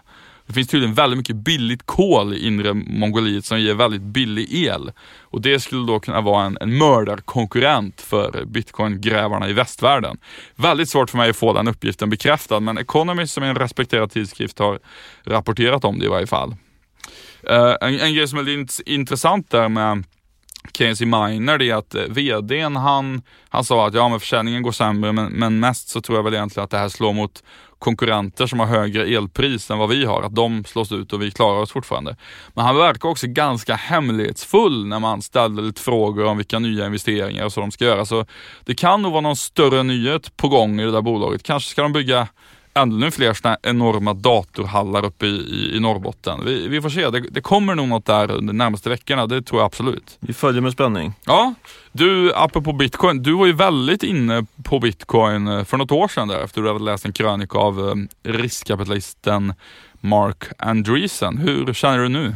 Det 0.46 0.52
finns 0.52 0.68
tydligen 0.68 0.94
väldigt 0.94 1.18
mycket 1.18 1.37
billigt 1.37 1.87
kol 1.87 2.35
i 2.35 2.46
inre 2.46 2.74
Mongoliet 2.74 3.44
som 3.44 3.61
ger 3.61 3.74
väldigt 3.74 4.02
billig 4.02 4.48
el. 4.50 4.92
Och 5.20 5.40
det 5.40 5.61
skulle 5.61 5.87
då 5.87 6.00
kunna 6.00 6.20
vara 6.20 6.44
en, 6.44 6.59
en 6.61 6.78
mördarkonkurrent 6.78 8.00
för 8.00 8.44
bitcoin-grävarna 8.44 9.48
i 9.48 9.52
västvärlden. 9.52 10.18
Väldigt 10.54 10.88
svårt 10.88 11.11
för 11.11 11.18
mig 11.18 11.30
att 11.30 11.37
få 11.37 11.52
den 11.52 11.68
uppgiften 11.68 12.11
bekräftad 12.11 12.61
men 12.61 12.78
Economist 12.78 13.35
som 13.35 13.42
är 13.42 13.48
en 13.48 13.56
respekterad 13.56 14.11
tidskrift 14.11 14.59
har 14.59 14.78
rapporterat 15.24 15.85
om 15.85 15.98
det 15.98 16.04
i 16.04 16.09
varje 16.09 16.26
fall. 16.26 16.56
En, 17.80 18.00
en 18.00 18.14
grej 18.14 18.28
som 18.28 18.38
är 18.38 18.42
lite 18.42 18.92
intressant 18.92 19.50
där 19.50 19.68
med 19.68 20.04
Casey 20.72 21.07
Miner 21.07 21.59
det 21.59 21.70
är 21.70 21.74
att 21.74 21.94
eh, 21.94 22.02
vdn 22.02 22.76
han, 22.76 23.22
han 23.48 23.64
sa 23.64 23.87
att 23.87 23.94
ja 23.94 24.09
men 24.09 24.20
försäljningen 24.20 24.62
går 24.62 24.72
sämre 24.72 25.12
men, 25.12 25.33
men 25.33 25.61
mest 25.61 25.88
så 25.88 26.00
tror 26.00 26.18
jag 26.18 26.22
väl 26.22 26.35
egentligen 26.35 26.64
att 26.64 26.70
det 26.70 26.79
här 26.79 26.88
slår 26.88 27.12
mot 27.12 27.42
konkurrenter 27.79 28.46
som 28.46 28.61
har 28.61 28.66
högre 28.66 29.05
elpris 29.07 29.70
än 29.70 29.79
vad 29.79 29.88
vi 29.88 30.05
har, 30.05 30.22
att 30.22 30.35
de 30.35 30.64
slås 30.64 30.92
ut 30.92 31.12
och 31.12 31.22
vi 31.22 31.31
klarar 31.31 31.61
oss 31.61 31.72
fortfarande. 31.72 32.16
Men 32.55 32.64
han 32.64 32.76
verkar 32.76 33.09
också 33.09 33.26
ganska 33.26 33.74
hemlighetsfull 33.74 34.87
när 34.87 34.98
man 34.98 35.22
ställde 35.22 35.62
lite 35.62 35.81
frågor 35.81 36.24
om 36.24 36.37
vilka 36.37 36.59
nya 36.59 36.87
investeringar 36.87 37.44
och 37.44 37.52
så 37.52 37.61
de 37.61 37.70
ska 37.70 37.85
göra. 37.85 38.05
Så 38.05 38.26
det 38.64 38.74
kan 38.74 39.02
nog 39.02 39.12
vara 39.12 39.20
någon 39.20 39.37
större 39.37 39.83
nyhet 39.83 40.37
på 40.37 40.48
gång 40.48 40.81
i 40.81 40.85
det 40.85 40.90
där 40.90 41.02
bolaget. 41.02 41.42
Kanske 41.42 41.70
ska 41.70 41.83
de 41.83 41.92
bygga 41.92 42.29
ännu 42.76 43.10
fler 43.10 43.36
här 43.44 43.56
enorma 43.62 44.14
datorhallar 44.14 45.04
uppe 45.04 45.26
i, 45.26 45.28
i, 45.28 45.76
i 45.76 45.80
Norrbotten. 45.80 46.44
Vi, 46.44 46.68
vi 46.68 46.82
får 46.82 46.90
se, 46.90 47.10
det, 47.10 47.20
det 47.20 47.40
kommer 47.40 47.74
nog 47.74 47.88
något 47.88 48.04
där 48.04 48.30
under 48.30 48.52
de 48.52 48.58
närmaste 48.58 48.88
veckorna, 48.88 49.26
det 49.26 49.42
tror 49.42 49.60
jag 49.60 49.66
absolut. 49.66 50.16
Vi 50.20 50.32
följer 50.32 50.62
med 50.62 50.72
spänning. 50.72 51.12
Ja, 51.24 51.54
du 51.92 52.34
apropå 52.34 52.72
bitcoin, 52.72 53.22
du 53.22 53.32
var 53.32 53.46
ju 53.46 53.52
väldigt 53.52 54.02
inne 54.02 54.46
på 54.64 54.78
bitcoin 54.78 55.48
eh, 55.48 55.64
för 55.64 55.76
något 55.76 55.92
år 55.92 56.08
sedan 56.08 56.28
där 56.28 56.44
efter 56.44 56.62
du 56.62 56.68
hade 56.68 56.84
läst 56.84 57.04
en 57.04 57.12
krönika 57.12 57.58
av 57.58 57.88
eh, 57.88 58.32
riskkapitalisten 58.32 59.54
Mark 60.00 60.44
Andreessen. 60.58 61.38
Hur 61.38 61.72
känner 61.72 61.98
du 61.98 62.08
nu? 62.08 62.34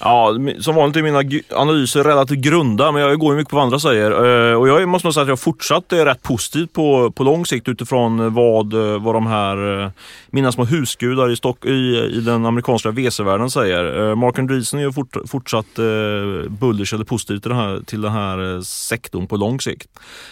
Ja, 0.00 0.36
som 0.60 0.74
vanligt 0.74 0.96
är 0.96 1.02
mina 1.02 1.42
analyser 1.50 2.04
relativt 2.04 2.38
grunda, 2.38 2.92
men 2.92 3.02
jag 3.02 3.18
går 3.18 3.32
ju 3.32 3.36
mycket 3.36 3.50
på 3.50 3.56
vad 3.56 3.64
andra 3.64 3.78
säger. 3.78 4.10
Eh, 4.10 4.54
och 4.54 4.68
jag 4.68 4.88
måste 4.88 5.06
nog 5.06 5.14
säga 5.14 5.22
att 5.22 5.28
jag 5.28 5.40
fortsatt 5.40 5.92
är 5.92 6.06
rätt 6.06 6.22
positiv 6.22 6.66
på, 6.66 7.10
på 7.10 7.24
lång 7.24 7.46
sikt 7.46 7.68
utifrån 7.68 8.20
eh, 8.20 8.32
vad, 8.32 8.74
eh, 8.74 9.02
vad 9.02 9.14
de 9.14 9.26
här, 9.26 9.90
mina 10.30 10.52
små 10.52 10.64
husgudar 10.64 11.30
i, 11.30 11.36
Stock, 11.36 11.64
i, 11.64 12.10
i 12.12 12.20
den 12.20 12.46
amerikanska 12.46 12.90
VC-världen 12.90 13.50
säger. 13.50 14.14
Mark 14.14 14.38
Andreessen 14.38 14.80
är 14.80 14.84
ju 14.84 14.92
fort, 14.92 15.16
fortsatt 15.26 15.78
eh, 15.78 16.50
bullish 16.50 16.94
eller 16.94 17.04
positiv 17.04 17.38
till 17.38 17.50
den, 17.50 17.58
här, 17.58 17.80
till 17.86 18.00
den 18.00 18.12
här 18.12 18.60
sektorn 18.62 19.26
på 19.26 19.36
lång 19.36 19.60
sikt. 19.60 19.88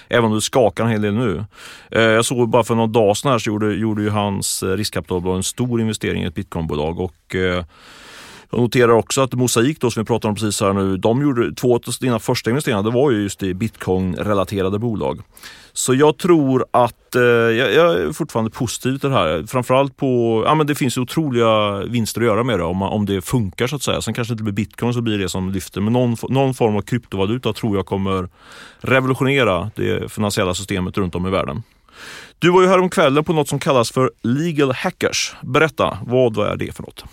Även 0.08 0.24
om 0.24 0.34
det 0.34 0.40
skakar 0.40 0.84
en 0.84 0.90
hel 0.90 1.02
del 1.02 1.14
nu. 1.14 1.44
Jag 1.90 2.24
såg 2.24 2.48
bara 2.48 2.64
för 2.64 2.74
några 2.74 2.86
dagar 2.86 3.14
sedan 3.14 3.30
här 3.32 3.38
så 3.38 3.50
gjorde, 3.50 3.74
gjorde 3.74 4.02
ju 4.02 4.10
hans 4.10 4.62
riskkapitalbolag 4.62 5.36
en 5.36 5.42
stor 5.42 5.80
investering 5.80 6.22
i 6.22 6.26
ett 6.26 6.34
bitcoinbolag 6.34 7.00
och 7.00 7.36
jag 8.50 8.60
noterar 8.60 8.92
också 8.92 9.20
att 9.20 9.32
Mosaic 9.32 9.78
då, 9.78 9.90
som 9.90 10.02
vi 10.02 10.06
pratade 10.06 10.28
om 10.28 10.34
precis 10.34 10.60
här 10.60 10.72
nu, 10.72 10.96
de 10.96 11.22
gjorde 11.22 11.54
två 11.54 11.76
av 11.76 11.80
sina 11.80 12.18
första 12.18 12.50
investeringar, 12.50 12.82
det 12.82 12.90
var 12.90 13.10
ju 13.10 13.22
just 13.22 13.42
i 13.42 13.54
bitcoin-relaterade 13.54 14.78
bolag. 14.78 15.20
Så 15.72 15.94
jag 15.94 16.18
tror 16.18 16.64
att, 16.70 17.14
eh, 17.14 17.22
jag, 17.22 17.74
jag 17.74 18.00
är 18.00 18.12
fortfarande 18.12 18.50
positiv 18.50 18.98
till 18.98 19.10
det 19.10 19.16
här. 19.16 19.44
Framförallt 19.46 19.96
på, 19.96 20.42
ja 20.46 20.54
men 20.54 20.66
det 20.66 20.74
finns 20.74 20.96
ju 20.96 21.00
otroliga 21.00 21.78
vinster 21.78 22.20
att 22.20 22.26
göra 22.26 22.44
med 22.44 22.58
det 22.58 22.64
om, 22.64 22.82
om 22.82 23.06
det 23.06 23.22
funkar 23.22 23.66
så 23.66 23.76
att 23.76 23.82
säga. 23.82 24.02
Sen 24.02 24.14
kanske 24.14 24.32
det 24.32 24.34
inte 24.34 24.44
blir 24.44 24.52
bitcoin 24.52 24.94
så 24.94 25.00
blir 25.00 25.18
det 25.18 25.28
som 25.28 25.50
lyfter. 25.50 25.80
Men 25.80 25.92
någon, 25.92 26.16
någon 26.28 26.54
form 26.54 26.76
av 26.76 26.82
kryptovaluta 26.82 27.52
tror 27.52 27.76
jag 27.76 27.86
kommer 27.86 28.28
revolutionera 28.80 29.70
det 29.74 30.12
finansiella 30.12 30.54
systemet 30.54 30.98
runt 30.98 31.14
om 31.14 31.26
i 31.26 31.30
världen. 31.30 31.62
Du 32.38 32.50
var 32.50 32.62
ju 32.62 32.68
här 32.68 32.78
om 32.78 32.90
kvällen 32.90 33.24
på 33.24 33.32
något 33.32 33.48
som 33.48 33.58
kallas 33.58 33.90
för 33.90 34.10
Legal 34.22 34.72
Hackers. 34.72 35.34
Berätta, 35.42 35.98
vad 36.06 36.38
är 36.38 36.56
det 36.56 36.76
för 36.76 36.82
något? 36.82 37.04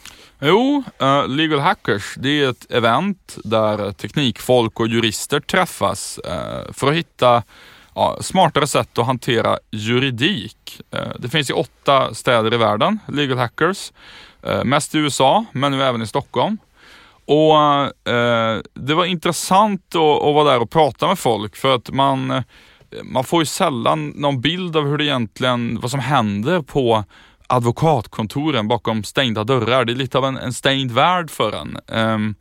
Jo, 0.45 0.83
uh, 1.01 1.27
Legal 1.27 1.59
Hackers, 1.59 2.15
det 2.17 2.43
är 2.43 2.49
ett 2.49 2.71
event 2.71 3.37
där 3.43 3.91
teknikfolk 3.91 4.79
och 4.79 4.87
jurister 4.87 5.39
träffas 5.39 6.19
uh, 6.27 6.71
för 6.73 6.87
att 6.87 6.93
hitta 6.93 7.37
uh, 7.97 8.19
smartare 8.21 8.67
sätt 8.67 8.97
att 8.97 9.05
hantera 9.05 9.59
juridik. 9.71 10.81
Eh, 10.91 11.11
det 11.19 11.29
finns 11.29 11.49
i 11.49 11.53
åtta 11.53 12.13
städer 12.13 12.53
i 12.53 12.57
världen, 12.57 12.99
Legal 13.07 13.37
Hackers. 13.37 13.91
Mest 14.63 14.95
i 14.95 14.97
USA, 14.97 15.45
men 15.51 15.71
nu 15.71 15.83
även 15.83 16.01
i 16.01 16.07
Stockholm. 16.07 16.57
Och 17.25 17.55
Det 18.73 18.93
var 18.93 19.05
intressant 19.05 19.95
att, 19.95 20.01
att 20.01 20.33
vara 20.33 20.51
där 20.51 20.61
och 20.61 20.69
prata 20.69 21.07
med 21.07 21.19
folk 21.19 21.55
för 21.55 21.75
att 21.75 21.89
man, 21.89 22.43
man 23.03 23.23
får 23.23 23.41
ju 23.41 23.45
sällan 23.45 24.07
någon 24.07 24.41
bild 24.41 24.75
av 24.75 24.87
hur 24.87 24.97
det 24.97 25.05
egentligen, 25.05 25.79
vad 25.81 25.91
som 25.91 25.99
händer 25.99 26.61
på 26.61 27.03
advokatkontoren 27.47 28.67
bakom 28.67 29.03
stängda 29.03 29.43
dörrar. 29.43 29.85
Det 29.85 29.93
är 29.93 29.95
lite 29.95 30.17
av 30.17 30.25
en, 30.25 30.37
en 30.37 30.53
stängd 30.53 30.91
värld 30.91 31.29
för 31.29 31.51
en. 31.51 31.77
Um, 31.87 32.35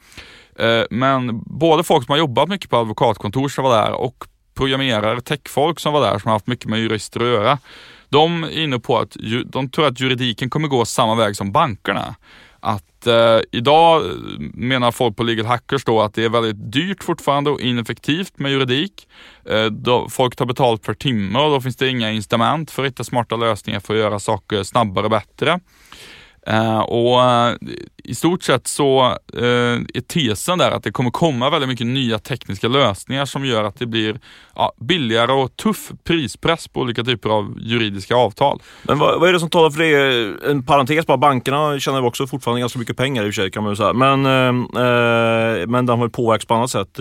uh, 0.61 0.85
men 0.91 1.43
både 1.47 1.85
folk 1.85 2.07
som 2.07 2.13
har 2.13 2.19
jobbat 2.19 2.49
mycket 2.49 2.71
på 2.71 2.77
advokatkontor 2.77 3.49
som 3.49 3.65
var 3.65 3.83
där 3.83 3.93
och 3.93 4.25
programmerare, 4.55 5.21
techfolk 5.21 5.81
som 5.81 5.93
var 5.93 6.01
där 6.01 6.19
som 6.19 6.29
har 6.29 6.35
haft 6.35 6.47
mycket 6.47 6.67
med 6.67 6.81
jurister 6.81 7.21
att 7.21 7.27
göra. 7.27 7.59
De 8.09 8.45
är 8.45 8.63
inne 8.63 8.79
på 8.79 8.99
att 8.99 9.17
de 9.47 9.71
tror 9.71 9.87
att 9.87 10.01
juridiken 10.01 10.51
kommer 10.51 10.69
gå 10.69 10.85
samma 10.85 11.15
väg 11.15 11.37
som 11.37 11.53
bankerna. 11.53 12.15
Att 12.65 13.07
eh, 13.07 13.41
idag 13.53 14.03
menar 14.55 14.93
folk 14.93 15.17
på 15.17 15.23
Legal 15.23 15.47
Hackers 15.47 15.85
då 15.85 16.01
att 16.01 16.15
det 16.15 16.25
är 16.25 16.29
väldigt 16.29 16.73
dyrt 16.73 17.05
fortfarande 17.05 17.51
och 17.51 17.61
ineffektivt 17.61 18.39
med 18.39 18.53
juridik. 18.53 19.09
Eh, 19.45 19.65
då, 19.65 20.09
folk 20.09 20.37
tar 20.37 20.47
betalt 20.47 20.83
per 20.83 20.95
timme 20.95 21.39
och 21.39 21.51
då 21.51 21.61
finns 21.61 21.77
det 21.77 21.89
inga 21.89 22.11
incitament 22.11 22.71
för 22.71 22.83
att 22.83 22.89
hitta 22.89 23.05
smarta 23.05 23.37
lösningar 23.37 23.81
för 23.81 23.95
att 23.95 24.01
göra 24.01 24.19
saker 24.19 24.63
snabbare 24.63 25.05
och 25.05 25.11
bättre. 25.11 25.61
Uh, 26.51 26.79
och 26.79 27.19
uh, 27.19 27.71
i 28.05 28.15
stort 28.15 28.43
sett 28.43 28.67
så 28.67 29.03
uh, 29.37 29.81
är 29.95 30.01
tesen 30.01 30.59
där 30.59 30.71
att 30.71 30.83
det 30.83 30.93
kommer 30.93 31.11
komma 31.11 31.51
väldigt 31.51 31.69
mycket 31.69 31.87
nya 31.87 32.19
tekniska 32.19 32.69
lösningar 32.69 33.25
som 33.25 33.45
gör 33.45 33.65
att 33.65 33.79
det 33.79 33.87
blir 33.87 34.21
billigare 34.81 35.33
och 35.33 35.57
tuff 35.57 35.91
prispress 36.05 36.69
på 36.69 36.81
olika 36.81 37.05
typer 37.05 37.31
av 37.31 37.55
juridiska 37.61 38.17
avtal. 38.17 38.63
Men 38.83 38.99
vad, 38.99 39.21
vad 39.21 39.29
är 39.29 39.33
det 39.33 39.41
som 39.41 39.51
talar 39.51 39.71
för 39.71 39.79
det? 39.79 40.51
En 40.51 40.63
parentes 40.63 41.07
bara, 41.07 41.19
bankerna 41.19 41.79
tjänar 41.81 42.03
också 42.03 42.27
fortfarande 42.27 42.61
ganska 42.61 42.79
mycket 42.79 42.97
pengar 42.97 43.23
i 43.23 43.31
och 43.31 43.35
för 43.35 43.43
sig 43.43 43.51
kan 43.51 43.63
man 43.63 43.73
ju 43.73 43.77
säga. 43.77 43.93
Men, 43.93 44.23
men 45.71 45.87
de 45.87 46.01
har 46.01 46.09
påverkats 46.09 46.47
på 46.47 46.55
annat 46.55 46.71
sätt 46.71 46.99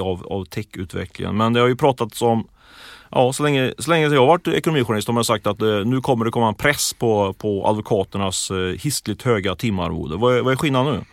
av, 0.00 0.26
av 0.26 0.44
techutvecklingen. 0.44 1.36
Men 1.36 1.52
det 1.52 1.60
har 1.60 1.68
ju 1.68 1.76
pratats 1.76 2.22
om 2.22 2.48
ja, 3.12 3.32
så 3.32 3.42
länge, 3.42 3.74
så 3.78 3.90
länge 3.90 4.08
jag 4.08 4.20
har 4.20 4.26
varit 4.26 4.48
ekonomijournalist 4.48 5.08
har 5.08 5.14
man 5.14 5.24
sagt 5.24 5.46
att 5.46 5.62
eh, 5.62 5.68
nu 5.68 6.00
kommer 6.00 6.24
det 6.24 6.30
komma 6.30 6.48
en 6.48 6.54
press 6.54 6.94
på, 6.94 7.32
på 7.32 7.66
advokaternas 7.66 8.50
eh, 8.50 8.56
hiskligt 8.56 9.22
höga 9.22 9.54
timarvode. 9.54 10.16
Vad 10.16 10.36
är, 10.36 10.40
vad 10.42 10.52
är 10.52 10.56
skillnaden 10.56 10.94
nu? 10.94 11.04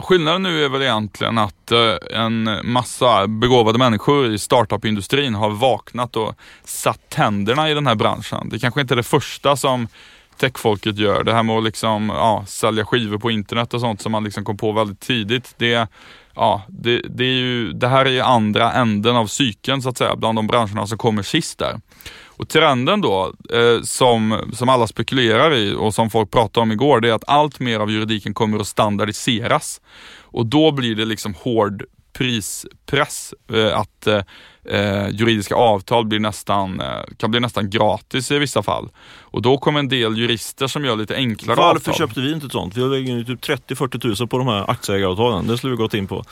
Skillnaden 0.00 0.42
nu 0.42 0.64
är 0.64 0.68
väl 0.68 0.82
egentligen 0.82 1.38
att 1.38 1.72
eh, 1.72 2.20
en 2.20 2.58
massa 2.64 3.26
begåvade 3.26 3.78
människor 3.78 4.32
i 4.32 4.38
startup-industrin 4.38 5.34
har 5.34 5.50
vaknat 5.50 6.16
och 6.16 6.34
satt 6.64 7.08
tänderna 7.08 7.70
i 7.70 7.74
den 7.74 7.86
här 7.86 7.94
branschen. 7.94 8.48
Det 8.48 8.58
kanske 8.58 8.80
inte 8.80 8.94
är 8.94 8.96
det 8.96 9.02
första 9.02 9.56
som 9.56 9.88
techfolket 10.36 10.98
gör. 10.98 11.24
Det 11.24 11.32
här 11.32 11.42
med 11.42 11.56
att 11.56 11.64
liksom, 11.64 12.08
ja, 12.08 12.44
sälja 12.46 12.84
skivor 12.84 13.18
på 13.18 13.30
internet 13.30 13.74
och 13.74 13.80
sånt 13.80 14.02
som 14.02 14.12
man 14.12 14.24
liksom 14.24 14.44
kom 14.44 14.56
på 14.56 14.72
väldigt 14.72 15.00
tidigt. 15.00 15.54
Det 15.56 15.88
ja, 16.36 16.62
det, 16.68 17.02
det, 17.08 17.24
är 17.24 17.38
ju, 17.38 17.72
det 17.72 17.88
här 17.88 18.04
är 18.04 18.10
ju 18.10 18.20
andra 18.20 18.72
änden 18.72 19.16
av 19.16 19.26
cykeln 19.26 19.82
så 19.82 19.88
att 19.88 19.98
säga, 19.98 20.16
bland 20.16 20.38
de 20.38 20.46
branscherna 20.46 20.86
som 20.86 20.98
kommer 20.98 21.22
sist 21.22 21.58
där. 21.58 21.80
Och 22.26 22.48
trenden 22.48 23.00
då, 23.00 23.32
eh, 23.52 23.82
som, 23.82 24.50
som 24.52 24.68
alla 24.68 24.86
spekulerar 24.86 25.54
i 25.54 25.74
och 25.78 25.94
som 25.94 26.10
folk 26.10 26.30
pratade 26.30 26.62
om 26.62 26.72
igår, 26.72 27.00
det 27.00 27.08
är 27.08 27.12
att 27.12 27.28
allt 27.28 27.60
mer 27.60 27.80
av 27.80 27.90
juridiken 27.90 28.34
kommer 28.34 28.58
att 28.58 28.66
standardiseras. 28.66 29.80
Och 30.20 30.46
då 30.46 30.72
blir 30.72 30.94
det 30.94 31.04
liksom 31.04 31.34
hård 31.34 31.84
prispress. 32.18 33.34
Eh, 33.52 33.78
att 33.78 34.06
eh, 34.06 35.08
juridiska 35.10 35.54
avtal 35.54 36.06
blir 36.06 36.20
nästan, 36.20 36.80
eh, 36.80 36.86
kan 37.16 37.30
bli 37.30 37.40
nästan 37.40 37.70
gratis 37.70 38.30
i 38.30 38.38
vissa 38.38 38.62
fall. 38.62 38.88
Och 39.20 39.42
då 39.42 39.58
kommer 39.58 39.80
en 39.80 39.88
del 39.88 40.18
jurister 40.18 40.66
som 40.66 40.84
gör 40.84 40.96
lite 40.96 41.16
enklare 41.16 41.56
Varför 41.56 41.70
avtal. 41.70 41.82
Varför 41.86 41.98
köpte 41.98 42.20
vi 42.20 42.32
inte 42.32 42.46
ett 42.46 42.52
sånt? 42.52 42.76
Vi 42.76 42.82
har 42.82 42.88
lagt 42.88 43.08
in 43.08 43.24
typ 43.24 43.44
30-40 43.70 44.00
tusen 44.00 44.28
på 44.28 44.38
de 44.38 44.46
här 44.46 44.70
aktieägaravtalen. 44.70 45.46
Det 45.46 45.58
skulle 45.58 45.70
vi 45.70 45.76
gått 45.76 45.94
in 45.94 46.06
på. 46.06 46.24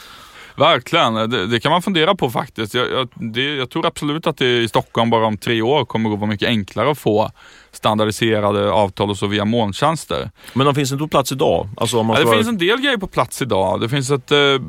Verkligen, 0.56 1.14
det, 1.14 1.46
det, 1.46 1.60
kan 1.60 1.72
man 1.72 1.82
fundera 1.82 2.14
på 2.14 2.30
faktiskt. 2.30 2.74
Jag, 2.74 2.90
jag, 2.90 3.08
det, 3.14 3.54
jag, 3.54 3.70
tror 3.70 3.86
absolut 3.86 4.26
att 4.26 4.36
det 4.36 4.62
i 4.62 4.68
Stockholm 4.68 5.10
bara 5.10 5.26
om 5.26 5.36
tre 5.36 5.62
år 5.62 5.84
kommer 5.84 6.12
att 6.12 6.18
vara 6.18 6.30
mycket 6.30 6.48
enklare 6.48 6.90
att 6.90 6.98
få 6.98 7.30
standardiserade 7.72 8.72
avtal 8.72 9.10
och 9.10 9.18
så 9.18 9.26
via 9.26 9.44
molntjänster. 9.44 10.30
Men 10.52 10.66
de 10.66 10.74
finns 10.74 10.92
inte 10.92 11.02
på 11.02 11.08
plats 11.08 11.32
idag? 11.32 11.68
Alltså 11.76 11.96
ja, 11.96 12.18
det 12.24 12.36
finns 12.36 12.48
en 12.48 12.58
del 12.58 12.80
grejer 12.80 12.96
på 12.96 13.06
plats 13.06 13.42
idag. 13.42 13.80
Det 13.80 13.88
finns 13.88 14.10
ett 14.10 14.32
uh, 14.32 14.60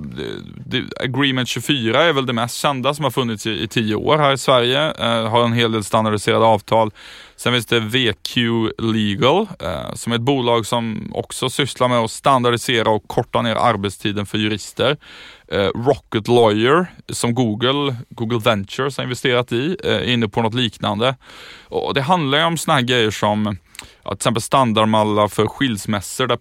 Agreement 1.00 1.48
24 1.48 2.04
är 2.04 2.14
väl 2.14 2.26
det 2.26 2.34
mest 2.34 2.56
kända 2.56 2.94
som 2.94 3.04
har 3.04 3.12
funnits 3.12 3.48
i, 3.48 3.64
i 3.64 3.68
tio 3.68 3.96
år 3.96 4.18
här 4.18 4.34
i 4.34 4.38
Sverige. 4.38 4.88
Uh, 4.90 5.30
har 5.30 5.44
en 5.44 5.54
hel 5.54 5.72
del 5.72 5.84
standardiserade 5.84 6.46
avtal. 6.46 6.92
Sen 7.36 7.54
finns 7.54 7.66
det 7.66 7.80
VQ 7.80 8.38
Legal 8.78 9.42
uh, 9.42 9.94
som 9.94 10.12
är 10.12 10.16
ett 10.16 10.22
bolag 10.22 10.66
som 10.66 11.12
också 11.14 11.50
sysslar 11.50 11.88
med 11.88 12.00
att 12.00 12.12
standardisera 12.12 12.90
och 12.90 13.08
korta 13.08 13.42
ner 13.42 13.56
arbetstiden 13.56 14.26
för 14.26 14.38
jurister. 14.38 14.98
Eh, 15.52 15.70
Rocket 15.76 16.28
Lawyer 16.28 16.88
som 17.10 17.34
Google, 17.34 17.96
Google 18.10 18.40
Ventures 18.40 18.98
har 18.98 19.04
investerat 19.04 19.52
i, 19.52 19.78
eh, 19.84 19.92
är 19.92 20.04
inne 20.04 20.28
på 20.28 20.42
något 20.42 20.54
liknande. 20.54 21.16
Och 21.68 21.94
det 21.94 22.02
handlar 22.02 22.38
ju 22.38 22.44
om 22.44 22.58
sådana 22.58 22.80
här 22.80 22.88
grejer 22.88 23.12
som 23.12 23.58
ja, 24.04 24.10
till 24.10 24.16
exempel 24.16 24.42
standardmallar 24.42 25.28
för 25.28 25.48
skilsmässor 25.48 26.28
där 26.28 26.38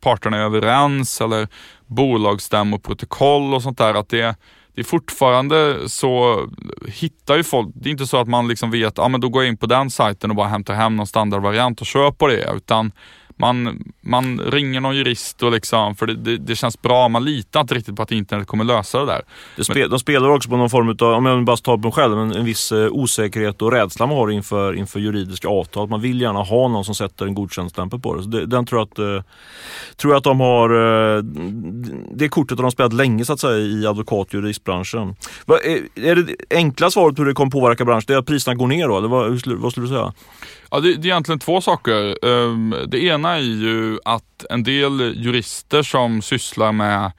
parterna 0.00 0.36
är 0.36 0.40
överens 0.40 1.20
eller 1.20 1.48
bolagsstämmoprotokoll 1.86 3.54
och 3.54 3.62
sånt 3.62 3.78
där. 3.78 3.94
Att 3.94 4.08
det, 4.08 4.36
det 4.74 4.80
är 4.80 4.84
fortfarande 4.84 5.88
så, 5.88 6.40
hittar 6.88 7.36
ju 7.36 7.44
folk, 7.44 7.68
det 7.74 7.88
är 7.88 7.92
inte 7.92 8.06
så 8.06 8.16
att 8.16 8.28
man 8.28 8.48
liksom 8.48 8.70
vet, 8.70 8.98
ja 8.98 9.08
men 9.08 9.20
då 9.20 9.28
går 9.28 9.42
jag 9.42 9.48
in 9.48 9.56
på 9.56 9.66
den 9.66 9.90
sajten 9.90 10.30
och 10.30 10.36
bara 10.36 10.48
hämtar 10.48 10.74
hem 10.74 10.96
någon 10.96 11.06
standardvariant 11.06 11.80
och 11.80 11.86
kör 11.86 12.10
på 12.10 12.26
det, 12.26 12.52
utan 12.56 12.92
man, 13.40 13.82
man 14.00 14.40
ringer 14.40 14.80
någon 14.80 14.96
jurist 14.96 15.42
och 15.42 15.52
liksom, 15.52 15.96
för 15.96 16.06
det, 16.06 16.14
det, 16.14 16.36
det, 16.36 16.56
känns 16.56 16.82
bra. 16.82 17.08
Man 17.08 17.24
litar 17.24 17.60
inte 17.60 17.74
riktigt 17.74 17.96
på 17.96 18.02
att 18.02 18.12
internet 18.12 18.46
kommer 18.46 18.64
lösa 18.64 18.98
det 18.98 19.06
där. 19.06 19.22
Det 19.56 19.64
spe, 19.64 19.86
de 19.86 19.98
spelar 19.98 20.28
också 20.28 20.48
på 20.50 20.56
någon 20.56 20.70
form 20.70 20.96
av, 21.00 21.14
om 21.14 21.26
jag 21.26 21.44
bara 21.44 21.56
tar 21.56 21.76
på 21.76 21.82
mig 21.82 21.92
själv, 21.92 22.18
en, 22.18 22.32
en 22.32 22.44
viss 22.44 22.72
eh, 22.72 22.88
osäkerhet 22.90 23.62
och 23.62 23.72
rädsla 23.72 24.06
man 24.06 24.16
har 24.16 24.30
inför, 24.30 24.76
inför 24.76 25.00
juridiska 25.00 25.48
avtal. 25.48 25.88
Man 25.88 26.00
vill 26.00 26.20
gärna 26.20 26.42
ha 26.42 26.68
någon 26.68 26.84
som 26.84 26.94
sätter 26.94 27.26
en 27.26 27.34
godkänd 27.34 28.02
på 28.02 28.14
det. 28.16 28.22
Så 28.22 28.28
det, 28.28 28.46
den 28.46 28.66
tror 28.66 28.80
jag 28.80 28.88
att, 28.88 28.98
eh, 28.98 29.24
tror 29.96 30.12
jag 30.12 30.18
att 30.18 30.24
de 30.24 30.40
har, 30.40 30.70
eh, 31.16 31.22
det 32.14 32.28
kortet 32.28 32.58
har 32.58 32.62
de 32.62 32.70
spelat 32.70 32.92
länge 32.92 33.24
så 33.24 33.32
att 33.32 33.40
säga 33.40 33.58
i 33.58 33.86
advokat 33.86 34.28
och 34.28 34.34
juristbranschen. 34.34 35.14
Va, 35.46 35.58
är, 35.58 36.08
är 36.08 36.16
det 36.16 36.36
enkla 36.50 36.90
svaret 36.90 37.16
på 37.16 37.22
hur 37.22 37.28
det 37.28 37.34
kommer 37.34 37.50
påverka 37.50 37.84
branschen? 37.84 38.04
Det 38.06 38.14
är 38.14 38.18
att 38.18 38.26
priserna 38.26 38.54
går 38.54 38.66
ner 38.66 38.88
då? 38.88 38.98
Eller 38.98 39.08
vad, 39.08 39.30
vad 39.46 39.72
skulle 39.72 39.86
du 39.86 39.94
säga? 39.94 40.12
Ja, 40.70 40.80
det, 40.80 40.94
det, 40.94 41.08
är 41.08 41.10
egentligen 41.10 41.38
två 41.38 41.60
saker. 41.60 42.26
Ehm, 42.26 42.74
det 42.88 43.04
ena 43.04 43.36
är 43.36 43.40
ju 43.40 43.98
att 44.04 44.44
en 44.50 44.62
del 44.62 45.14
jurister 45.16 45.82
som 45.82 46.22
sysslar 46.22 46.72
med 46.72 47.12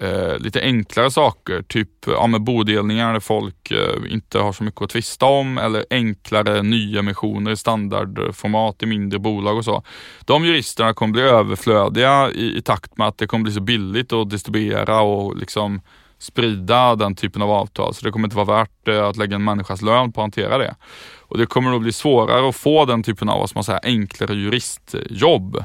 eh, 0.00 0.38
lite 0.38 0.60
enklare 0.60 1.10
saker, 1.10 1.62
typ 1.62 1.88
ja, 2.06 2.26
med 2.26 2.42
bodelningar 2.42 3.12
där 3.12 3.20
folk 3.20 3.70
eh, 3.70 4.12
inte 4.12 4.38
har 4.38 4.52
så 4.52 4.64
mycket 4.64 4.82
att 4.82 4.90
tvista 4.90 5.26
om 5.26 5.58
eller 5.58 5.84
enklare 5.90 6.62
nyemissioner 6.62 7.50
i 7.50 7.56
standardformat 7.56 8.82
i 8.82 8.86
mindre 8.86 9.18
bolag 9.18 9.56
och 9.56 9.64
så. 9.64 9.82
De 10.24 10.44
juristerna 10.44 10.94
kommer 10.94 11.12
bli 11.12 11.22
överflödiga 11.22 12.30
i, 12.30 12.56
i 12.56 12.62
takt 12.62 12.98
med 12.98 13.08
att 13.08 13.18
det 13.18 13.26
kommer 13.26 13.44
bli 13.44 13.52
så 13.52 13.60
billigt 13.60 14.12
att 14.12 14.30
distribuera 14.30 15.00
och 15.00 15.36
liksom 15.36 15.80
sprida 16.22 16.96
den 16.96 17.14
typen 17.14 17.42
av 17.42 17.50
avtal. 17.50 17.94
Så 17.94 18.04
det 18.04 18.10
kommer 18.10 18.26
inte 18.26 18.36
vara 18.36 18.58
värt 18.58 18.88
eh, 18.88 19.04
att 19.04 19.16
lägga 19.16 19.36
en 19.36 19.44
människas 19.44 19.82
lön 19.82 20.12
på 20.12 20.20
att 20.20 20.24
hantera 20.24 20.58
det. 20.58 20.74
Och 21.20 21.38
det 21.38 21.46
kommer 21.46 21.76
att 21.76 21.82
bli 21.82 21.92
svårare 21.92 22.48
att 22.48 22.56
få 22.56 22.84
den 22.84 23.02
typen 23.02 23.28
av, 23.28 23.40
vad 23.40 23.50
man 23.54 23.64
säga, 23.64 23.80
enklare 23.82 24.34
juristjobb. 24.34 25.64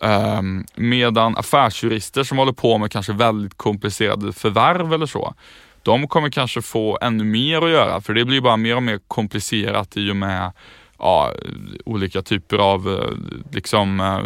Um, 0.00 0.66
medan 0.76 1.36
affärsjurister 1.36 2.24
som 2.24 2.38
håller 2.38 2.52
på 2.52 2.78
med 2.78 2.90
kanske 2.90 3.12
väldigt 3.12 3.56
komplicerade 3.56 4.32
förvärv 4.32 4.92
eller 4.92 5.06
så, 5.06 5.34
de 5.82 6.08
kommer 6.08 6.30
kanske 6.30 6.62
få 6.62 6.98
ännu 7.02 7.24
mer 7.24 7.62
att 7.62 7.70
göra 7.70 8.00
för 8.00 8.14
det 8.14 8.24
blir 8.24 8.40
bara 8.40 8.56
mer 8.56 8.76
och 8.76 8.82
mer 8.82 9.00
komplicerat 9.08 9.96
i 9.96 10.10
och 10.10 10.16
med 10.16 10.52
ja, 10.98 11.32
olika 11.84 12.22
typer 12.22 12.58
av 12.58 12.88
eh, 12.88 13.10
liksom, 13.52 14.00
eh, 14.00 14.18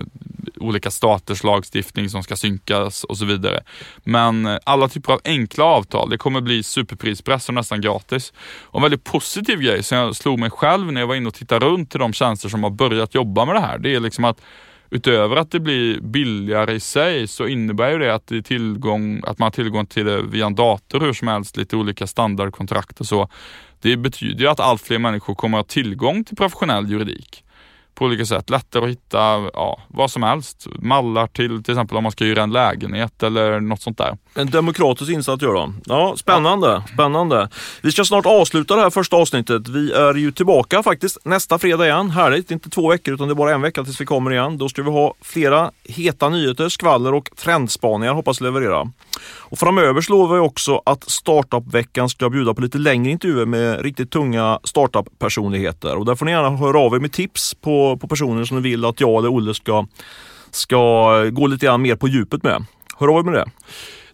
olika 0.61 0.91
staters 0.91 1.45
lagstiftning 1.45 2.11
som 2.11 2.23
ska 2.23 2.37
synkas 2.37 3.05
och 3.05 3.19
så 3.19 3.25
vidare. 3.25 3.63
Men 4.05 4.47
eh, 4.47 4.59
alla 4.65 4.89
typer 4.89 5.13
av 5.13 5.21
enkla 5.25 5.65
avtal, 5.65 6.11
det 6.11 6.19
kommer 6.19 6.41
bli 6.41 6.63
superprispress 6.63 7.49
och 7.49 7.55
nästan 7.55 7.81
gratis. 7.81 8.33
Och 8.63 8.79
en 8.79 8.83
väldigt 8.83 9.05
positiv 9.05 9.61
grej 9.61 9.83
som 9.83 9.99
jag 9.99 10.17
slog 10.17 10.39
mig 10.39 10.51
själv 10.51 10.93
när 10.93 11.01
jag 11.01 11.09
var 11.09 11.15
inne 11.15 11.29
och 11.29 11.35
tittade 11.35 11.67
runt 11.67 11.91
till 11.91 12.01
de 12.01 12.13
tjänster 12.13 12.49
som 12.49 12.63
har 12.63 12.71
börjat 12.71 13.15
jobba 13.15 13.45
med 13.45 13.55
det 13.55 13.61
här, 13.61 13.79
det 13.79 13.95
är 13.95 14.01
liksom 14.01 14.25
att 14.25 14.41
utöver 14.91 15.37
att 15.37 15.51
det 15.51 15.61
blir 15.61 16.01
billigare 16.01 16.75
i 16.75 16.81
sig 16.81 17.29
så 17.29 17.47
innebär 17.47 17.91
ju 17.91 17.99
det 17.99 18.15
att, 18.15 18.27
det 18.27 18.43
tillgång, 18.43 19.23
att 19.27 19.39
man 19.39 19.47
har 19.47 19.51
tillgång 19.51 19.87
till 19.87 20.07
det 20.07 20.23
via 20.23 20.47
en 20.47 20.55
dator 20.55 21.01
hur 21.01 21.13
som 21.13 21.29
helst, 21.29 21.57
lite 21.57 21.77
olika 21.77 22.07
standardkontrakt 22.07 23.01
och 23.01 23.07
så. 23.07 23.29
Det 23.81 23.97
betyder 23.97 24.41
ju 24.41 24.49
att 24.49 24.61
allt 24.61 24.83
fler 24.83 24.99
människor 24.99 25.35
kommer 25.35 25.59
att 25.59 25.65
ha 25.65 25.73
tillgång 25.73 26.25
till 26.25 26.37
professionell 26.37 26.91
juridik 26.91 27.45
på 27.99 28.05
olika 28.05 28.27
sätt. 28.27 28.51
Lättare 28.51 28.85
att 28.85 28.91
hitta 28.91 29.19
ja, 29.55 29.79
vad 29.89 30.11
som 30.11 30.23
helst. 30.23 30.67
Mallar 30.83 31.27
till 31.27 31.63
till 31.63 31.75
exempel 31.75 31.97
om 31.97 32.03
man 32.03 32.13
ska 32.13 32.25
hyra 32.25 32.43
en 32.43 32.53
lägenhet 32.53 33.23
eller 33.23 33.61
något 33.61 33.83
sånt 33.83 33.99
där. 33.99 34.17
En 34.35 34.51
demokratisk 34.51 35.13
insats 35.13 35.43
gör 35.43 35.55
de. 35.55 35.81
Ja, 35.85 36.15
spännande, 36.17 36.83
spännande. 36.95 37.49
Vi 37.83 37.93
ska 37.93 38.05
snart 38.05 38.27
avsluta 38.27 38.77
det 38.77 38.83
här 38.83 38.91
första 38.91 39.17
avsnittet. 39.17 39.69
Vi 39.69 39.93
är 39.93 40.15
ju 40.15 40.33
tillbaka 40.33 40.83
faktiskt 40.83 41.19
nästa 41.25 41.59
fredag 41.59 41.87
igen. 41.87 42.11
Härligt, 42.11 42.51
inte 42.51 42.71
två 42.71 42.91
veckor 42.91 43.15
utan 43.15 43.29
det 43.29 43.33
är 43.33 43.35
bara 43.35 43.55
en 43.55 43.63
vecka 43.63 43.85
tills 43.85 44.01
vi 44.01 44.07
kommer 44.07 44.31
igen. 44.31 44.59
Då 44.59 44.69
ska 44.69 44.83
vi 44.83 44.91
ha 44.91 45.15
flera 45.23 45.71
heta 45.85 46.29
nyheter, 46.29 46.69
skvaller 46.69 47.15
och 47.15 47.31
trendspaningar 47.37 48.13
hoppas 48.13 48.41
leverera. 48.41 48.93
Och 49.25 49.59
framöver 49.59 50.01
så 50.01 50.13
lovar 50.13 50.35
vi 50.35 50.41
också 50.41 50.83
att 50.87 51.11
Startup-veckan 51.11 52.09
ska 52.09 52.31
bjuda 52.31 52.55
på 52.55 52.61
lite 52.61 52.79
längre 52.79 53.11
intervjuer 53.11 53.47
med 53.47 53.81
riktigt 53.81 54.11
tunga 54.11 54.61
startup-personligheter. 54.65 55.97
Och 55.97 56.05
där 56.05 56.15
får 56.15 56.27
ni 56.27 56.33
gärna 56.33 56.51
höra 56.51 56.79
av 56.79 56.95
er 56.95 57.01
med 57.01 57.13
tips 57.13 57.55
på, 57.55 57.97
på 57.97 58.09
personer 58.09 58.45
som 58.45 58.57
ni 58.57 58.63
vill 58.63 58.85
att 58.85 59.01
jag 59.01 59.19
eller 59.19 59.33
Olle 59.33 59.55
ska, 59.55 59.87
ska 60.51 61.25
gå 61.25 61.47
lite 61.47 61.67
grann 61.67 61.83
mer 61.83 61.97
på 61.97 62.09
djupet 62.09 62.43
med. 62.43 62.65
Hör 62.99 63.09
av 63.09 63.19
er 63.19 63.23
med 63.23 63.35
det. 63.35 63.47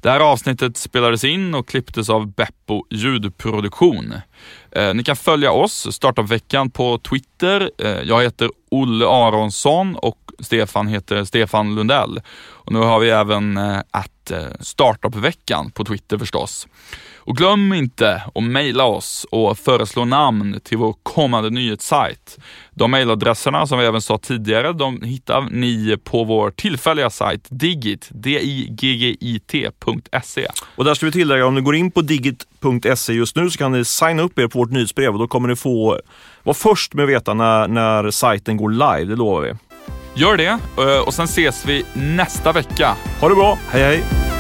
Det 0.05 0.11
här 0.11 0.21
avsnittet 0.21 0.77
spelades 0.77 1.25
in 1.25 1.55
och 1.55 1.69
klipptes 1.69 2.11
av 2.11 2.27
Beppo 2.27 2.85
ljudproduktion. 2.91 4.15
Eh, 4.71 4.95
ni 4.95 5.05
kan 5.05 5.17
följa 5.17 5.53
oss, 5.53 5.95
Startup-veckan, 5.95 6.71
på 6.71 6.99
Twitter. 6.99 7.71
Eh, 7.79 7.89
jag 7.89 8.23
heter 8.23 8.51
Olle 8.71 9.07
Aronsson 9.07 9.97
och 9.97 10.19
Stefan 10.39 10.87
heter 10.87 11.25
Stefan 11.25 11.75
Lundell. 11.75 12.21
Och 12.51 12.73
nu 12.73 12.79
har 12.79 13.01
vi 13.01 13.11
även 13.11 13.57
eh, 13.57 13.77
eh, 13.77 13.81
Eh, 14.31 14.47
startup-veckan 14.61 15.71
på 15.71 15.85
Twitter 15.85 16.19
förstås. 16.19 16.69
Och 17.17 17.37
glöm 17.37 17.73
inte 17.73 18.23
att 18.35 18.43
mejla 18.43 18.85
oss 18.85 19.27
och 19.31 19.59
föreslå 19.59 20.05
namn 20.05 20.61
till 20.65 20.79
vår 20.79 20.95
kommande 21.03 21.51
nyhetssajt. 21.51 22.39
De 22.71 22.91
mejladresserna 22.91 23.67
som 23.67 23.79
vi 23.79 23.85
även 23.85 24.03
sa 24.03 24.19
tidigare, 24.19 24.73
de 24.73 25.03
hittar 25.03 25.49
ni 25.51 25.97
på 26.05 26.25
vår 26.25 26.51
tillfälliga 26.51 27.11
sajt 27.11 27.47
digit, 27.51 28.09
digit.se. 28.13 30.47
Och 30.77 30.85
där 30.85 30.95
ska 30.95 31.07
vi 31.07 31.13
tillägga, 31.13 31.47
om 31.47 31.55
ni 31.55 31.61
går 31.61 31.75
in 31.75 31.91
på 31.91 32.01
digit.se 32.01 33.13
just 33.13 33.37
nu 33.37 33.51
så 33.51 33.59
kan 33.59 33.73
ni 33.73 33.85
signa 33.85 34.23
upp 34.23 34.39
er 34.39 34.47
på 34.47 34.59
vårt 34.59 34.71
nyhetsbrev 34.71 35.13
och 35.13 35.19
då 35.19 35.29
kommer 35.29 35.49
ni 35.49 35.57
få 35.57 36.01
vara 36.43 36.55
först 36.55 36.95
med 36.95 37.03
att 37.03 37.09
veta 37.09 37.35
när, 37.35 37.69
när 37.69 38.11
sajten 38.11 38.57
går 38.57 38.71
live, 38.71 39.05
det 39.05 39.17
lovar 39.17 39.41
vi. 39.41 39.53
Gör 40.17 40.37
det 40.37 40.59
eh, 40.79 40.99
och 41.07 41.15
sen 41.15 41.25
ses 41.25 41.67
vi 41.67 41.85
nästa 41.95 42.53
vecka. 42.53 42.97
Ha 43.21 43.29
det 43.29 43.35
bra, 43.35 43.59
hej 43.71 43.83
hej! 43.83 44.34